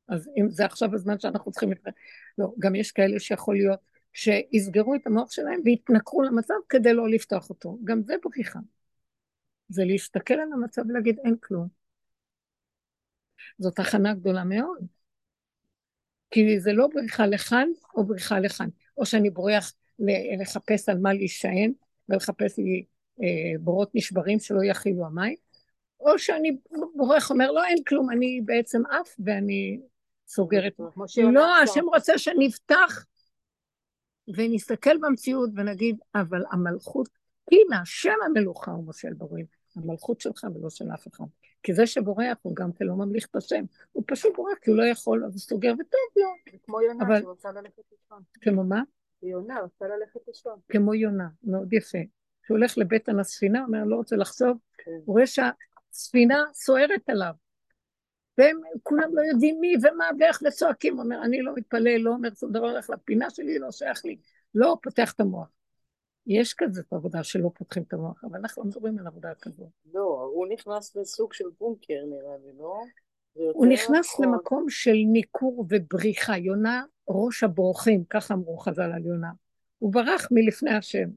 [0.07, 1.69] אז אם זה עכשיו הזמן שאנחנו צריכים...
[2.37, 3.79] לא, גם יש כאלה שיכול להיות
[4.15, 7.77] שיסגרו את המוח שלהם ויתנכרו למצב כדי לא לפתוח אותו.
[7.83, 8.59] גם זה בריחה.
[9.69, 11.67] זה להסתכל על המצב ולהגיד אין כלום.
[13.59, 14.79] זאת הכנה גדולה מאוד.
[16.31, 18.67] כי זה לא בריחה לכאן או בריחה לכאן.
[18.97, 19.73] או שאני בורח
[20.39, 21.71] לחפש על מה להישען
[22.09, 22.85] ולחפש לי
[23.21, 25.35] אה, בורות נשברים שלא יכילו המים,
[25.99, 26.57] או שאני
[26.95, 29.79] בורח אומר לא אין כלום, אני בעצם עף ואני
[30.27, 30.79] סוגרת.
[31.17, 33.05] לא, השם רוצה שנפתח
[34.27, 37.09] ונסתכל במציאות ונגיד, אבל המלכות,
[37.51, 39.45] הנה, השם המלוכה הוא מושל ברואים,
[39.75, 41.25] המלכות שלך ולא של אף אחד.
[41.63, 44.77] כי זה שבורח הוא גם כן לא ממליך את השם, הוא פשוט בורח כי הוא
[44.77, 46.51] לא יכול, אז הוא סוגר וטוב לו.
[46.51, 47.21] זה כמו יונה אבל...
[47.21, 48.21] שרוצה ללכת לישון.
[48.41, 48.81] כמו מה?
[49.23, 50.59] יונה רוצה ללכת לישון.
[50.69, 51.97] כמו יונה, מאוד יפה.
[52.43, 54.91] כשהוא הולך לבטן הספינה, אומר, לא רוצה לחשוב, כן.
[55.05, 57.33] הוא רואה שהספינה סוערת עליו.
[58.37, 62.29] והם כולם לא יודעים מי ומה ואיך וצועקים, הוא אומר, אני לא מתפלל, לא אומר
[62.39, 64.17] שום דבר, הולך לפינה שלי, לא שייך לי,
[64.55, 65.47] לא פותח את המוח.
[66.27, 69.67] יש כזאת עבודה שלא פותחים את המוח, אבל אנחנו לא מדברים על עבודה כזאת.
[69.93, 72.79] לא, הוא נכנס לסוג של בונקר נראה לי, לא?
[73.53, 74.25] הוא נכנס נכון.
[74.25, 76.37] למקום של ניכור ובריחה.
[76.37, 79.31] יונה, ראש הבורחים, ככה אמרו חז"ל על יונה.
[79.79, 81.09] הוא ברח מלפני השם.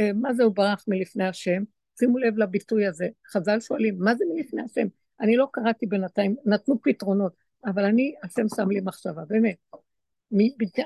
[0.00, 1.62] אה, מה זה הוא ברח מלפני השם?
[1.98, 3.08] שימו לב לביטוי הזה.
[3.30, 4.86] חז"ל שואלים, מה זה מלפני השם?
[5.20, 7.32] אני לא קראתי בינתיים, נתנו פתרונות,
[7.64, 9.56] אבל אני, השם שם לי מחשבה, באמת.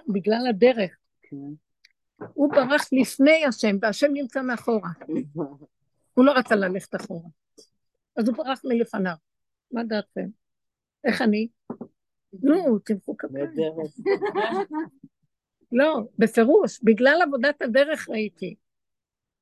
[0.09, 0.97] בגלל הדרך.
[1.23, 1.37] כן.
[2.35, 4.91] הוא ברח לפני השם, והשם נמצא מאחורה.
[6.15, 7.29] הוא לא רצה ללכת אחורה.
[8.17, 9.15] אז הוא ברח מלפניו.
[9.73, 10.29] מה דעתכם?
[11.05, 11.49] איך אני?
[12.43, 13.47] נו, תמחאו כפיים.
[15.73, 18.55] לא, בפירוש, בגלל עבודת הדרך ראיתי.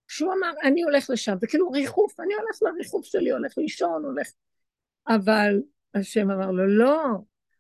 [0.09, 4.29] שהוא אמר, אני הולך לשם, זה כאילו ריחוף, אני הולך לריחוף שלי, הולך לישון, הולך...
[5.09, 5.61] אבל
[5.95, 7.05] השם אמר לו, לא,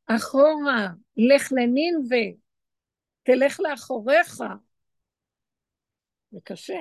[0.06, 2.40] אחורה, לך לנינווה,
[3.22, 4.42] תלך לאחוריך.
[6.30, 6.80] זה קשה,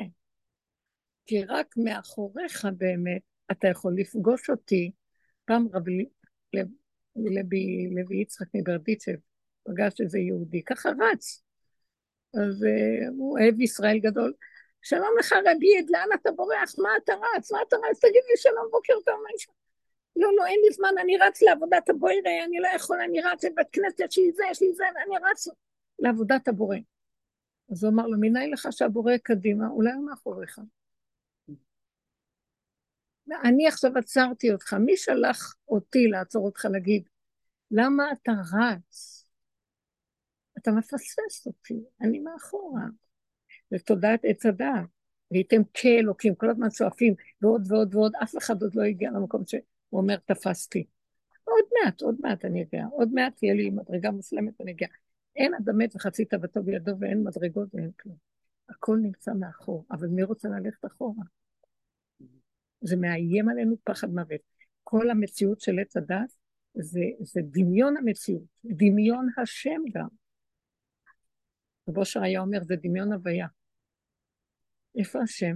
[1.26, 3.22] כי רק מאחוריך באמת
[3.52, 4.91] אתה יכול לפגוש אותי.
[5.45, 5.84] פעם רב
[7.15, 9.15] לוי, לוי יצחק מברדיצ'ב
[9.64, 11.44] פגש איזה יהודי, ככה רץ.
[12.34, 14.34] אז uh, הוא אוהב ישראל גדול.
[14.81, 16.76] שלום לך רביד, לאן אתה בורח?
[16.77, 17.52] מה אתה רץ?
[17.52, 17.99] מה אתה רץ?
[17.99, 19.48] תגיד לי שלום, בוקר טוב, מה יש?
[20.19, 23.67] לא, לא, אין לי זמן, אני רץ לעבודת הבוירה, אני לא יכול, אני רץ לבית
[23.71, 25.47] כנסת, יש לי זה, יש לי זה, ואני רץ
[25.99, 26.77] לעבודת הבורא.
[27.71, 30.59] אז הוא אמר לו, מנין לך שהבורא קדימה, אולי הוא מאחוריך.
[33.43, 37.09] אני עכשיו עצרתי אותך, מי שלח אותי לעצור אותך להגיד,
[37.71, 39.25] למה אתה רץ?
[40.57, 42.83] אתה מפספס אותי, אני מאחורה.
[43.71, 44.85] ותודעת עץ הדעת,
[45.31, 49.45] והייתם כאלוקים, כל הזמן שואפים, ועוד ועוד ועוד, אף אחד עוד לא הגיע למקום
[49.89, 50.85] שהוא אומר, תפסתי.
[51.43, 54.87] עוד מעט, עוד מעט אני אגיע, עוד מעט תהיה לי מדרגה מוסלמת ואני אגיע.
[55.35, 58.15] אין אדם מת וחצי תאוותו בידו ואין מדרגות ואין כלום.
[58.69, 61.23] הכל נמצא מאחור, אבל מי רוצה ללכת אחורה?
[62.81, 64.41] זה מאיים עלינו פחד מוות.
[64.83, 66.33] כל המציאות של עץ הדת
[66.73, 70.07] זה, זה דמיון המציאות, דמיון השם גם.
[71.89, 73.47] רב אושר היה אומר, זה דמיון הוויה.
[74.97, 75.55] איפה השם?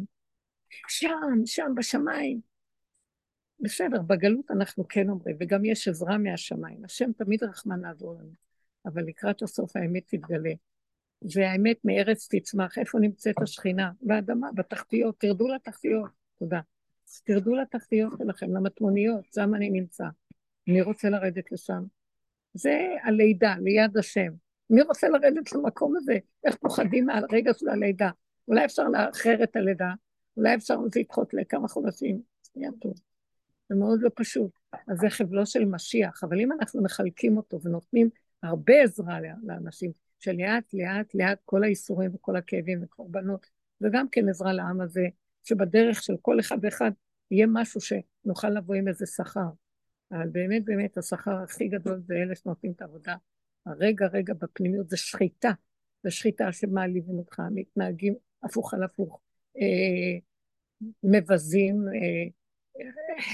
[0.88, 2.53] שם, שם, בשמיים.
[3.60, 6.86] בסדר, בגלות אנחנו כן אומרים, וגם יש עזרה מהשמיים.
[6.86, 8.32] השם תמיד רחמן לעזור לנו,
[8.86, 10.54] אבל לקראת הסוף האמת תתגלה.
[11.36, 12.78] והאמת מארץ תצמח.
[12.78, 13.92] איפה נמצאת השכינה?
[14.02, 15.20] באדמה, בתחתיות.
[15.20, 16.10] תרדו לתחתיות.
[16.40, 16.60] תודה.
[17.24, 20.06] תרדו לתחתיות שלכם, למטמוניות, שם אני נמצא.
[20.68, 21.84] מי רוצה לרדת לשם?
[22.54, 24.32] זה הלידה, ליד השם.
[24.70, 26.18] מי רוצה לרדת למקום הזה?
[26.44, 28.10] איך פוחדים מהרגע של הלידה?
[28.48, 29.94] אולי אפשר לאחר את הלידה,
[30.38, 32.22] אולי אפשר לדחות לכמה חודשים.
[32.56, 32.94] יהיה טוב.
[33.74, 34.52] זה מאוד לא פשוט.
[34.88, 38.10] אז זה חבלו של משיח, אבל אם אנחנו מחלקים אותו ונותנים
[38.44, 43.46] הרבה עזרה לאנשים, שלאט לאט לאט כל האיסורים וכל הכאבים וקורבנות,
[43.82, 45.08] וגם כן עזרה לעם הזה,
[45.44, 46.92] שבדרך של כל אחד ואחד
[47.32, 49.50] יהיה משהו שנוכל לבוא עם איזה שכר.
[50.12, 53.16] אבל באמת באמת השכר הכי גדול זה אלה שנותנים את העבודה.
[53.66, 55.52] הרגע רגע בפנימיות זה שחיטה,
[56.04, 59.22] זה שחיטה שמעליבים אותך, מתנהגים הפוך על הפוך,
[59.58, 60.20] אה,
[61.04, 62.30] מבזים, אה,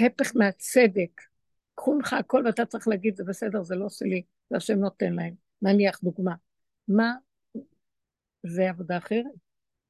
[0.05, 1.21] הפך מהצדק.
[1.75, 5.33] קחו לך הכל ואתה צריך להגיד זה בסדר, זה לא שלי, זה השם נותן להם.
[5.61, 6.35] נניח דוגמה.
[6.87, 7.13] מה?
[8.43, 9.25] זה עבודה אחרת.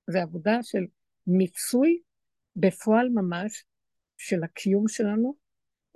[0.08, 0.86] זה עבודה של
[1.28, 2.02] מיצוי
[2.56, 3.66] בפועל ממש
[4.18, 5.36] של הקיום שלנו,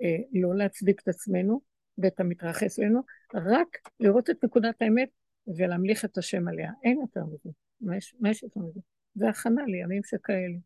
[0.02, 1.60] אה, לא להצדיק את עצמנו
[1.98, 3.00] ואת המתרחש לנו,
[3.34, 5.08] רק לראות את נקודת האמת
[5.56, 6.72] ולהמליך את השם עליה.
[6.84, 7.50] אין יותר מזה.
[7.80, 8.80] מה יש, מה יש יותר מזה?
[9.14, 10.58] זה הכנה לימים שכאלה.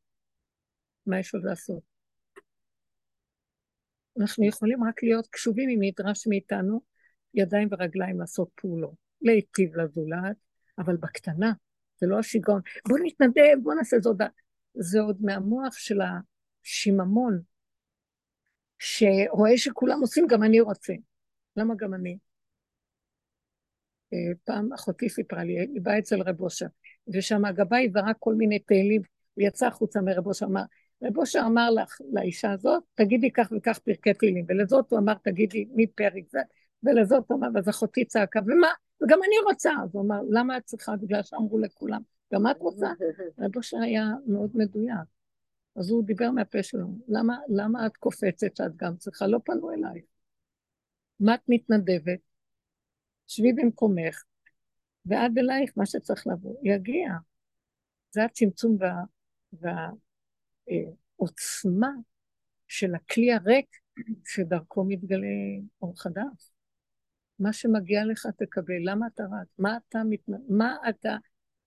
[1.06, 1.97] מה יש עוד לעשות?
[4.20, 6.80] אנחנו יכולים רק להיות קשובים אם נדרש מאיתנו
[7.34, 10.36] ידיים ורגליים לעשות פעולות, להיטיב לזולת,
[10.78, 11.52] אבל בקטנה,
[12.00, 12.60] זה לא השיגעון.
[12.88, 14.16] בוא נתנדב, בוא נעשה זאת.
[14.74, 17.40] זה עוד מהמוח של השיממון,
[18.78, 20.92] שרואה שכולם עושים, גם אני רוצה.
[21.56, 22.18] למה גם אני?
[24.12, 26.66] אה, פעם אחותי סיפרה לי, היא באה אצל רב אושר,
[27.14, 29.02] ושם הגבאי זרק כל מיני תהילים,
[29.34, 30.62] הוא יצא החוצה מרב אושר, אמר,
[31.02, 35.68] רב אושר אמר לך, לאישה הזאת, תגידי כך וכך פרקי תהילים, ולזאת הוא אמר, תגידי
[35.74, 36.40] מפרק זה,
[36.82, 38.68] ולזאת הוא אמר, ואז אחותי צעקה, ומה?
[39.02, 39.72] וגם אני רוצה.
[39.84, 40.96] אז הוא אמר, למה את צריכה?
[40.96, 42.02] בגלל שאמרו לכולם.
[42.34, 42.86] גם את רוצה?
[43.40, 45.08] רב אושר היה מאוד מדויק.
[45.76, 49.26] אז הוא דיבר מהפה שלו, למה, למה את קופצת שאת גם צריכה?
[49.26, 50.04] לא פנו אלייך.
[51.20, 52.20] מה את מתנדבת?
[53.26, 54.24] שבי במקומך,
[55.06, 57.08] ועד אלייך מה שצריך לבוא, יגיע.
[58.10, 59.04] זה הצמצום והעוצמה
[59.52, 59.90] וה,
[62.68, 63.66] של הכלי הריק
[64.24, 65.26] שדרכו מתגלה
[65.82, 66.52] אור חדש.
[67.38, 69.48] מה שמגיע לך תקבל, למה אתה רץ?
[69.58, 70.20] מה אתה, מת...
[70.48, 71.16] מה אתה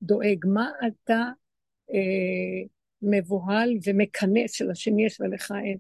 [0.02, 0.46] דואג?
[0.46, 1.22] מה אתה
[1.92, 2.68] אה,
[3.02, 5.78] מבוהל ומקנא שלשני יש ולך אין?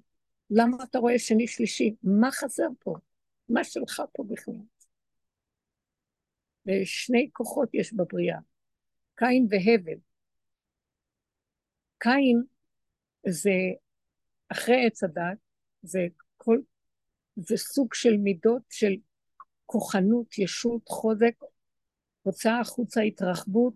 [0.49, 1.95] למה אתה רואה שני שלישי?
[2.03, 2.95] מה חסר פה?
[3.49, 4.55] מה שלך פה בכלל?
[6.65, 8.39] ושני כוחות יש בבריאה,
[9.15, 9.99] קין והבל.
[11.99, 12.43] קין
[13.29, 13.51] זה
[14.51, 15.37] אחרי עץ הדת,
[15.81, 15.99] זה
[16.37, 16.59] כל,
[17.35, 18.93] זה סוג של מידות של
[19.65, 21.33] כוחנות, ישות, חוזק,
[22.21, 23.73] הוצאה החוצה, התרחבות,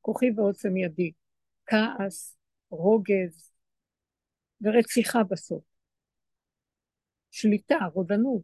[0.00, 1.12] כוחי ועוצם ידי,
[1.66, 2.36] כעס,
[2.70, 3.52] רוגז
[4.60, 5.64] ורציחה בסוף.
[7.30, 8.42] שליטה, רודנות.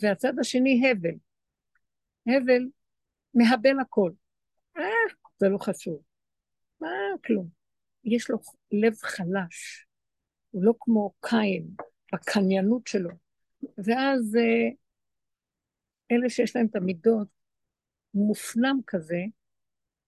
[0.00, 1.14] והצד השני הבל.
[2.26, 2.68] הבל
[3.34, 4.12] מהבל הכל.
[4.76, 4.82] אה,
[5.38, 6.02] זה לא חשוב.
[6.80, 6.88] מה,
[7.26, 7.61] כלום.
[8.04, 8.38] יש לו
[8.72, 9.86] לב חלש,
[10.50, 11.68] הוא לא כמו קין,
[12.12, 13.10] בקניינות שלו.
[13.78, 14.68] ואז אה,
[16.10, 17.28] אלה שיש להם את המידות,
[18.14, 19.22] מופנם כזה,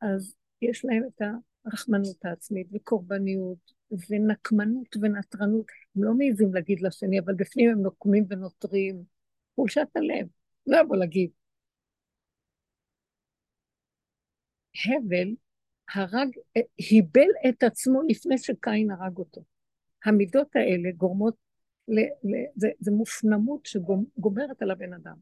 [0.01, 1.23] אז יש להם את
[1.65, 3.73] הרחמנות העצמית וקורבניות
[4.11, 5.67] ונקמנות ונטרנות.
[5.97, 9.05] הם לא מעיזים להגיד לשני, אבל בפנים הם נוקמים ונותרים.
[9.55, 10.27] חולשת הלב,
[10.67, 11.31] לא יבוא להגיד.
[14.87, 15.35] הבל
[15.95, 16.29] הרג,
[16.79, 19.45] היבל את עצמו לפני שקין הרג אותו.
[20.05, 21.37] המידות האלה גורמות,
[21.89, 25.17] ל, ל, זה, זה מופנמות שגומרת על הבן אדם.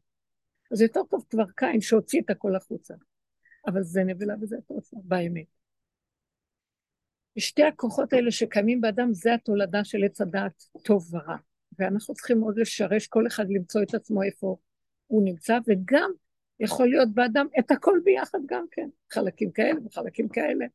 [0.71, 2.93] אז יותר טוב כבר קין שהוציא את הכל החוצה.
[3.67, 5.45] אבל זה נבלה וזה התוצאה, באמת.
[7.37, 11.37] שתי הכוחות האלה שקיימים באדם זה התולדה של עץ הדעת טוב ורע.
[11.79, 14.57] ואנחנו צריכים מאוד לשרש כל אחד למצוא את עצמו איפה
[15.07, 16.11] הוא נמצא, וגם
[16.63, 20.65] יכול להיות באדם את הכל ביחד גם כן, חלקים כאלה וחלקים כאלה.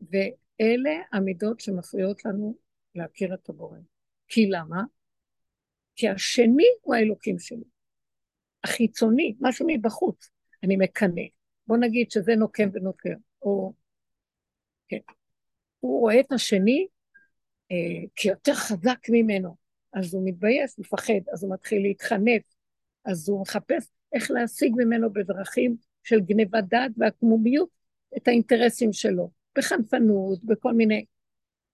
[0.00, 2.56] ואלה המידות שמפריעות לנו
[2.94, 3.78] להכיר את הבורא.
[4.28, 4.82] כי למה?
[5.96, 7.64] כי השני הוא האלוקים שלי.
[8.64, 10.30] החיצוני, משהו מבחוץ,
[10.62, 11.22] אני מקנא.
[11.66, 13.72] בוא נגיד שזה נוקם ונוקר, או...
[14.88, 14.98] כן.
[15.80, 16.86] הוא רואה את השני
[17.72, 19.56] אה, כיותר חזק ממנו,
[19.92, 22.42] אז הוא מתבייש, מפחד, אז הוא מתחיל להתחנף,
[23.04, 27.68] אז הוא מחפש איך להשיג ממנו בדרכים של גניבת דעת והקמומיות
[28.16, 31.04] את האינטרסים שלו, בחנפנות, בכל מיני...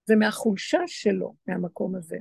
[0.09, 2.17] זה מהחולשה שלו, מהמקום הזה.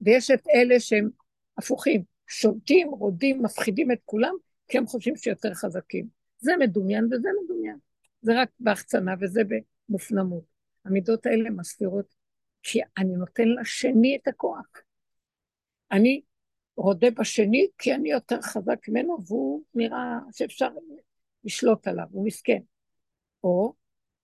[0.00, 1.10] ויש את אלה שהם
[1.58, 4.34] הפוכים, שולטים, רודים, מפחידים את כולם,
[4.68, 6.06] כי הם חושבים שיותר חזקים.
[6.38, 7.76] זה מדומיין וזה מדומיין.
[8.22, 9.40] זה רק בהחצנה וזה
[9.88, 10.44] במופנמות.
[10.84, 12.14] המידות האלה מסתירות,
[12.62, 14.66] כי אני נותן לשני את הכוח.
[15.92, 16.20] אני
[16.78, 20.68] רודה בשני כי אני יותר חזק ממנו והוא נראה שאפשר
[21.44, 22.60] לשלוט עליו, הוא מסכן.
[23.44, 23.74] או,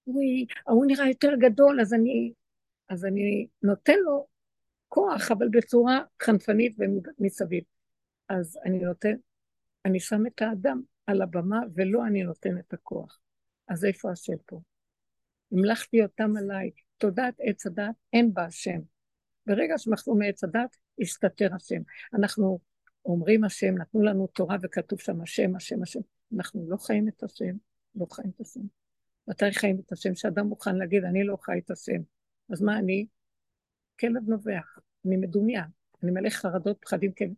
[0.04, 2.32] הוא נראה יותר גדול, אז אני,
[2.88, 4.26] אז אני נותן לו
[4.88, 7.64] כוח, אבל בצורה חנפנית ומסביב.
[8.28, 9.14] אז אני נותן,
[9.84, 13.18] אני שם את האדם על הבמה ולא אני נותן את הכוח.
[13.68, 14.60] אז איפה השם פה?
[15.52, 18.80] המלכתי אותם עליי, תודעת עץ הדת, אין בה השם.
[19.46, 21.82] ברגע שמחזור מעץ הדת, הסתתר השם.
[22.14, 22.58] אנחנו
[23.04, 26.00] אומרים השם, נתנו לנו תורה וכתוב שם השם, השם, השם.
[26.36, 27.56] אנחנו לא חיים את השם,
[27.94, 28.60] לא חיים את השם.
[29.28, 30.14] מתי חיים את השם?
[30.14, 32.00] שאדם מוכן להגיד, אני לא חי את השם.
[32.52, 33.06] אז מה אני?
[34.00, 35.64] כלב נובח, אני מדומיין,
[36.02, 37.30] אני מלא חרדות, פחדים, כן.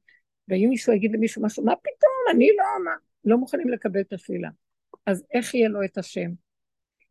[0.49, 2.91] ואם מישהו יגיד למישהו משהו, מה פתאום, אני לא, מה?
[3.25, 4.51] לא מוכנים לקבל את השלילה.
[5.07, 6.31] אז איך יהיה לו את השם?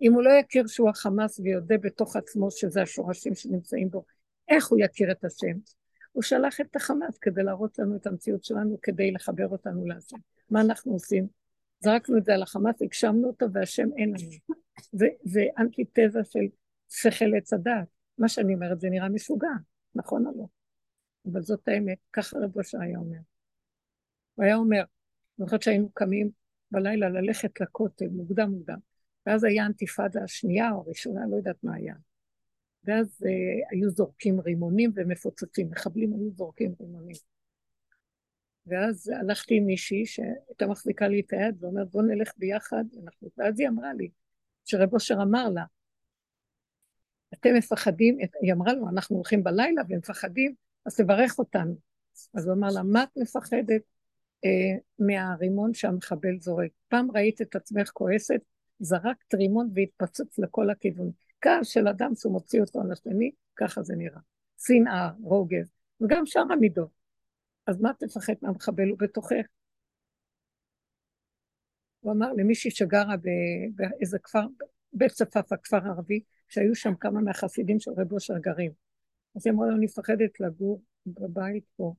[0.02, 4.06] אם הוא לא יכיר שהוא החמאס ויודה בתוך עצמו שזה השורשים שנמצאים בו,
[4.50, 5.58] איך הוא יכיר את השם?
[6.16, 10.18] הוא שלח את החמאס כדי להראות לנו את המציאות שלנו, כדי לחבר אותנו להשם.
[10.50, 11.28] מה אנחנו עושים?
[11.80, 14.56] זרקנו את זה על החמאס, הגשמנו אותו, והשם אין לנו.
[14.92, 16.40] זה, זה אנטיתזה של
[16.90, 17.88] שכל עץ הדעת.
[18.18, 19.48] מה שאני אומרת זה נראה משוגע,
[19.96, 20.46] נכון או לא?
[21.32, 23.20] אבל זאת האמת, ככה רב אושר היה אומר.
[24.36, 24.84] הוא היה אומר,
[25.40, 26.30] אני חושבת שהיינו קמים
[26.72, 28.78] בלילה ללכת לכותל, מוקדם מוקדם,
[29.26, 31.96] ואז היה אנתיפאדה השנייה או הראשונה, לא יודעת מה היה.
[32.86, 33.28] ואז uh,
[33.72, 37.16] היו זורקים רימונים ומפוצצים, מחבלים היו זורקים רימונים.
[38.68, 43.30] ואז הלכתי עם מישהי שהייתה מחזיקה לי את היד ואומרת בוא נלך ביחד, אנחנו...
[43.38, 44.10] ואז היא אמרה לי,
[44.66, 45.64] שרב אושר אמר לה,
[47.34, 50.56] אתם מפחדים, היא אמרה לו, אנחנו הולכים בלילה ומפחדים,
[50.86, 51.76] אז תברך אותנו.
[52.34, 53.82] אז הוא אמר לה, מה את מפחדת
[54.45, 56.72] אה, מהרימון שהמחבל זורק?
[56.88, 58.41] פעם ראית את עצמך כועסת,
[58.80, 61.12] זרקת רימון והתפוצץ לכל הכיוון.
[61.46, 64.20] כעס של אדם שהוא מוציא אותו על השני, ככה זה נראה.
[64.58, 66.90] שנאה, רוגז, וגם שאר המידות.
[67.68, 69.46] אז מה תפחד מהמחבל הוא בתוכך?
[72.00, 73.16] הוא אמר למישהי שגרה
[73.76, 74.46] באיזה כפר,
[74.94, 78.72] בית צפאפא, כפר ערבי, שהיו שם כמה מהחסידים של רב אושר גרים.
[79.36, 81.94] אז היא אמרה לו, אני מפחדת לגור בבית פה,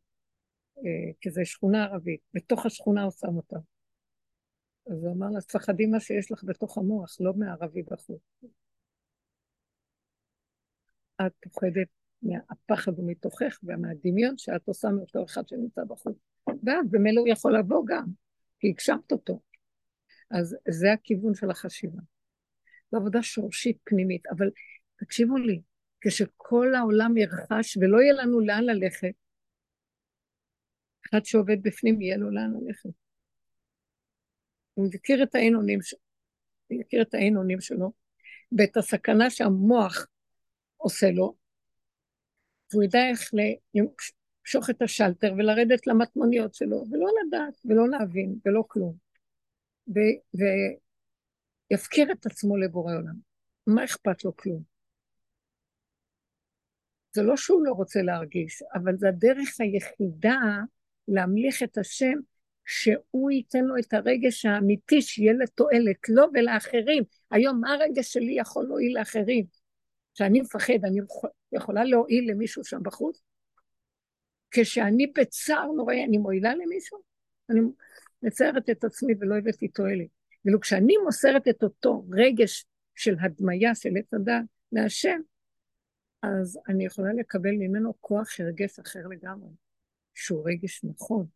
[0.78, 3.56] אה, כי זו שכונה ערבית, בתוך השכונה הוא שם אותה.
[4.90, 8.20] אז הוא אמר לה, תפחדי מה שיש לך בתוך המוח, לא מהערבי בחוץ.
[11.20, 11.88] את פוחדת
[12.22, 16.16] מהפחד ומתוכך ומהדמיון שאת עושה מאותו אחד שנמצא בחוץ.
[16.64, 18.06] ואז במילא הוא יכול לבוא גם,
[18.60, 19.40] כי הגשמת אותו.
[20.30, 21.98] אז זה הכיוון של החשיבה.
[22.90, 24.50] זו עבודה שורשית פנימית, אבל
[24.96, 25.60] תקשיבו לי,
[26.00, 29.12] כשכל העולם ירחש ולא יהיה לנו לאן ללכת,
[31.10, 32.90] אחד שעובד בפנים יהיה לו לאן ללכת.
[34.74, 35.78] הוא יכיר את האין אונים,
[36.70, 37.92] יכיר את האין אונים שלו,
[38.58, 40.06] ואת הסכנה שהמוח
[40.76, 41.36] עושה לו,
[42.72, 43.30] והוא ידע איך.
[43.74, 48.96] למשוך את השלטר ולרדת למטמוניות שלו, ולא לדעת, ולא להבין, ולא כלום.
[51.70, 53.14] ויפקיר את עצמו לבורא עולם.
[53.66, 54.62] מה אכפת לו כלום?
[57.12, 60.38] זה לא שהוא לא רוצה להרגיש, אבל זו הדרך היחידה
[61.08, 62.18] להמליך את השם,
[62.64, 67.02] שהוא ייתן לו את הרגש האמיתי שיהיה לתועלת לו ולאחרים.
[67.30, 69.44] היום, מה הרגש שלי יכול להועיל לאחרים?
[70.18, 71.00] שאני מפחד, אני
[71.52, 73.22] יכולה להועיל למישהו שם בחוץ?
[74.50, 76.98] כשאני בצער נוראי, אני מועילה למישהו?
[77.50, 77.60] אני
[78.22, 80.08] מציירת את עצמי ולא הבאתי תועלת.
[80.44, 82.64] ואילו כשאני מוסרת את אותו רגש
[82.94, 85.20] של הדמיה של עץ הדת להשם,
[86.22, 89.50] אז אני יכולה לקבל ממנו כוח הרגש אחר לגמרי,
[90.14, 91.26] שהוא רגש נכון,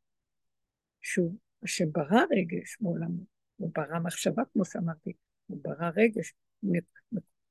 [1.01, 1.35] שהוא,
[1.65, 3.11] שברא רגש מעולם,
[3.57, 5.13] הוא ברא מחשבה כמו שאמרתי,
[5.47, 6.35] הוא ברא רגש,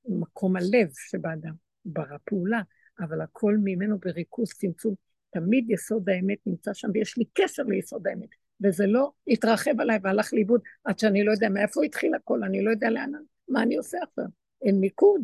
[0.10, 1.54] מקום הלב שבאדם,
[1.86, 2.62] ברא פעולה,
[3.00, 4.96] אבל הכל ממנו בריכוז, צמצום,
[5.30, 8.30] תמיד יסוד האמת נמצא שם, ויש לי קשר ליסוד האמת,
[8.64, 12.72] וזה לא התרחב עליי והלך לאיבוד עד שאני לא יודע מאיפה התחיל הכל, אני לא
[12.72, 13.12] יודע לאן,
[13.48, 14.26] מה אני עושה עכשיו,
[14.62, 15.22] אין מיקוד,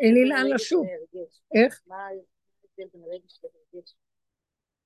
[0.00, 0.86] אין לי לאן לשוב.
[1.54, 1.80] איך?
[1.86, 3.94] מה ההבדל בין הרגש לרגש?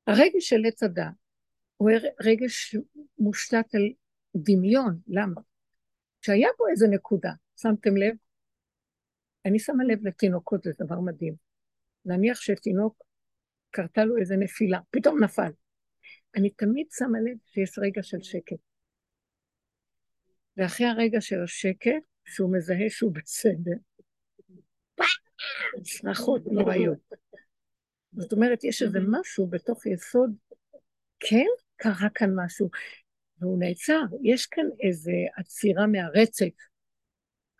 [0.07, 1.05] הרגש של עץ הדת
[1.77, 1.91] הוא
[2.21, 2.77] רגש
[3.19, 3.93] מושתת על
[4.37, 5.41] דמיון, למה?
[6.21, 8.15] שהיה בו איזה נקודה, שמתם לב?
[9.49, 11.35] אני שמה לב לתינוקות, זה דבר מדהים.
[12.05, 13.03] נניח שתינוק,
[13.71, 15.51] קרתה לו איזה נפילה, פתאום נפל.
[16.37, 18.57] אני תמיד שמה לב שיש רגע של שקט.
[20.57, 23.77] ואחרי הרגע של השקט, שהוא מזהה שהוא בסדר,
[25.83, 26.99] צרחות נוראיות.
[28.13, 30.31] זאת אומרת, יש איזה משהו בתוך יסוד,
[31.21, 31.47] כן
[31.77, 32.71] קרה כאן משהו,
[33.39, 36.55] והוא נעצר, יש כאן איזו עצירה מהרצף,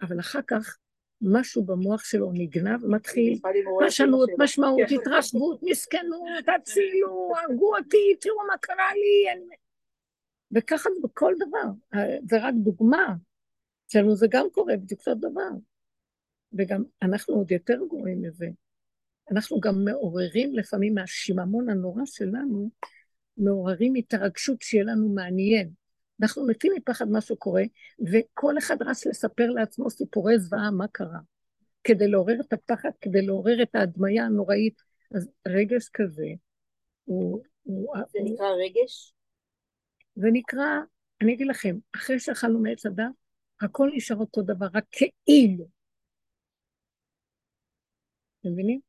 [0.01, 0.79] אבל אחר כך
[1.23, 3.39] משהו במוח שלו נגנב, מתחיל
[3.79, 9.45] פרשנות, משמעות, התרשבות, מסכנות, הצילו, הרגו אותי, תראו מה קרה לי.
[10.53, 13.15] וככה זה בכל דבר, זה רק דוגמה.
[13.87, 15.51] אצלנו זה גם קורה בדיוק אותו דבר.
[16.53, 18.47] וגם אנחנו עוד יותר גרועים מזה.
[19.31, 22.71] אנחנו גם מעוררים לפעמים מהשיממון הנורא שלנו,
[23.37, 25.71] מעוררים התרגשות שיהיה לנו מעניין.
[26.23, 27.63] אנחנו מתים מפחד מה שקורה,
[28.13, 31.19] וכל אחד רץ לספר לעצמו סיפורי זוועה מה קרה.
[31.85, 34.83] כדי לעורר את הפחד, כדי לעורר את ההדמיה הנוראית.
[35.15, 36.27] אז רגש כזה
[37.05, 37.43] הוא...
[37.63, 39.15] הוא זה הוא, נקרא רגש?
[40.15, 40.67] זה נקרא,
[41.23, 43.05] אני אגיד לכם, אחרי שאכלנו מעץ הדת,
[43.61, 45.69] הכל נשאר אותו דבר, רק כאילו.
[48.41, 48.81] אתם מבינים?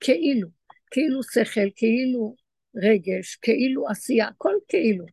[0.00, 0.48] כאילו,
[0.90, 2.34] כאילו שכל, כאילו
[2.76, 5.04] רגש, כאילו עשייה, הכל כאילו.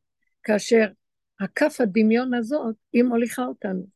[0.44, 0.86] כאשר
[1.40, 3.88] הכף הדמיון הזאת, היא מוליכה אותנו.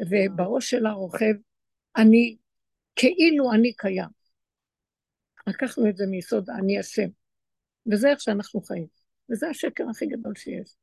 [0.00, 1.34] ובראש שלה רוכב,
[1.96, 2.36] אני,
[2.96, 4.08] כאילו אני קיים.
[5.46, 7.08] לקחנו את זה מיסוד אני השם.
[7.92, 8.86] וזה איך שאנחנו חיים.
[9.30, 10.76] וזה השקר הכי גדול שיש.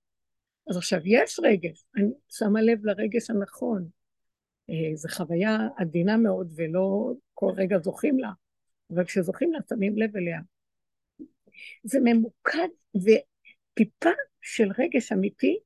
[0.70, 3.90] אז עכשיו, יש רגש, אני שמה לב לרגש הנכון.
[4.70, 8.32] אה, זו חוויה עדינה מאוד ולא כל רגע זוכים לה,
[8.94, 10.40] אבל כשזוכים לה שמים לב אליה.
[11.84, 14.10] זה ממוקד וטיפה
[14.42, 15.60] של רגש אמיתי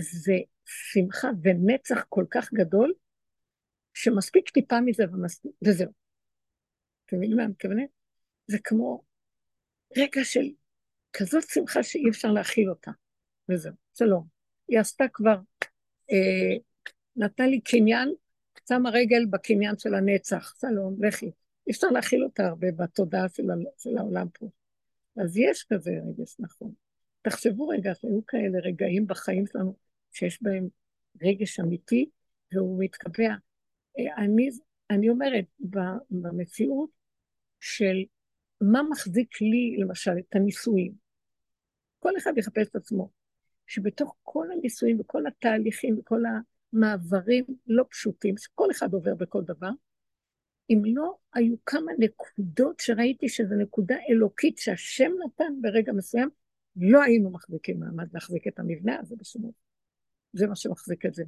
[0.00, 2.94] זה שמחה ונצח כל כך גדול,
[3.94, 5.90] שמספיק טיפה מזה ומספיק, וזהו.
[7.06, 7.88] אתם מבינים מה אני מתכוונת?
[8.46, 9.02] זה כמו
[9.96, 10.50] רגע של
[11.12, 12.90] כזאת שמחה שאי אפשר להכיל אותה,
[13.48, 14.26] וזהו, שלום.
[14.68, 15.36] היא עשתה כבר,
[16.12, 16.56] אה,
[17.16, 18.14] נתנה לי קניין,
[18.68, 21.30] שמה רגל בקניין של הנצח, שלום, לכי.
[21.66, 23.42] אי אפשר להכיל אותה הרבה בתודעה של,
[23.78, 24.48] של העולם פה.
[25.22, 26.72] אז יש כזה רגש נכון.
[27.22, 29.76] תחשבו רגע, שהיו כאלה רגעים בחיים שלנו
[30.18, 30.68] שיש בהם
[31.22, 32.10] רגש אמיתי,
[32.52, 33.34] והוא מתקבע.
[33.98, 34.48] אה, אני,
[34.90, 35.44] אני אומרת,
[36.10, 36.90] במציאות
[37.60, 38.04] של
[38.60, 40.92] מה מחזיק לי, למשל, את הנישואים,
[41.98, 43.10] כל אחד יחפש את עצמו,
[43.66, 46.22] שבתוך כל הנישואים וכל התהליכים וכל
[46.72, 49.70] המעברים לא פשוטים, שכל אחד עובר בכל דבר,
[50.70, 56.28] אם לא היו כמה נקודות שראיתי שזו נקודה אלוקית שהשם נתן ברגע מסוים,
[56.76, 59.67] לא היינו מחזיקים מעמד להחזיק את המבנה הזה בשום אופן.
[60.32, 61.24] זה מה שמחזיק את זה.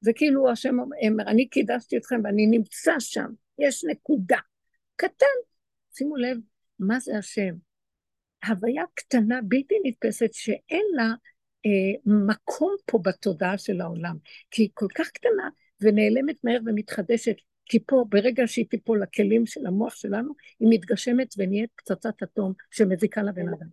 [0.00, 4.38] זה כאילו השם אומר, אני קידשתי אתכם ואני נמצא שם, יש נקודה.
[4.96, 5.36] קטן.
[5.94, 6.38] שימו לב,
[6.78, 7.54] מה זה השם?
[8.46, 11.14] הוויה קטנה, בלתי נתפסת, שאין לה
[11.66, 14.16] אה, מקום פה בתודעה של העולם,
[14.50, 15.48] כי היא כל כך קטנה
[15.80, 21.70] ונעלמת מהר ומתחדשת, כי פה, ברגע שהיא תיפול לכלים של המוח שלנו, היא מתגשמת ונהיית
[21.76, 23.66] פצצת אטום שמזיקה לבן אדם.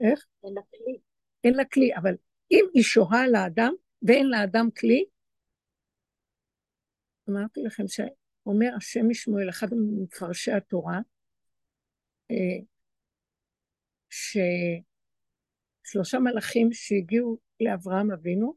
[0.00, 0.26] איך?
[0.44, 0.98] אין לה כלי.
[1.44, 2.14] אין לה כלי, אבל
[2.50, 3.72] אם היא שוהה לאדם
[4.02, 5.04] ואין לאדם כלי,
[7.30, 11.00] אמרתי לכם שאומר השם משמואל, אחד ממפרשי התורה,
[12.30, 12.58] אה,
[15.84, 18.54] ששלושה מלאכים שהגיעו לאברהם אבינו,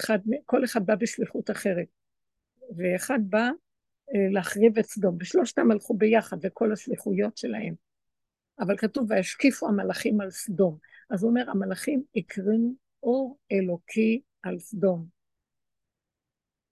[0.00, 1.86] אחד, כל אחד בא בשליחות אחרת,
[2.76, 3.50] ואחד בא
[4.14, 7.74] אה, להחריב את סדום, ושלושתם הלכו ביחד וכל השליחויות שלהם.
[8.60, 10.78] אבל כתוב, וישקיפו המלאכים על סדום.
[11.10, 15.06] אז הוא אומר, המלאכים הקרינו אור אלוקי על סדום.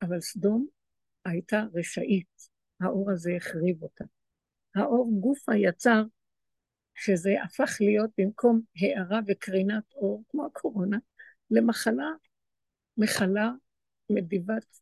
[0.02, 0.66] אבל סדום
[1.24, 2.48] הייתה רשאית,
[2.80, 4.04] האור הזה החריב אותה.
[4.74, 6.02] האור גופה יצר
[6.94, 10.98] שזה הפך להיות במקום הארה וקרינת אור, כמו הקורונה,
[11.50, 12.10] למחלה,
[12.96, 13.50] מחלה
[14.10, 14.80] מדיבת,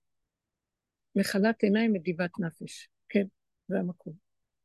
[1.17, 2.89] מחלת עיניים מדיבת נפש.
[3.09, 3.25] כן,
[3.69, 4.13] זה המקום.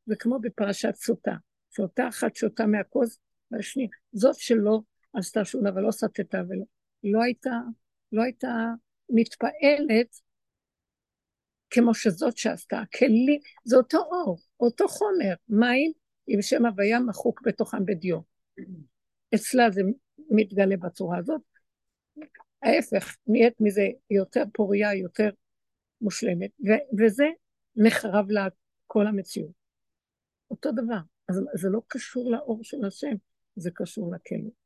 [0.08, 1.34] וכמו בפרשת סוטה,
[1.70, 3.18] שאותה אחת שותה מהכוס,
[3.50, 4.80] והשנייה, זאת שלא
[5.12, 6.64] עשתה שום דבר, לא סטתה ולא,
[7.04, 7.60] לא הייתה,
[8.12, 8.66] לא הייתה
[9.10, 10.16] מתפעלת
[11.70, 12.80] כמו שזאת שעשתה.
[12.80, 15.92] הכלים, זה אותו אור, אותו חומר, מים
[16.26, 18.18] עם שם הוויה מחוק בתוכם בדיו.
[19.34, 19.82] אצלה זה
[20.30, 21.40] מתגלה בצורה הזאת.
[22.62, 25.30] ההפך, נהיית מזה יותר פוריה, יותר
[26.00, 27.24] מושלמת, ו- וזה
[27.76, 28.48] נחרב לה
[28.86, 29.52] כל המציאות.
[30.50, 31.00] אותו דבר.
[31.28, 33.14] אז זה לא קשור לאור של השם,
[33.56, 34.61] זה קשור לכלא.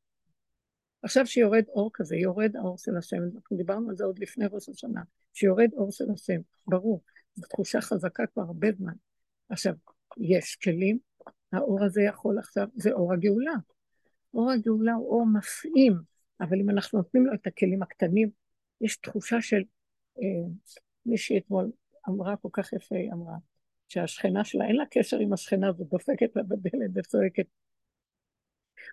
[1.07, 4.69] עכשיו שיורד אור כזה, יורד האור של השם, אנחנו דיברנו על זה עוד לפני ראש
[4.69, 5.01] השנה,
[5.35, 7.03] שיורד אור של השם, ברור,
[7.35, 8.93] זו תחושה חזקה כבר הרבה זמן.
[9.49, 9.75] עכשיו,
[10.17, 10.99] יש כלים,
[11.53, 13.55] האור הזה יכול עכשיו, זה אור הגאולה.
[14.35, 15.93] אור הגאולה הוא אור מפעים,
[16.41, 18.31] אבל אם אנחנו נותנים לו את הכלים הקטנים,
[18.81, 19.63] יש תחושה של,
[20.19, 20.49] אה,
[21.07, 21.71] מישהי אתמול
[22.09, 23.37] אמרה כל כך יפה, היא אמרה,
[23.89, 27.47] שהשכנה שלה, אין לה קשר עם השכנה הזאת, דופקת לה בדלת וצועקת.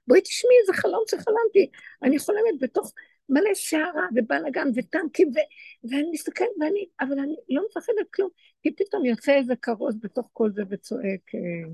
[0.07, 1.69] בואי תשמעי איזה חלום שחלמתי,
[2.03, 2.93] אני חולמת בתוך
[3.29, 5.37] מלא שערה ובלאגן וטנקים, ו...
[5.83, 8.29] ואני מסתכלת ואני, אבל אני לא מפחדת כלום,
[8.61, 11.71] כי פתאום יוצא איזה כרוז בתוך כל זה וצועק, אה,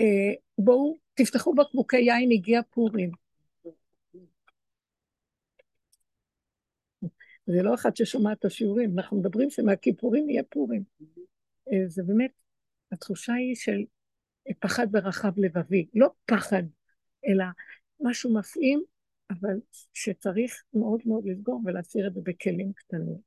[0.00, 3.10] אה, בואו תפתחו בקבוקי יין, הגיע פורים.
[7.46, 10.82] זה לא אחד ששומע את השיעורים, אנחנו מדברים שמהכיפורים יהיה פורים.
[11.72, 12.30] אה, זה באמת,
[12.92, 13.84] התחושה היא של
[14.54, 16.62] פחד ורחב לבבי, לא פחד,
[17.26, 17.44] אלא
[18.00, 18.82] משהו מפעים,
[19.30, 19.60] אבל
[19.94, 23.18] שצריך מאוד מאוד לסגור ולהסיר את זה בכלים קטנים,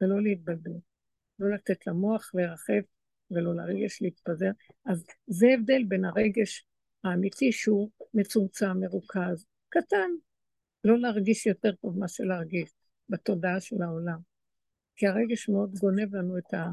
[0.00, 0.72] ולא להתבלבל,
[1.38, 2.80] לא לתת למוח לרחב
[3.30, 4.50] ולא לרגש להתפזר.
[4.86, 6.66] אז זה הבדל בין הרגש
[7.04, 10.10] האמיתי שהוא מצומצם, מרוכז, קטן,
[10.84, 12.72] לא להרגיש יותר טוב מה שלהרגיש
[13.08, 14.18] בתודעה של העולם.
[14.96, 16.66] כי הרגש מאוד גונב לנו את, ה,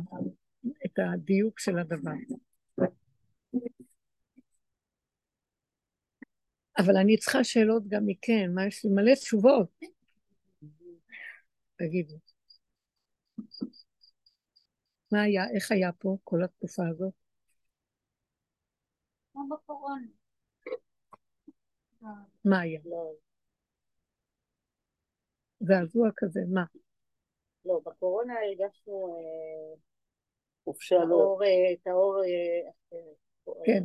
[0.86, 2.12] את הדיוק של הדבר.
[6.78, 9.68] אבל אני צריכה שאלות גם מכן, מה יש לי מלא תשובות.
[11.76, 12.16] תגידו.
[15.12, 17.14] מה היה, איך היה פה כל התקופה הזאת?
[19.34, 20.08] כמו בקורונה.
[22.46, 22.80] מה היה?
[25.60, 26.64] זעזוע כזה, מה?
[27.66, 31.40] לא, בקורונה הרגשנו אה, לא.
[31.74, 32.98] את האור אה,
[33.66, 33.84] כן,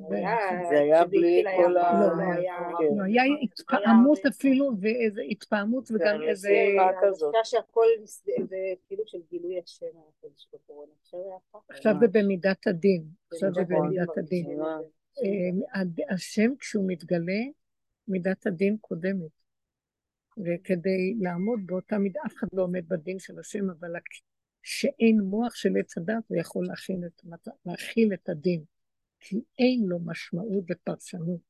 [0.71, 2.01] זה היה בלי כל ה...
[2.01, 6.49] לא, לא היה התפעמות אפילו, ואיזה התפעמות וגם איזה...
[6.79, 8.57] הרגשה שהכל זה
[8.87, 10.93] כאילו של גילוי השם הקודש בקורונה.
[11.69, 13.05] עכשיו זה במידת הדין.
[13.33, 14.61] עכשיו זה במידת הדין.
[15.23, 17.43] אה, השם כשהוא מתגלה,
[18.09, 19.41] מידת הדין קודמת.
[20.39, 23.93] וכדי לעמוד באותה מידה, אף אחד לא עומד בדין של השם, אבל
[24.63, 27.23] שאין מוח של עץ הדת, הוא יכול להכיל את,
[27.67, 28.63] להכיל את הדין.
[29.21, 31.41] כי אין לו משמעות ופרשנות.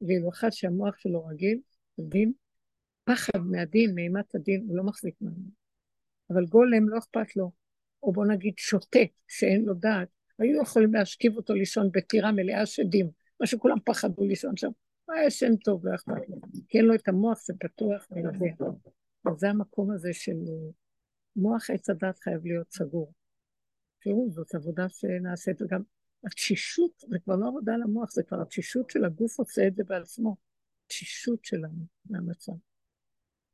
[0.00, 1.60] ואילו אחד שהמוח שלו רגיל,
[1.98, 2.32] דין,
[3.04, 5.50] פחד מהדין, מאימת הדין, הוא לא מחזיק ממנו.
[6.30, 7.52] אבל גולם לא אכפת לו,
[8.02, 10.08] או בוא נגיד שוטה, שאין לו דעת,
[10.38, 13.10] היו יכולים להשכיב אותו לישון בטירה מלאה שדים,
[13.40, 14.70] מה שכולם פחדו לישון שם.
[15.08, 16.36] היה ישן טוב, לא אכפת לו.
[16.68, 18.66] כי אין לו את המוח, זה פתוח ויודע.
[19.32, 20.36] וזה המקום הזה של
[21.36, 23.12] מוח עץ הדת חייב להיות סגור.
[24.00, 25.82] תראו, זאת עבודה שנעשית, וגם
[26.26, 30.36] התשישות, זה כבר לא עבודה למוח, זה כבר התשישות של הגוף עושה את זה בעצמו.
[30.86, 32.52] תשישות שלנו מהמצב.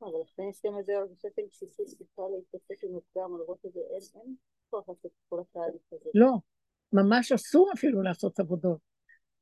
[0.01, 3.79] אבל לכן יש גם איזה הרגשה של תשישות בכלל להתעסק עם מוקדם, לראות את זה,
[3.79, 4.35] אין
[4.69, 6.09] כוח לעשות כל התהליך הזה.
[6.13, 6.31] לא,
[6.93, 8.79] ממש אסור אפילו לעשות עבודות.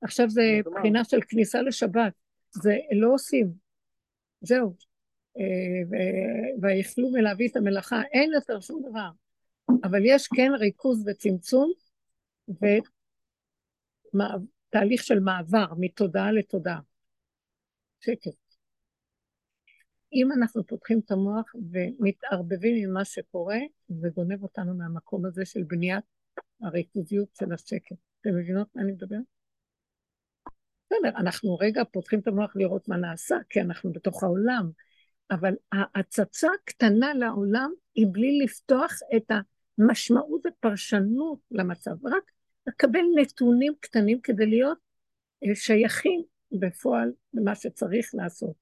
[0.01, 2.13] עכשיו זה בחינה של כניסה לשבת,
[2.51, 3.53] זה לא עושים,
[4.41, 4.73] זהו.
[5.37, 5.97] אה,
[6.61, 9.09] ויכלו מלהביא את המלאכה, אין יותר שום דבר.
[9.83, 11.71] אבל יש כן ריכוז וצמצום,
[14.15, 16.79] ותהליך של מעבר מתודעה לתודעה.
[17.99, 18.49] שקט.
[20.13, 23.57] אם אנחנו פותחים את המוח ומתערבבים עם מה שקורה,
[23.89, 26.03] זה גונב אותנו מהמקום הזה של בניית
[26.61, 27.95] הריכוזיות של השקט.
[28.21, 29.21] אתם מבינות מה אני מדברת?
[30.85, 34.69] בסדר, אנחנו רגע פותחים את המוח לראות מה נעשה, כי אנחנו בתוך העולם,
[35.31, 39.31] אבל ההצצה הקטנה לעולם היא בלי לפתוח את
[39.77, 42.31] המשמעות ופרשנות למצב, רק
[42.69, 44.77] לקבל נתונים קטנים כדי להיות
[45.43, 48.55] אה, שייכים בפועל למה שצריך לעשות.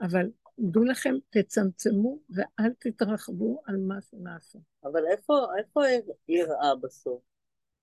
[0.00, 4.58] אבל דעו לכם, תצמצמו ואל תתרחבו על מה שנעשה.
[4.84, 5.80] אבל איפה, איפה
[6.28, 7.22] יראה בסוף?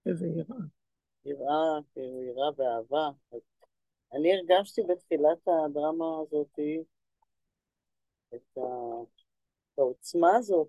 [0.06, 0.58] איזה יראה?
[1.26, 3.10] יראה, כאילו יראה ואהבה.
[4.14, 6.60] אני הרגשתי בתחילת הדרמה הזאת
[8.36, 8.58] את
[9.78, 10.68] העוצמה הזאת,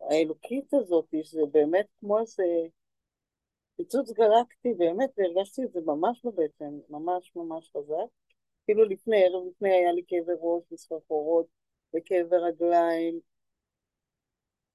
[0.00, 2.42] האלוקית הזאת, שזה באמת כמו איזה
[3.78, 8.10] פיצוץ גלקטי, באמת, והרגשתי את זה ממש בבטן, ממש ממש חזק.
[8.64, 11.46] אפילו לפני, ערב לפני היה לי כאבי ראש וסחרחורות
[11.96, 13.20] וכאבי רגליים.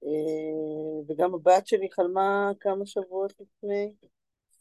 [0.04, 3.94] אה, וגם הבת שלי חלמה כמה שבועות לפני,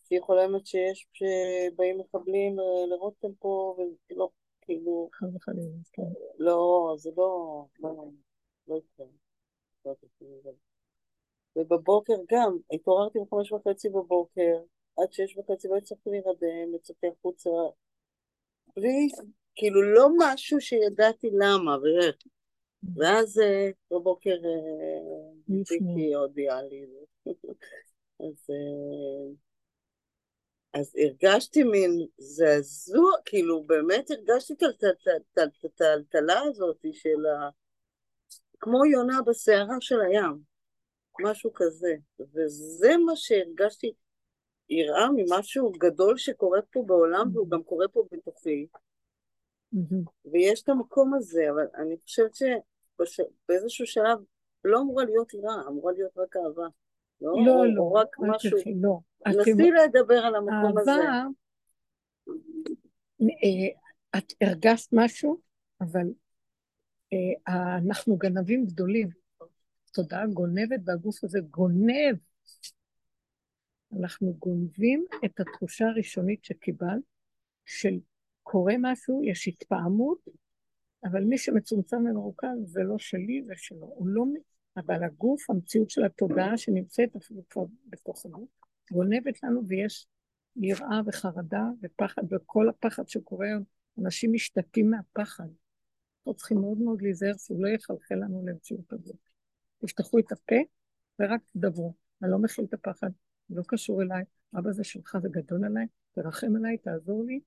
[0.04, 3.76] שהיא חולמת שיש, שבאים מחבלים אה, לרותם פה,
[4.10, 4.30] ולא,
[4.62, 5.10] כאילו...
[5.14, 6.04] חד וחלילה, כן.
[6.38, 7.66] לא, זה לא...
[7.80, 8.06] לא,
[8.68, 9.06] לא יקרה.
[11.56, 14.58] ובבוקר גם, התעוררתי בחמש וחצי בבוקר,
[14.98, 17.50] עד שש וחצי לא הצלחתי להירדם, יצאתי החוצה,
[18.76, 19.10] בלי,
[19.56, 22.16] כאילו לא משהו שידעתי למה ואיך.
[22.96, 24.36] ואז אה, בבוקר
[25.64, 26.86] ציקי הודיעה לי.
[28.20, 29.34] אז, אה,
[30.74, 37.50] אז הרגשתי מין זעזוע, כאילו באמת הרגשתי את הטלטלה הזאת של ה...
[38.60, 40.53] כמו יונה בסערה של הים.
[41.22, 41.96] משהו כזה.
[42.20, 43.94] וזה מה שהרגשתי,
[44.70, 48.68] יראה ממשהו גדול שקורה פה בעולם, והוא גם קורה פה בתוכי.
[50.26, 54.20] ויש את המקום הזה, אבל אני חושבת שבאיזשהו שלב
[54.64, 56.68] לא אמורה להיות יראה, אמורה להיות רק אהבה.
[57.22, 57.92] לא, לא, לא.
[57.92, 58.58] רק משהו.
[58.82, 59.00] לא.
[59.28, 60.92] נסי לדבר על המקום הזה.
[60.92, 61.28] אהבה,
[63.22, 65.38] אה, את הרגשת משהו,
[65.82, 66.08] אבל
[67.14, 69.23] אה, אנחנו גנבים גדולים.
[69.94, 72.16] התודעה גונבת והגוף הזה גונב.
[74.00, 76.98] אנחנו גונבים את התחושה הראשונית שקיבל,
[77.66, 78.00] של
[78.44, 80.28] קורה משהו, יש התפעמות,
[81.04, 83.86] אבל מי שמצומצם ומרוכז זה לא שלי, זה שלו.
[83.86, 84.24] הוא לא...
[84.78, 88.50] אבל הגוף, המציאות של התודעה שנמצאת אפילו כבר בתוך הגוף,
[88.92, 90.08] גונבת לנו ויש
[90.56, 93.48] יראה וחרדה ופחד, וכל הפחד שקורה,
[94.00, 95.48] אנשים משתתים מהפחד.
[96.20, 99.33] אנחנו צריכים מאוד מאוד להיזהר שהוא לא יחלחל לנו למציאות הזאת.
[99.86, 100.56] תפתחו את הפה
[101.20, 101.94] ורק תדברו.
[102.24, 103.10] אני לא מכיל את הפחד,
[103.50, 104.24] לא קשור אליי,
[104.60, 107.40] אבא זה שלך, זה גדול עליי, תרחם עליי, תעזור לי.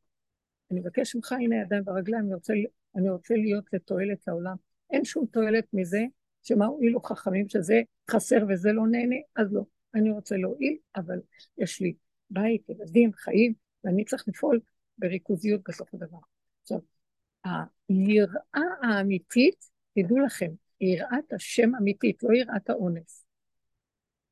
[0.70, 4.56] אני מבקש ממך, הנה הידיים והרגליים, אני אני רוצה להיות לתועלת לעולם.
[4.90, 6.00] אין שום תועלת מזה
[6.42, 9.62] שמה הועילו חכמים שזה חסר וזה לא נהנה, אז לא.
[9.94, 11.20] אני רוצה להועיל, אבל
[11.58, 11.94] יש לי
[12.30, 13.54] בית, ילדים, חיים,
[13.84, 14.60] ואני צריך לפעול
[14.98, 16.18] בריכוזיות בסוף הדבר.
[16.62, 16.78] עכשיו,
[17.88, 19.64] היראה האמיתית,
[19.94, 20.50] תדעו לכם,
[20.80, 23.24] יראת השם אמיתית, לא יראת האונס.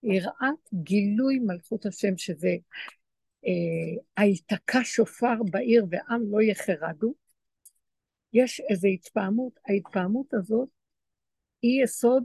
[0.02, 2.56] יראת גילוי מלכות השם, שזה
[3.46, 7.14] אה, היתקע שופר בעיר ועם לא יחרדו.
[8.32, 10.68] יש איזו התפעמות, ההתפעמות הזאת
[11.62, 12.24] היא יסוד,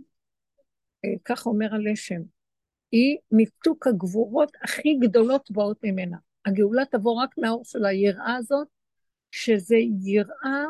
[1.05, 2.21] אה, כך אומר הלשם,
[2.91, 6.17] היא מיתוק הגבורות הכי גדולות באות ממנה.
[6.45, 8.67] הגאולה תבוא רק מהאור של היראה הזאת,
[9.31, 10.63] שזה יראה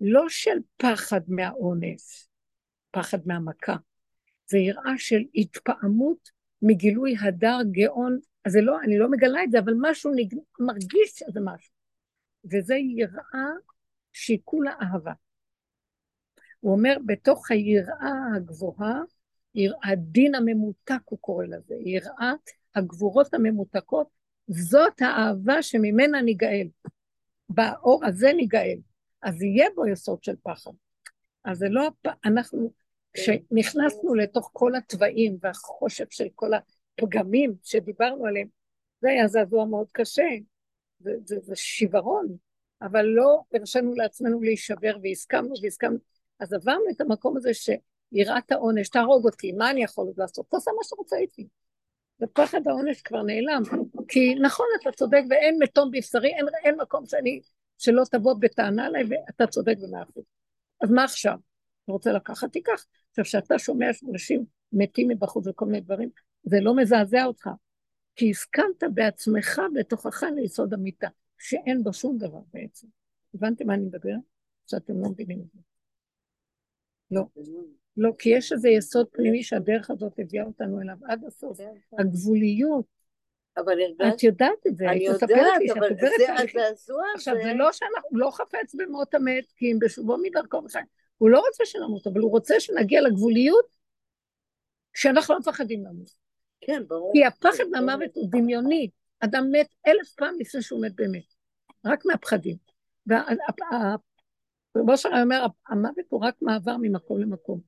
[0.00, 2.28] לא של פחד מהאונס,
[2.94, 3.76] פחד מהמכה.
[4.46, 6.30] זה יראה של התפעמות
[6.62, 10.34] מגילוי הדר גאון, אז זה לא, אני לא מגלה את זה, אבל משהו נג...
[10.60, 11.72] מרגיש שזה משהו.
[12.52, 13.48] וזה יראה
[14.12, 15.12] שהיא כולה אהבה.
[16.60, 19.00] הוא אומר, בתוך היראה הגבוהה,
[19.84, 24.06] הדין הממותק הוא קורא לזה, יראת הגבורות הממותקות,
[24.48, 26.68] זאת האהבה שממנה ניגאל.
[27.48, 28.78] באור הזה ניגאל.
[29.22, 30.70] אז יהיה בו יסוד של פחד.
[31.44, 31.90] אז זה לא,
[32.24, 32.72] אנחנו
[33.14, 38.48] כשנכנסנו לתוך כל התוואים והחושך של כל הפגמים שדיברנו עליהם,
[39.00, 40.28] זה היה זעזוע מאוד קשה,
[40.98, 42.36] זה, זה, זה שיוורון,
[42.82, 45.98] אבל לא הרשינו לעצמנו להישבר והסכמנו והסכמנו,
[46.40, 50.46] אז עברנו את המקום הזה שיראת העונש, תהרוג אותי, מה אני יכול עוד לעשות?
[50.50, 51.46] תעשה מה שאתה רוצה איתי.
[52.20, 53.62] ופחד העונש כבר נעלם,
[54.08, 57.40] כי נכון, אתה צודק ואין מתום בבשרי, אין, אין מקום שאני,
[57.78, 60.24] שלא תבוא בטענה אליי ואתה צודק במאה אחוז.
[60.82, 61.34] אז מה עכשיו?
[61.84, 62.86] אתה רוצה לקחת, תיקח.
[63.10, 66.10] עכשיו, כשאתה שומע שאנשים מתים מבחוץ וכל מיני דברים,
[66.42, 67.48] זה לא מזעזע אותך,
[68.16, 71.08] כי הסכמת בעצמך, בתוכך, ליסוד המיטה,
[71.38, 72.86] שאין בו שום דבר בעצם.
[73.34, 74.14] הבנתם מה אני מדבר?
[74.66, 75.60] שאתם לא מבינים את זה.
[77.10, 77.24] לא.
[77.96, 81.58] לא, כי יש איזה יסוד פנימי שהדרך הזאת הביאה אותנו אליו עד הסוף.
[81.98, 82.94] הגבוליות
[83.56, 85.22] אבל את הרגשת, יודעת את זה, אני יודעת,
[85.78, 86.32] אבל זה.
[86.62, 90.86] הזעזוע עכשיו, הזה, זה לא שאנחנו, לא חפץ במות המת, כי אם בשובו מדרכו וחיים.
[91.18, 93.66] הוא לא רוצה שנמות, אבל הוא רוצה שנגיע לגבוליות
[94.94, 96.10] שאנחנו לא מפחדים למות.
[96.60, 97.12] כן, ברור.
[97.12, 98.90] כי הפחד מהמוות הוא דמיוני.
[99.20, 101.34] אדם מת אלף פעם לפני שהוא מת באמת.
[101.86, 102.56] רק מהפחדים.
[104.76, 107.60] רבו שלם אומר, המוות הוא רק מעבר ממקום למקום.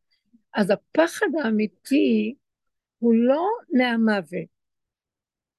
[0.54, 2.34] אז הפחד האמיתי
[2.98, 4.48] הוא לא מהמוות,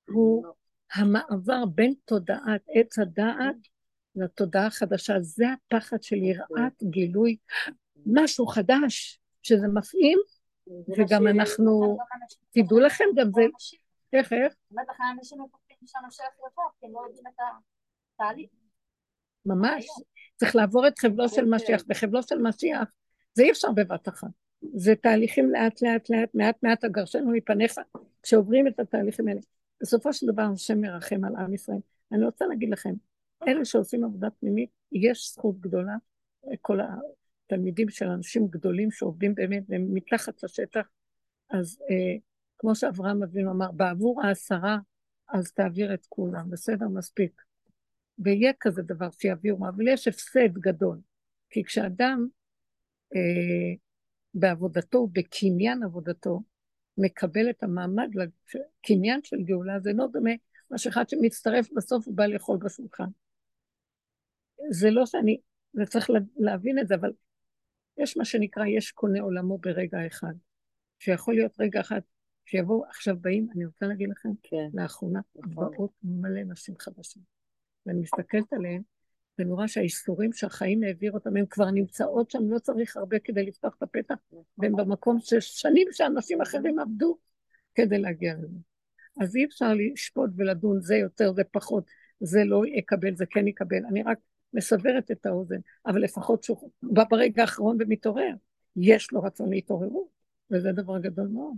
[0.08, 0.46] הוא
[0.94, 3.56] המעבר בין תודעת עץ הדעת
[4.18, 5.20] לתודעה החדשה.
[5.20, 7.38] זה הפחד של יראת גילוי,
[8.06, 10.20] משהו חדש, שזה מפעים,
[10.98, 11.98] וגם אנחנו,
[12.52, 13.42] תדעו לכם, גם זה,
[14.14, 14.54] איך, איך?
[14.72, 17.42] אומרת לך, אנשים מפחדים שהמשיח יבוא, כי הם לא יודעים את
[18.16, 18.50] התהליך.
[19.46, 19.86] ממש.
[20.36, 21.84] צריך לעבור את חבלו של משיח.
[21.88, 22.90] בחבלו של משיח
[23.34, 24.28] זה אי אפשר בבת אחת.
[24.76, 27.74] זה תהליכים לאט לאט לאט, מעט מעט הגרשנו מפניך,
[28.24, 29.40] כשעוברים את התהליכים האלה.
[29.82, 31.80] בסופו של דבר השם מרחם על עם ישראל.
[32.12, 32.94] אני רוצה להגיד לכם,
[33.48, 35.96] אלה שעושים עבודה פנימית, יש זכות גדולה,
[36.62, 36.80] כל
[37.46, 40.88] התלמידים של אנשים גדולים שעובדים באמת, והם מתחת לשטח,
[41.50, 42.18] אז אה,
[42.58, 44.78] כמו שאברהם אבינו אמר, בעבור העשרה,
[45.30, 46.88] אז תעביר את כולם, בסדר?
[46.88, 47.42] מספיק.
[48.20, 51.00] ויהיה כזה דבר שיעבירו, אבל יש הפסד גדול.
[51.50, 52.28] כי כשאדם
[53.16, 53.76] אה,
[54.34, 56.42] בעבודתו, בקניין עבודתו,
[56.98, 60.32] מקבל את המעמד לקניין של גאולה, זה לא דומה
[60.72, 63.10] מה שאחד שמצטרף בסוף הוא בא לאכול בשולחן.
[64.70, 65.38] זה לא שאני,
[65.74, 67.12] זה צריך להבין את זה, אבל
[67.98, 70.34] יש מה שנקרא, יש קונה עולמו ברגע אחד.
[71.00, 72.02] שיכול להיות רגע אחד,
[72.46, 74.68] שיבואו, עכשיו באים, אני רוצה להגיד לכם, כן.
[74.74, 75.72] לאחרונה נכון.
[75.72, 77.24] באות מלא נשים חדשים.
[77.86, 78.82] ואני מסתכלת עליהן,
[79.40, 83.76] ואני רואה שהאיסורים שהחיים העביר אותם, הן כבר נמצאות שם, לא צריך הרבה כדי לפתוח
[83.78, 84.16] את הפתח,
[84.58, 87.18] והן במקום ששנים שאנשים אחרים עבדו
[87.76, 88.58] כדי להגיע לזה.
[89.22, 91.84] אז אי אפשר לשפוט ולדון, זה יותר, זה פחות,
[92.20, 93.86] זה לא יקבל, זה כן יקבל.
[93.90, 94.18] אני רק
[94.58, 98.34] מסברת את האוזן, אבל לפחות שהוא בא ברגע האחרון ומתעורר.
[98.76, 100.08] יש לו רצון להתעוררות,
[100.52, 101.58] וזה דבר גדול מאוד.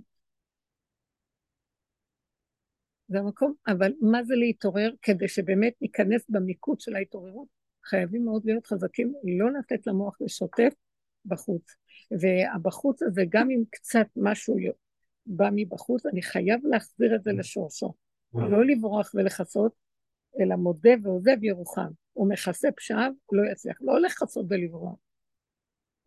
[3.07, 4.91] זה המקום, אבל מה זה להתעורר?
[5.01, 7.47] כדי שבאמת ניכנס במיקוד של ההתעוררות,
[7.85, 10.73] חייבים מאוד להיות חזקים, לא לתת למוח לשוטף
[11.25, 11.75] בחוץ.
[12.11, 14.55] והבחוץ הזה, גם אם קצת משהו
[15.25, 17.93] בא מבחוץ, אני חייב להחזיר את זה לשורשו.
[18.33, 19.71] לא לברוח ולכסות,
[20.39, 21.91] אלא מודה ועוזב ירוחם.
[22.13, 23.77] הוא מכסה פשעיו, לא יצליח.
[23.81, 24.95] לא לכסות ולברוח,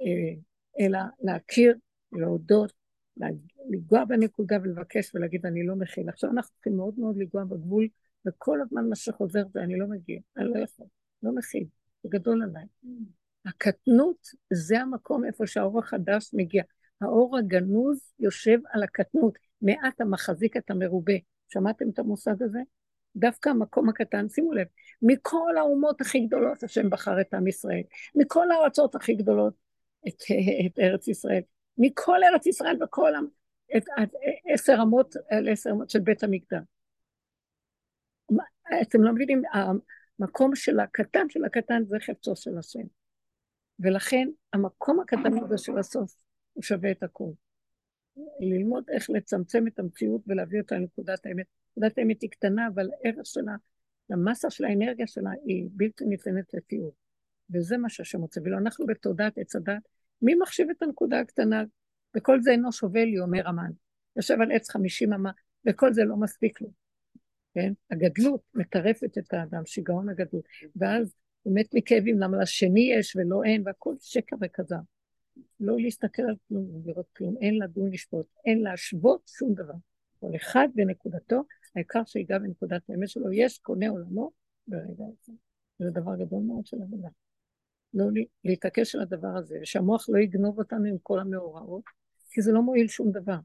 [0.01, 0.35] אה,
[0.81, 1.77] אלא להכיר,
[2.13, 2.73] להודות,
[3.17, 6.09] לנגוע בנקודה ולבקש ולהגיד אני לא מכיל.
[6.09, 7.89] עכשיו אנחנו צריכים מאוד מאוד לנגוע בגבול,
[8.27, 10.87] וכל הזמן מה שחוזר זה אני לא מגיע, אני לא יכול,
[11.23, 11.65] לא מכיל,
[12.03, 12.65] זה גדול עליי.
[13.47, 16.63] הקטנות זה המקום איפה שהאור החדש מגיע.
[17.01, 21.13] האור הגנוז יושב על הקטנות, מעט המחזיק את המרובה.
[21.49, 22.61] שמעתם את המושג הזה?
[23.17, 24.67] דווקא המקום הקטן, שימו לב,
[25.03, 27.83] מכל האומות הכי גדולות השם בחר את עם ישראל,
[28.15, 29.55] מכל הארצות הכי גדולות
[30.09, 30.23] את,
[30.67, 31.43] את ארץ ישראל,
[31.79, 33.13] מכל ארץ ישראל וכל
[33.77, 34.09] את, את
[34.45, 36.63] עשר אמות, על עשר אמות של בית המקדש.
[38.83, 42.87] אתם לא מבינים, המקום של הקטן של הקטן זה חפצו של השם.
[43.81, 46.15] ולכן המקום הקטן הזה של הסוף
[46.53, 47.33] הוא שווה את הכול.
[48.41, 51.47] ללמוד איך לצמצם את המציאות ולהביא אותה לנקודת האמת.
[51.73, 53.53] נקודת האמת היא קטנה, אבל הערך שלה,
[54.11, 56.95] המסה של האנרגיה שלה היא בלתי ניתנת לתיאור.
[57.51, 58.41] וזה מה שהשם רוצה.
[58.43, 59.83] ואילו אנחנו בתודעת עץ הדת,
[60.23, 61.65] מי מחשיב את הנקודה הקטנה?
[62.17, 63.71] וכל זה אינו שווה לי, אומר המן.
[64.17, 65.31] יושב על עץ חמישים אמה,
[65.67, 66.69] וכל זה לא מספיק לו.
[67.55, 67.73] כן?
[67.91, 70.45] הגדלות מטרפת את האדם, שיגעון הגדלות.
[70.77, 74.77] ואז הוא מת מכאבים, למה לשני יש ולא אין, והכל שקר וכזב.
[75.61, 79.75] לא להסתכל על כלום, לראות כלום, אין לדון לשפוט, אין להשוות שום דבר.
[80.21, 81.45] כל אחד בנקודתו,
[81.77, 84.31] העיקר שיגע בנקודת האמת שלו, יש קונה עולמו
[84.67, 85.33] ברגע הזה.
[85.79, 87.09] זה דבר גדול מאוד של עבודה.
[87.95, 88.05] לא
[88.45, 91.85] להתעקש על הדבר הזה, שהמוח לא יגנוב אותנו עם כל המאורעות,
[92.31, 93.39] כי זה לא מועיל שום דבר.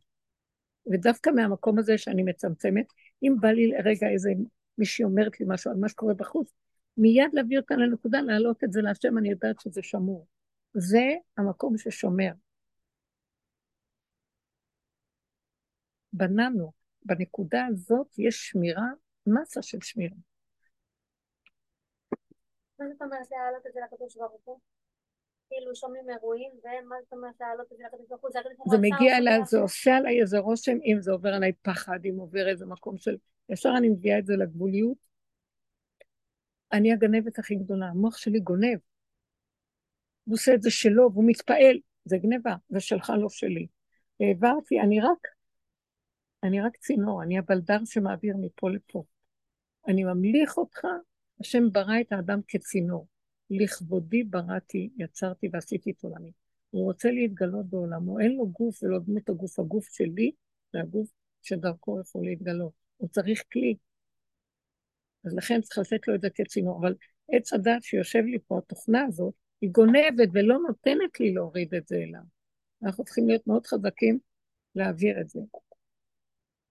[0.91, 2.85] ודווקא מהמקום הזה שאני מצמצמת,
[3.23, 4.29] אם בא לי לרגע איזה
[4.77, 6.53] מישהי אומרת לי משהו על מה שקורה בחוץ,
[6.97, 10.27] מיד להביא אותה לנקודה, להעלות את זה להשם, אני יודעת שזה שמור.
[10.73, 12.31] זה המקום ששומר.
[16.13, 16.71] בננו,
[17.07, 18.87] בנקודה הזאת יש שמירה,
[19.27, 20.15] מסה של שמירה.
[22.79, 24.59] מה זאת אומרת להעלות את זה לקדוש ברוך הוא?
[25.49, 28.31] כאילו שומעים אירועים, ומה זאת אומרת להעלות את זה לקדוש ברוך הוא?
[28.71, 32.47] זה מגיע אליי, זה עושה עליי איזה רושם, אם זה עובר עליי פחד, אם עובר
[32.47, 33.17] איזה מקום של...
[33.49, 34.97] ישר אני מביאה את זה לגבוליות.
[36.71, 38.79] אני הגנבת הכי גדולה, המוח שלי גונב.
[40.25, 43.67] הוא עושה את זה שלו, והוא מתפעל, זה גניבה, זה שלך, לא שלי.
[44.19, 45.27] העברתי, אני רק
[46.43, 49.03] אני רק צינור, אני הבלדר שמעביר מפה לפה.
[49.87, 50.81] אני ממליך אותך,
[51.41, 53.07] השם ברא את האדם כצינור.
[53.49, 56.31] לכבודי בראתי, יצרתי ועשיתי את עולמי.
[56.69, 60.31] הוא רוצה להתגלות בעולמו, אין לו גוף ולא דמות הגוף, הגוף שלי
[60.73, 61.09] זה הגוף
[61.41, 62.71] שדרכו יכול להתגלות.
[62.97, 63.75] הוא צריך כלי.
[65.25, 66.79] אז לכן צריך לתת לו את זה כצינור.
[66.79, 66.95] אבל
[67.31, 71.95] עץ הדת שיושב לי פה, התוכנה הזאת, היא גונבת ולא נותנת לי להוריד את זה
[71.95, 72.21] אליו.
[72.83, 74.19] אנחנו צריכים להיות מאוד חזקים
[74.75, 75.39] להעביר את זה.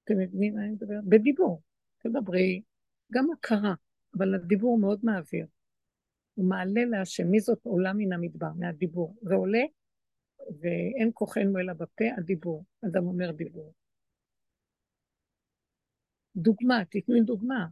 [0.06, 1.04] אתם מבינים מה אני מדברת?
[1.04, 1.62] בדיבור.
[1.98, 2.62] תדברי,
[3.12, 3.74] גם הכרה,
[4.18, 5.46] אבל הדיבור מאוד מעביר.
[6.34, 9.16] הוא מעלה להשם, מי זאת עולה מן המדבר, מהדיבור.
[9.22, 9.62] זה עולה,
[10.60, 12.64] ואין כוחנו אלא בפה, הדיבור.
[12.86, 13.74] אדם אומר דיבור.
[16.36, 17.66] דוגמה, תתני דוגמה.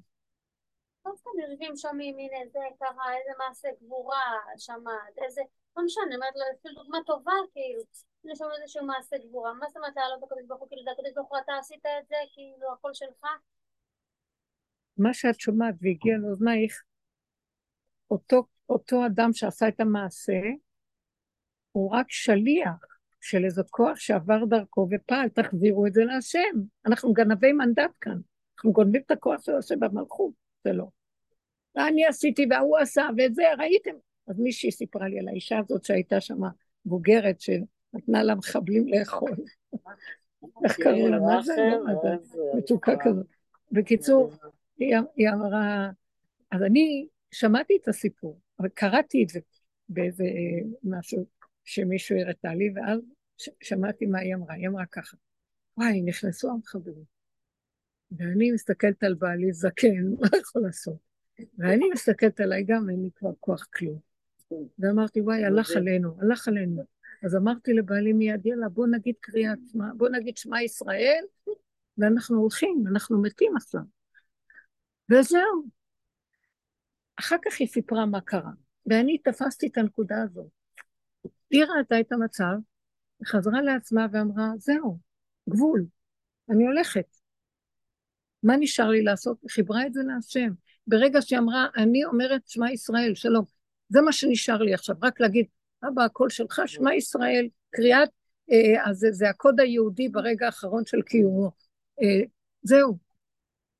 [1.06, 5.42] לא סתם יושבים שומעים, הנה זה ככה, איזה מעשה גבורה שמעת, איזה...
[5.76, 7.82] לא משנה, אומרת לו, אפילו דוגמה טובה, כאילו,
[8.24, 11.28] הנה שם איזשהו מעשה גבורה, מה זאת אומרת לעלות בקדוש ברוך הוא, כאילו, הקדוש ברוך
[11.28, 13.26] הוא, אתה עשית את זה, כאילו, הכל שלך?
[14.98, 16.82] מה שאת שומעת והגיע לאוזנייך,
[18.10, 20.40] אותו, אותו אדם שעשה את המעשה,
[21.72, 26.54] הוא רק שליח של איזה כוח שעבר דרכו ופעל, תחזירו את זה להשם.
[26.86, 28.18] אנחנו גנבי מנדט כאן,
[28.56, 30.32] אנחנו גונבים את הכוח של השם במלכות,
[30.64, 30.86] זה לא.
[31.74, 33.94] ואני עשיתי והוא עשה ואת זה, ראיתם?
[34.26, 36.40] אז מישהי סיפרה לי על האישה הזאת שהייתה שם
[36.84, 39.30] בוגרת, שנתנה למחבלים לאכול.
[40.64, 41.18] איך קראו לה?
[41.18, 41.54] מה זה?
[42.58, 43.26] מצוקה כזאת.
[43.72, 44.32] בקיצור,
[45.16, 45.90] היא אמרה,
[46.50, 49.40] אז אני שמעתי את הסיפור, אבל קראתי את זה
[49.88, 50.24] באיזה
[50.82, 51.26] משהו
[51.64, 53.00] שמישהו הראתה לי, ואז
[53.62, 54.54] שמעתי מה היא אמרה.
[54.54, 55.16] היא אמרה ככה,
[55.76, 57.04] וואי, נכנסו המחברים.
[58.18, 60.96] ואני מסתכלת על בעלי זקן, מה יכול לעשות?
[61.58, 63.98] ואני מסתכלת עליי גם, אין לי כבר כוח כלום.
[64.78, 66.82] ואמרתי, וואי, הלך עלינו, הלך עלינו.
[67.24, 71.24] אז אמרתי לבעלי מיד, יאללה, בוא נגיד קריאת שמע, בוא נגיד שמע ישראל,
[71.98, 73.80] ואנחנו הולכים, אנחנו מתים עכשיו.
[75.12, 75.68] וזהו.
[77.16, 78.50] אחר כך היא סיפרה מה קרה,
[78.86, 80.46] ואני תפסתי את הנקודה הזאת.
[81.50, 82.54] היא ראתה את המצב,
[83.26, 84.98] חזרה לעצמה ואמרה, זהו,
[85.48, 85.86] גבול,
[86.50, 87.06] אני הולכת.
[88.42, 89.38] מה נשאר לי לעשות?
[89.50, 90.52] חיברה את זה להשם.
[90.86, 93.44] ברגע שהיא אמרה, אני אומרת שמע ישראל, שלום.
[93.88, 95.46] זה מה שנשאר לי עכשיו, רק להגיד,
[95.88, 98.08] אבא, הקול שלך, שמע ישראל, קריאת,
[98.52, 101.50] אה, אז זה, זה הקוד היהודי ברגע האחרון של קיומו.
[102.02, 102.22] אה,
[102.62, 102.98] זהו.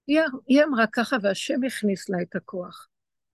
[0.07, 2.89] היא, היא אמרה ככה, והשם הכניס לה את הכוח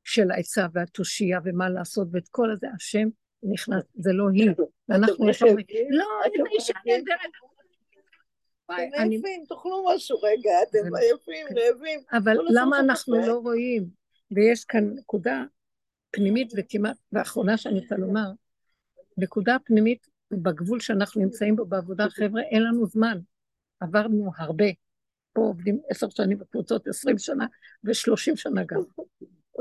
[0.05, 3.09] של העצה והתושייה ומה לעשות, ואת כל הזה, השם
[3.43, 4.51] נכנס, זה לא היא.
[4.89, 5.47] ואנחנו ישר...
[5.91, 7.19] לא, איזה אישה נהדרת.
[8.65, 12.01] אתם עייפים, תאכלו משהו רגע, אתם עייפים, רעבים.
[12.13, 13.89] אבל למה אנחנו לא רואים?
[14.31, 15.45] ויש כאן נקודה
[16.11, 18.31] פנימית וכמעט, ואחרונה שאני רוצה לומר,
[19.17, 23.19] נקודה פנימית בגבול שאנחנו נמצאים בו בעבודה, חבר'ה, אין לנו זמן.
[23.81, 24.67] עברנו הרבה.
[25.33, 27.47] פה עובדים עשר שנים בקבוצות, עשרים שנה
[27.85, 28.81] ושלושים שנה גם.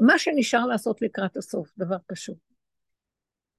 [0.02, 2.38] מה שנשאר לעשות לקראת הסוף, דבר פשוט.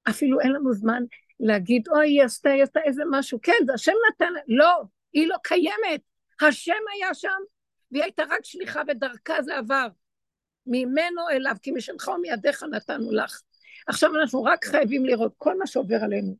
[0.08, 1.02] אפילו אין לנו זמן
[1.40, 3.38] להגיד, אוי, היא עשתה, היא עשתה איזה משהו.
[3.42, 6.00] כן, זה השם נתן, לא, היא לא קיימת.
[6.40, 7.40] השם היה שם,
[7.92, 9.86] והיא הייתה רק שליחה ודרכה זה עבר.
[10.70, 13.40] ממנו אליו, כי משלך ומידיך נתנו לך.
[13.86, 16.36] עכשיו אנחנו רק חייבים לראות כל מה שעובר עלינו.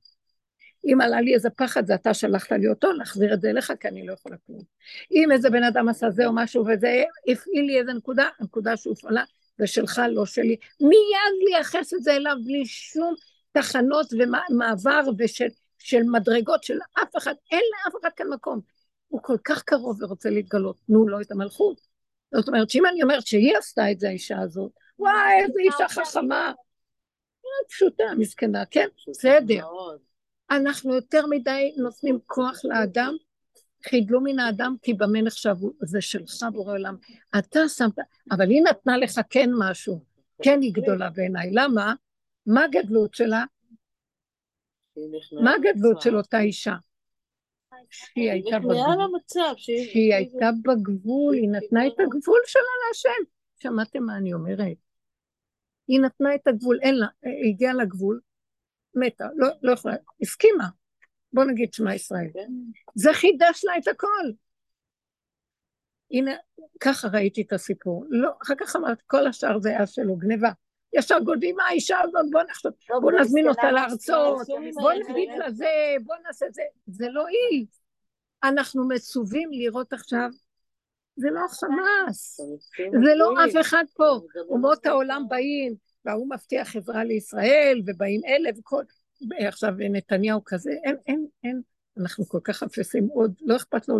[0.84, 3.88] אם עלה לי איזה פחד, זה אתה שלחת לי אותו, להחזיר את זה אליך, כי
[3.88, 4.60] אני לא יכולה כלום.
[5.12, 9.24] אם איזה בן אדם עשה זה או משהו, וזה הפעיל לי איזה נקודה, הנקודה שהופעלה
[9.58, 10.56] זה שלך, לא שלי.
[10.80, 13.14] מיד לייחס את זה אליו בלי שום
[13.52, 15.48] תחנות ומעבר ושל
[15.78, 18.60] של מדרגות של אף אחד, אין לאף אחד כאן מקום.
[19.08, 21.89] הוא כל כך קרוב ורוצה להתגלות, תנו לו את המלכות.
[22.34, 26.52] זאת אומרת שאם אני אומרת שהיא עשתה את זה, האישה הזאת, וואי, איזה אישה חכמה.
[27.68, 29.66] פשוטה, מסכנה, כן, בסדר.
[30.50, 33.14] אנחנו יותר מדי נותנים כוח לאדם,
[33.88, 36.96] חידלו מן האדם כי במה נחשב, זה שלך בורא עולם.
[37.38, 37.98] אתה שמת,
[38.30, 40.04] אבל היא נתנה לך כן משהו,
[40.42, 41.50] כן היא גדולה בעיניי.
[41.52, 41.94] למה?
[42.46, 43.44] מה הגדלות שלה?
[45.42, 46.74] מה הגדלות של אותה אישה?
[47.90, 49.18] שהיא הייתה בגבול,
[49.56, 53.30] שהיא הייתה בגבול, היא נתנה את הגבול שלה להשם.
[53.62, 54.76] שמעתם מה אני אומרת?
[55.88, 57.06] היא נתנה את הגבול, אין לה,
[57.50, 58.20] הגיעה לגבול,
[58.94, 60.68] מתה, לא, לא יכולה, הסכימה.
[61.32, 62.30] בוא נגיד שמע ישראל.
[62.34, 62.52] כן.
[62.94, 64.30] זה חידש לה את הכל.
[66.10, 66.32] הנה,
[66.80, 68.04] ככה ראיתי את הסיפור.
[68.08, 70.50] לא, אחר כך אמרתי, כל השאר זה היה שלו, גניבה.
[70.92, 75.66] ישר גודלים מה האישה הזאת, בוא נחשוב, בוא נזמין אותה להרצות, בוא נגיד לה זה,
[76.04, 76.62] בוא נעשה זה.
[76.86, 77.66] זה לא היא.
[78.44, 80.28] אנחנו מצווים לראות עכשיו,
[81.16, 82.40] זה לא החמאס,
[83.04, 84.20] זה לא אף אחד פה.
[84.48, 88.82] אומות העולם באים, וההוא מבטיח עזרה לישראל, ובאים אלה וכל...
[89.38, 91.62] עכשיו נתניהו כזה, אין, אין, אין,
[92.00, 93.98] אנחנו כל כך אפסים עוד, לא אכפת לו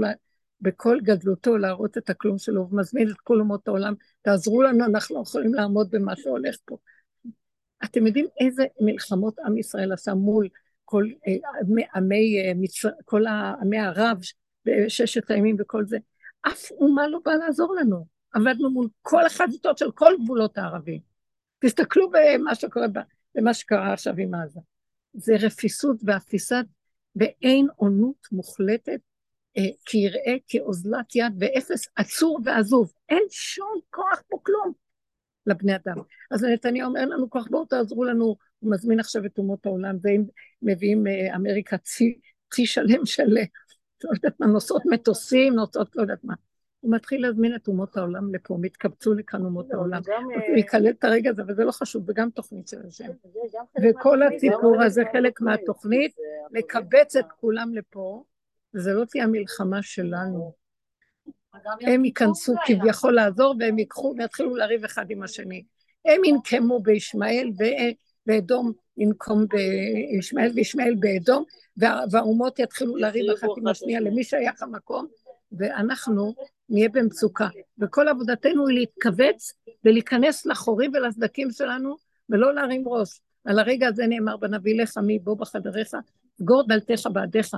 [0.60, 5.22] בכל גדלותו להראות את הכלום שלו, ומזמין את כל אומות העולם, תעזרו לנו, אנחנו לא
[5.22, 6.76] יכולים לעמוד במה שהולך פה.
[7.84, 10.48] אתם יודעים איזה מלחמות עם ישראל עשה מול
[10.84, 13.26] כל אה, עמי, אה, כל
[13.62, 14.18] עמי ערב
[14.64, 15.98] בששת הימים וכל זה?
[16.42, 18.06] אף אומה לא באה לעזור לנו.
[18.32, 21.00] עבדנו מול כל החזיתות של כל גבולות הערבים.
[21.58, 22.86] תסתכלו במה שקורה,
[23.34, 24.60] במה שקרה עכשיו עם עזה.
[25.12, 26.64] זה רפיסות ואפיסת
[27.14, 29.00] באין עונות מוחלטת,
[29.56, 32.92] אה, כיראה כאוזלת יד ואפס עצור ועזוב.
[33.08, 34.72] אין שום כוח פה כלום
[35.46, 35.96] לבני אדם.
[36.30, 40.24] אז נתניהו אומר לנו כוח, בואו תעזרו לנו, הוא מזמין עכשיו את אומות העולם, והם
[40.62, 42.18] מביאים אה, אמריקה צי,
[42.50, 43.28] צי שלם של,
[44.04, 46.34] לא יודעת מה, נוסעות מטוסים, נוסעות לא יודעת מה.
[46.80, 50.02] הוא מתחיל להזמין את אומות העולם לפה, מתקבצו לכאן אומות העולם.
[50.24, 53.10] הוא אה, יקלל את הרגע הזה, וזה לא חשוב, וגם תוכנית של השם.
[53.82, 56.16] וכל הסיפור הזה, חלק מהתוכנית,
[56.50, 58.24] לקבץ את כולם לפה,
[58.74, 60.52] וזה לא תהיה המלחמה שלנו.
[61.80, 65.64] הם ייכנסו כביכול לעזור, והם ייקחו ויתחילו לריב אחד עם השני.
[66.04, 67.50] הם ינקמו בישמעאל,
[68.26, 69.46] ואדום ינקום
[70.12, 71.44] בישמעאל, וישמעאל באדום,
[72.10, 75.06] והאומות יתחילו לריב אחת עם השנייה למי שייך המקום,
[75.52, 76.34] ואנחנו
[76.68, 77.48] נהיה במצוקה.
[77.78, 79.52] וכל עבודתנו היא להתכווץ
[79.84, 81.96] ולהיכנס לחורים ולסדקים שלנו,
[82.30, 83.20] ולא להרים ראש.
[83.44, 85.88] על הרגע הזה נאמר בנביא לך מי בוא בחדריך,
[86.38, 87.56] סגור דלתך בעדיך.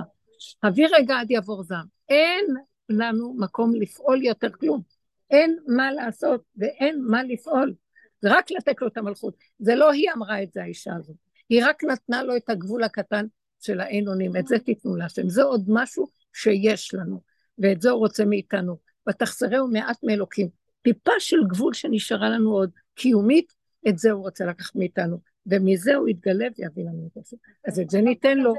[0.63, 1.85] הביא רגע עד יעבור זעם.
[2.09, 2.45] אין
[2.89, 4.81] לנו מקום לפעול יותר כלום.
[5.29, 7.73] אין מה לעשות ואין מה לפעול.
[8.21, 9.35] זה רק לתת לו את המלכות.
[9.59, 11.15] זה לא היא אמרה את זה, האישה הזאת.
[11.49, 13.25] היא רק נתנה לו את הגבול הקטן
[13.61, 14.37] של האין אונים.
[14.37, 15.29] את זה תיתנו להשם.
[15.29, 17.21] זה עוד משהו שיש לנו.
[17.57, 18.77] ואת זה הוא רוצה מאיתנו.
[19.09, 20.47] ותחסרהו מעט מאלוקים.
[20.81, 23.53] טיפה של גבול שנשארה לנו עוד קיומית,
[23.87, 25.17] את זה הוא רוצה לקחת מאיתנו.
[25.47, 27.37] ומזה הוא יתגלה ויביא לנו את זה.
[27.67, 28.53] אז את זה ניתן לו.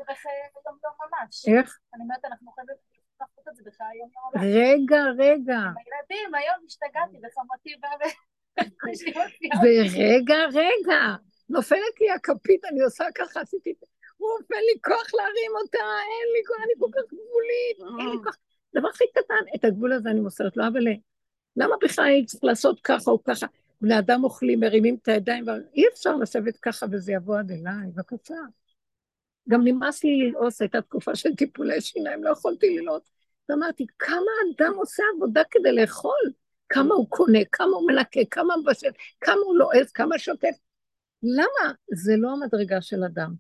[1.48, 1.78] איך?
[1.94, 2.76] אני אומרת, אנחנו חייבים
[3.20, 5.58] לעשות את זה בחיי היום רגע, רגע.
[5.58, 7.74] הילדים, היום השתגעתי בחמותי
[9.62, 11.00] ורגע, רגע.
[11.48, 13.74] נופלת לי הכפית, אני עושה ככה, עשיתי...
[14.16, 18.24] הוא נופל לי כוח להרים אותה, אין לי כוח, אני כל כך גבולית, אין לי
[18.24, 18.36] כוח.
[18.76, 20.80] דבר הכי קטן, את הגבול הזה אני מוסרת לו, אבל
[21.56, 23.46] למה בכלל אני צריך לעשות ככה או ככה?
[23.84, 25.44] בני אדם אוכלים, מרימים את הידיים,
[25.74, 28.34] אי אפשר לשבת ככה וזה יבוא עד אליי, בבקשה.
[29.48, 33.02] גם נמאס לי ללעוס, הייתה תקופה של טיפולי שיניים, לא יכולתי ללעוס.
[33.48, 36.32] ואמרתי, כמה אדם עושה עבודה כדי לאכול?
[36.68, 38.90] כמה הוא קונה, כמה הוא מנקה, כמה הוא מבשל,
[39.20, 40.56] כמה הוא לועס, כמה שוטף.
[41.22, 41.72] למה?
[41.94, 43.34] זה לא המדרגה של אדם.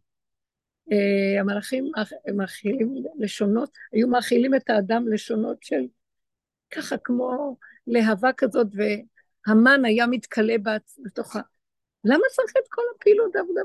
[0.92, 1.90] אה, המלאכים
[2.34, 5.82] מאכילים לשונות, היו מאכילים את האדם לשונות של
[6.70, 7.56] ככה כמו
[7.86, 8.66] להבה כזאת,
[9.46, 10.54] והמן היה מתכלה
[11.04, 11.40] בתוכה.
[12.04, 13.60] למה צריך את כל הפעילות העבודה?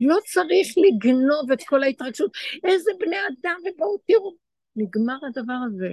[0.00, 2.32] לא צריך לגנוב את כל ההתרגשות.
[2.64, 4.34] איזה בני אדם, ובואו תראו.
[4.76, 5.92] נגמר הדבר הזה.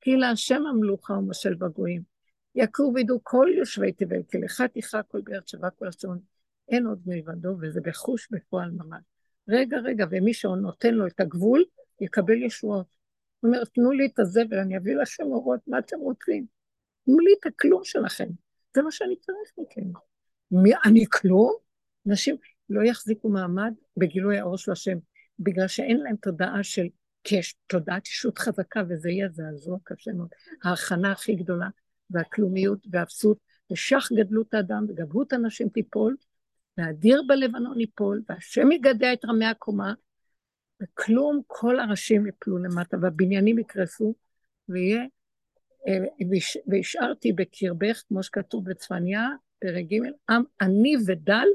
[0.00, 2.02] כי להשם המלוכה ומשל בגויים.
[2.54, 6.18] יכו וידעו כל יושבי תבל, כי לך תכרע כל בארץ שווה כל השעון.
[6.68, 9.02] אין עוד מלבדו, וזה בחוש בפועל ממש.
[9.48, 11.64] רגע, רגע, ומי שנותן לו את הגבול,
[12.00, 12.86] יקבל ישועות.
[13.40, 16.46] הוא אומר, תנו לי את הזבל, אני אביא לכם אורות, מה אתם רוצים?
[17.04, 18.28] תנו לי את הכלום שלכם.
[18.74, 19.90] זה מה שאני צריך מכם.
[20.84, 21.52] אני כלום?
[22.06, 22.36] נשים
[22.70, 24.98] לא יחזיקו מעמד בגילוי האור של השם,
[25.38, 26.86] בגלל שאין להם תודעה של,
[27.32, 30.28] יש תודעת אישות חזקה, וזה יהיה זעזוע קשה מאוד.
[30.64, 31.68] ההכנה הכי גדולה,
[32.10, 33.38] והכלומיות והאפסות,
[33.72, 36.16] ושך גדלות האדם וגבהות הנשים תיפול,
[36.78, 39.94] והדיר בלבנון ייפול, והשם יגדע את רמי הקומה,
[40.82, 44.14] וכלום, כל הראשים יפלו למטה, והבניינים יקרסו,
[44.68, 45.04] ויהיה,
[46.66, 49.28] והשארתי בקרבך, כמו שכתוב בצפניה,
[49.58, 49.96] פרק ג',
[50.30, 51.48] עם עני ודל,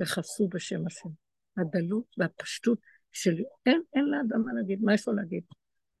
[0.00, 1.08] וחסו בשם השם.
[1.56, 2.78] הדלות והפשטות
[3.12, 3.34] של
[3.66, 5.42] אין, אין לאדם מה להגיד, מה יש לו להגיד?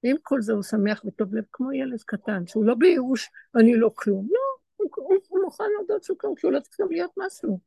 [0.04, 3.90] ועם כל זה הוא שמח וטוב לב, כמו ילד קטן, שהוא לא בייאוש, ואני לא
[3.94, 4.28] כלום.
[4.30, 4.40] לא,
[4.76, 7.60] הוא, הוא, הוא מוכן להודות שהוא כלום, כי הוא לא צריך גם להיות משהו.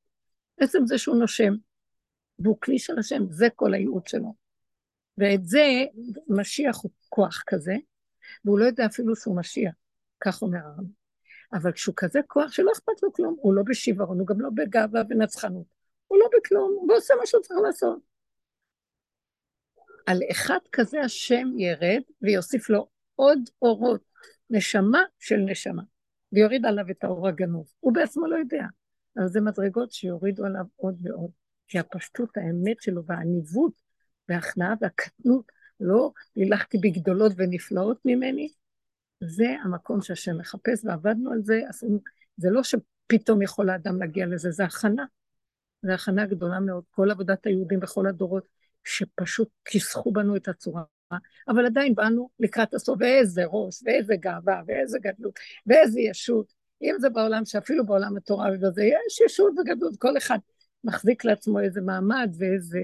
[0.57, 1.53] עצם זה שהוא נושם,
[2.39, 4.33] והוא כלי של השם, זה כל הייעוד שלו.
[5.17, 5.63] ואת זה,
[6.27, 7.75] משיח הוא כוח כזה,
[8.45, 9.73] והוא לא יודע אפילו שהוא משיח,
[10.25, 10.85] כך אומר הרב.
[11.53, 15.01] אבל כשהוא כזה כוח שלא אכפת לו כלום, הוא לא בשיוורון, הוא גם לא בגאווה
[15.09, 15.65] ונצחנות,
[16.07, 17.99] הוא לא בכלום, הוא עושה מה שהוא צריך לעשות.
[20.05, 24.01] על אחד כזה השם ירד ויוסיף לו עוד אורות,
[24.49, 25.83] נשמה של נשמה,
[26.31, 27.67] ויוריד עליו את האור הגנוב.
[27.79, 28.63] הוא בעצמו לא יודע.
[29.17, 31.31] אבל זה מדרגות שיורידו עליו עוד ועוד.
[31.67, 33.73] כי הפשטות, האמת שלו והעניבות
[34.29, 38.49] וההכנעה והקטנות, לא הילכתי בגדולות ונפלאות ממני,
[39.27, 41.99] זה המקום שהשם מחפש, ועבדנו על זה, עשינו,
[42.37, 45.05] זה לא שפתאום יכול האדם להגיע לזה, זה הכנה.
[45.81, 46.83] זה הכנה גדולה מאוד.
[46.91, 48.47] כל עבודת היהודים בכל הדורות,
[48.83, 50.83] שפשוט כיסחו בנו את הצורה
[51.47, 56.53] אבל עדיין באנו לקראת הסוף, ואיזה ראש, ואיזה גאווה, ואיזה גדלות, ואיזה ישות.
[56.81, 60.37] אם זה בעולם, שאפילו בעולם התורה ובזה, יש ישות וגדלות, כל אחד
[60.83, 62.79] מחזיק לעצמו איזה מעמד ואיזה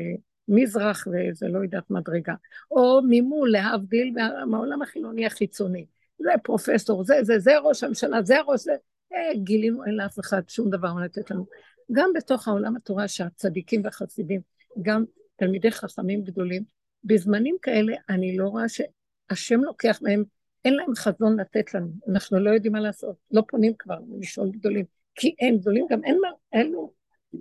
[0.47, 2.33] מזרח ואיזה לא יודעת מדרגה.
[2.71, 4.15] או ממול, להבדיל
[4.47, 5.85] מהעולם החילוני החיצוני.
[6.19, 8.73] זה פרופסור, זה, זה, זה ראש הממשלה, זה ראש, זה...
[9.13, 11.45] אה, גילינו, אין לאף אחד שום דבר מה לתת לנו.
[11.91, 14.41] גם בתוך העולם התורה שהצדיקים והחסידים,
[14.81, 15.03] גם
[15.35, 16.63] תלמידי חכמים גדולים,
[17.03, 20.23] בזמנים כאלה אני לא רואה שהשם לוקח מהם,
[20.65, 24.85] אין להם חזון לתת לנו, אנחנו לא יודעים מה לעשות, לא פונים כבר לשאול גדולים,
[25.15, 26.93] כי אין גדולים, גם אין מה, אין לו,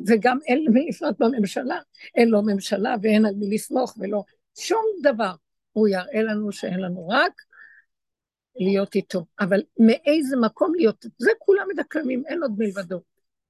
[0.06, 1.78] וגם אין למי לפנות בממשלה,
[2.14, 4.22] אין לו ממשלה ואין על מי לסמוך ולא.
[4.58, 5.32] שום דבר.
[5.72, 7.08] הוא יראה לנו שאין לנו.
[7.08, 7.32] רק
[8.58, 9.24] להיות איתו.
[9.40, 13.00] אבל מאיזה מקום להיות, זה כולם מדקלמים, אין עוד מלבדו.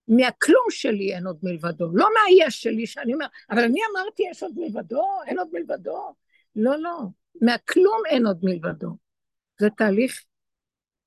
[0.08, 4.52] מהכלום שלי אין עוד מלבדו, לא מהיש שלי שאני אומר, אבל אני אמרתי יש עוד
[4.56, 6.14] מלבדו, אין עוד מלבדו.
[6.56, 6.98] לא, לא,
[7.40, 8.88] מהכלום אין עוד מלבדו.
[9.60, 10.24] זה תהליך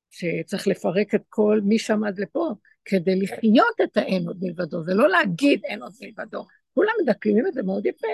[0.09, 2.53] שצריך לפרק את כל מי שעמד לפה,
[2.85, 6.45] כדי לחיות את האין עוד מלבדו, זה לא להגיד אין עוד מלבדו.
[6.73, 8.07] כולם מדקלמים את זה מאוד יפה,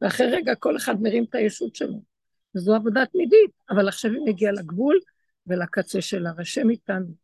[0.00, 2.00] ואחרי רגע כל אחד מרים את הישות שלו.
[2.56, 4.98] וזו עבודה תמידית, אבל עכשיו היא מגיעה לגבול
[5.46, 7.14] ולקצה שלה, והשם איתנו.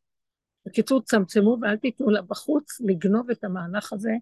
[0.66, 4.12] בקיצור, צמצמו ואל תיתנו לה בחוץ לגנוב את המהלך הזה,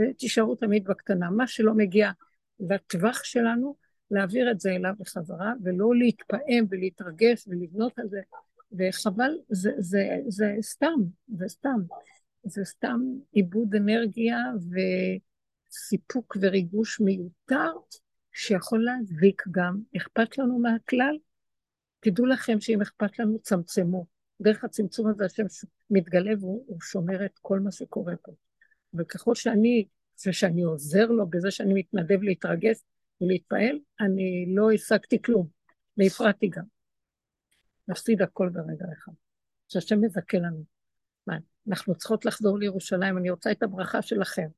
[0.00, 1.30] ותישארו תמיד בקטנה.
[1.30, 2.10] מה שלא מגיע
[2.60, 3.76] לטווח שלנו,
[4.10, 8.20] להעביר את זה אליו בחזרה, ולא להתפעם ולהתרגש ולבנות על זה.
[8.78, 11.80] וחבל, זה, זה, זה סתם, זה סתם.
[12.44, 13.00] זה סתם
[13.36, 14.38] איבוד אנרגיה
[15.70, 17.72] וסיפוק וריגוש מיותר,
[18.32, 19.78] שיכול להזיק גם.
[19.96, 21.16] אכפת לנו מהכלל?
[22.04, 24.06] תדעו לכם שאם אכפת לנו, צמצמו.
[24.42, 25.42] דרך הצמצום הזה השם
[25.90, 28.32] מתגלה והוא שומר את כל מה שקורה פה.
[28.94, 29.86] וככל שאני,
[30.26, 32.76] ושאני עוזר לו בזה שאני מתנדב להתרגש
[33.20, 35.48] ולהתפעל, אני לא השגתי כלום,
[35.96, 36.64] והפרעתי גם.
[37.88, 39.12] נפסיד הכל ברגע אחד.
[39.68, 40.64] שהשם מזכה לנו.
[41.26, 41.36] מה,
[41.68, 44.48] אנחנו צריכות לחזור לירושלים, אני רוצה את הברכה שלכם.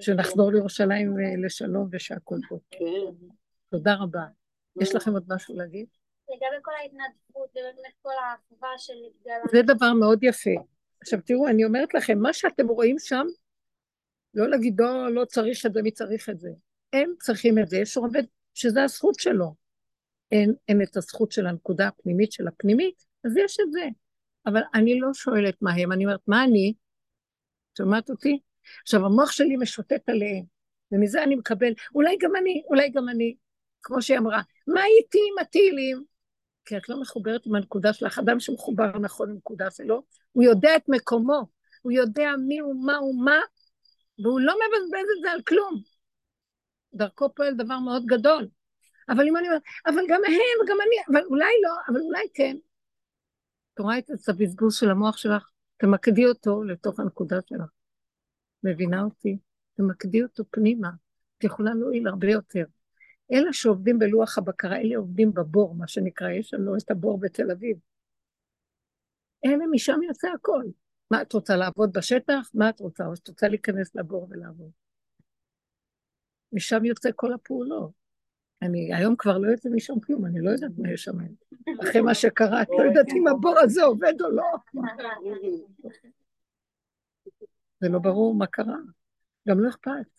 [0.00, 2.58] שנחזור לירושלים אה, לשלום ושהכול פה.
[2.70, 3.26] כן.
[3.70, 4.26] תודה רבה.
[4.80, 5.86] יש לכם עוד משהו להגיד?
[6.30, 9.34] לגבי כל ההתנדבות, ובאמת כל האהבה שנתגלה.
[9.52, 10.50] זה דבר מאוד יפה.
[11.00, 13.26] עכשיו תראו, אני אומרת לכם, מה שאתם רואים שם,
[14.34, 16.48] לא להגיד, לא, לא צריך את זה, מי צריך את זה?
[16.92, 18.22] הם צריכים את זה, יש עובד
[18.54, 19.54] שזה הזכות שלו.
[20.32, 23.88] אין, אין את הזכות של הנקודה הפנימית של הפנימית, אז יש את זה.
[24.46, 26.74] אבל אני לא שואלת מה הם, אני אומרת, מה אני?
[27.78, 28.40] שומעת אותי?
[28.82, 30.44] עכשיו, המוח שלי משוטט עליהם,
[30.92, 33.34] ומזה אני מקבל, אולי גם אני, אולי גם אני,
[33.82, 36.04] כמו שהיא אמרה, מה איתי עם הטילים?
[36.68, 38.18] כי את לא מחוברת עם הנקודה שלך.
[38.18, 41.46] אדם שמחובר נכון לנקודה שלו, הוא יודע את מקומו,
[41.82, 43.38] הוא יודע מי הוא, מה הוא, מה,
[44.18, 45.82] והוא לא מבזבז את זה על כלום.
[46.94, 48.48] דרכו פועל דבר מאוד גדול.
[49.08, 52.56] אבל אם אני אומרת, אבל גם הם, גם אני, אבל אולי לא, אבל אולי כן.
[53.74, 55.50] את רואה את הבזבוז של המוח שלך?
[55.76, 57.68] תמקדי אותו לתוך הנקודה שלך.
[58.64, 59.38] מבינה אותי?
[59.74, 60.88] תמקדי אותו פנימה.
[61.38, 62.64] את יכולה להועיל הרבה יותר.
[63.32, 67.76] אלה שעובדים בלוח הבקרה, אלה עובדים בבור, מה שנקרא, יש לנו את הבור בתל אביב.
[69.44, 70.64] אלה, משם יוצא הכל.
[71.10, 72.50] מה, את רוצה לעבוד בשטח?
[72.54, 73.06] מה את רוצה?
[73.06, 74.70] או שאת רוצה להיכנס לבור ולעבוד?
[76.52, 77.90] משם יוצא כל הפעולות.
[78.62, 81.18] אני היום כבר לא יוצא משם כלום, אני לא יודעת מה יש שם.
[81.82, 84.44] אחרי מה שקרה, את לא יודעת אם הבור הזה עובד או לא.
[87.80, 88.76] זה לא ברור מה קרה.
[89.48, 90.17] גם לא אכפת.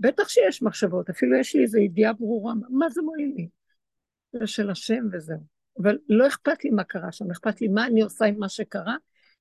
[0.00, 3.48] בטח שיש מחשבות, אפילו יש לי איזו ידיעה ברורה, מה זה מועיל לי?
[4.32, 5.54] זה של השם וזהו.
[5.82, 8.96] אבל לא אכפת לי מה קרה שם, אכפת לי מה אני עושה עם מה שקרה,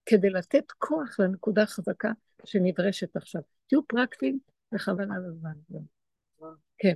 [0.05, 2.11] כדי לתת כוח לנקודה החזקה
[2.45, 3.41] שנדרשת עכשיו.
[3.67, 4.39] תהיו פרקטיים
[4.73, 5.53] וחבל על הזמן.
[6.77, 6.93] כן,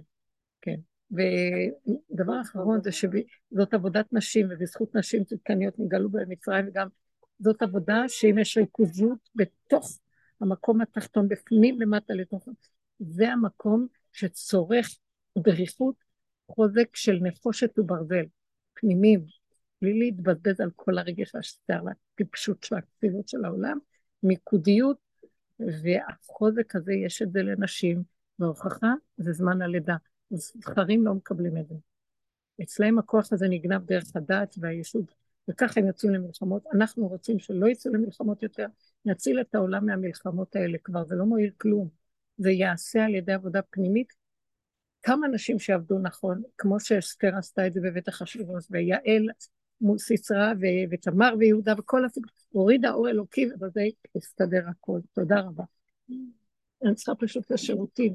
[0.62, 0.76] כן.
[1.12, 6.88] ודבר אחרון זה שזאת עבודת נשים, ובזכות נשים צדקניות נגאלו במצרים, וגם
[7.40, 10.00] זאת עבודה שאם יש ריכוזיות בתוך
[10.42, 12.48] המקום התחתון, בפנים למטה לתוך...
[13.00, 14.98] זה המקום שצורך
[15.38, 15.96] דריכות
[16.48, 18.26] חוזק של נחושת וברזל,
[18.74, 19.26] פנימיים,
[19.82, 23.78] בלי להתבזבז על כל הרגש והשטר והטיפשות של הכתיבות של העולם,
[24.24, 24.98] מיקודיות,
[25.60, 28.04] והחוזק הזה יש את זה לנשים,
[28.40, 29.96] וההוכחה זה זמן הלידה.
[30.30, 31.76] זכרים לא מקבלים את זה.
[32.64, 35.14] אצלהם הכוח הזה נגנב דרך הדעת והישות,
[35.50, 36.64] וככה הם יוצאים למלחמות.
[36.74, 38.66] אנחנו רוצים שלא יצאו למלחמות יותר,
[39.06, 41.90] נציל את העולם מהמלחמות האלה כבר, זה לא מועיל כלום.
[42.38, 44.14] זה ייעשה על ידי עבודה פנימית.
[45.04, 49.28] כמה נשים שעבדו נכון, כמו שאסתר עשתה את זה בבית אחשוורוש, ויעל
[49.82, 50.54] מול סיסרא
[50.92, 53.82] ותמר ויהודה וכל הסיפור, הורידה אור אלוקי ובזה
[54.16, 55.00] הסתדר הכל.
[55.14, 55.64] תודה רבה.
[56.84, 58.14] אני צריכה פשוט את השירותים.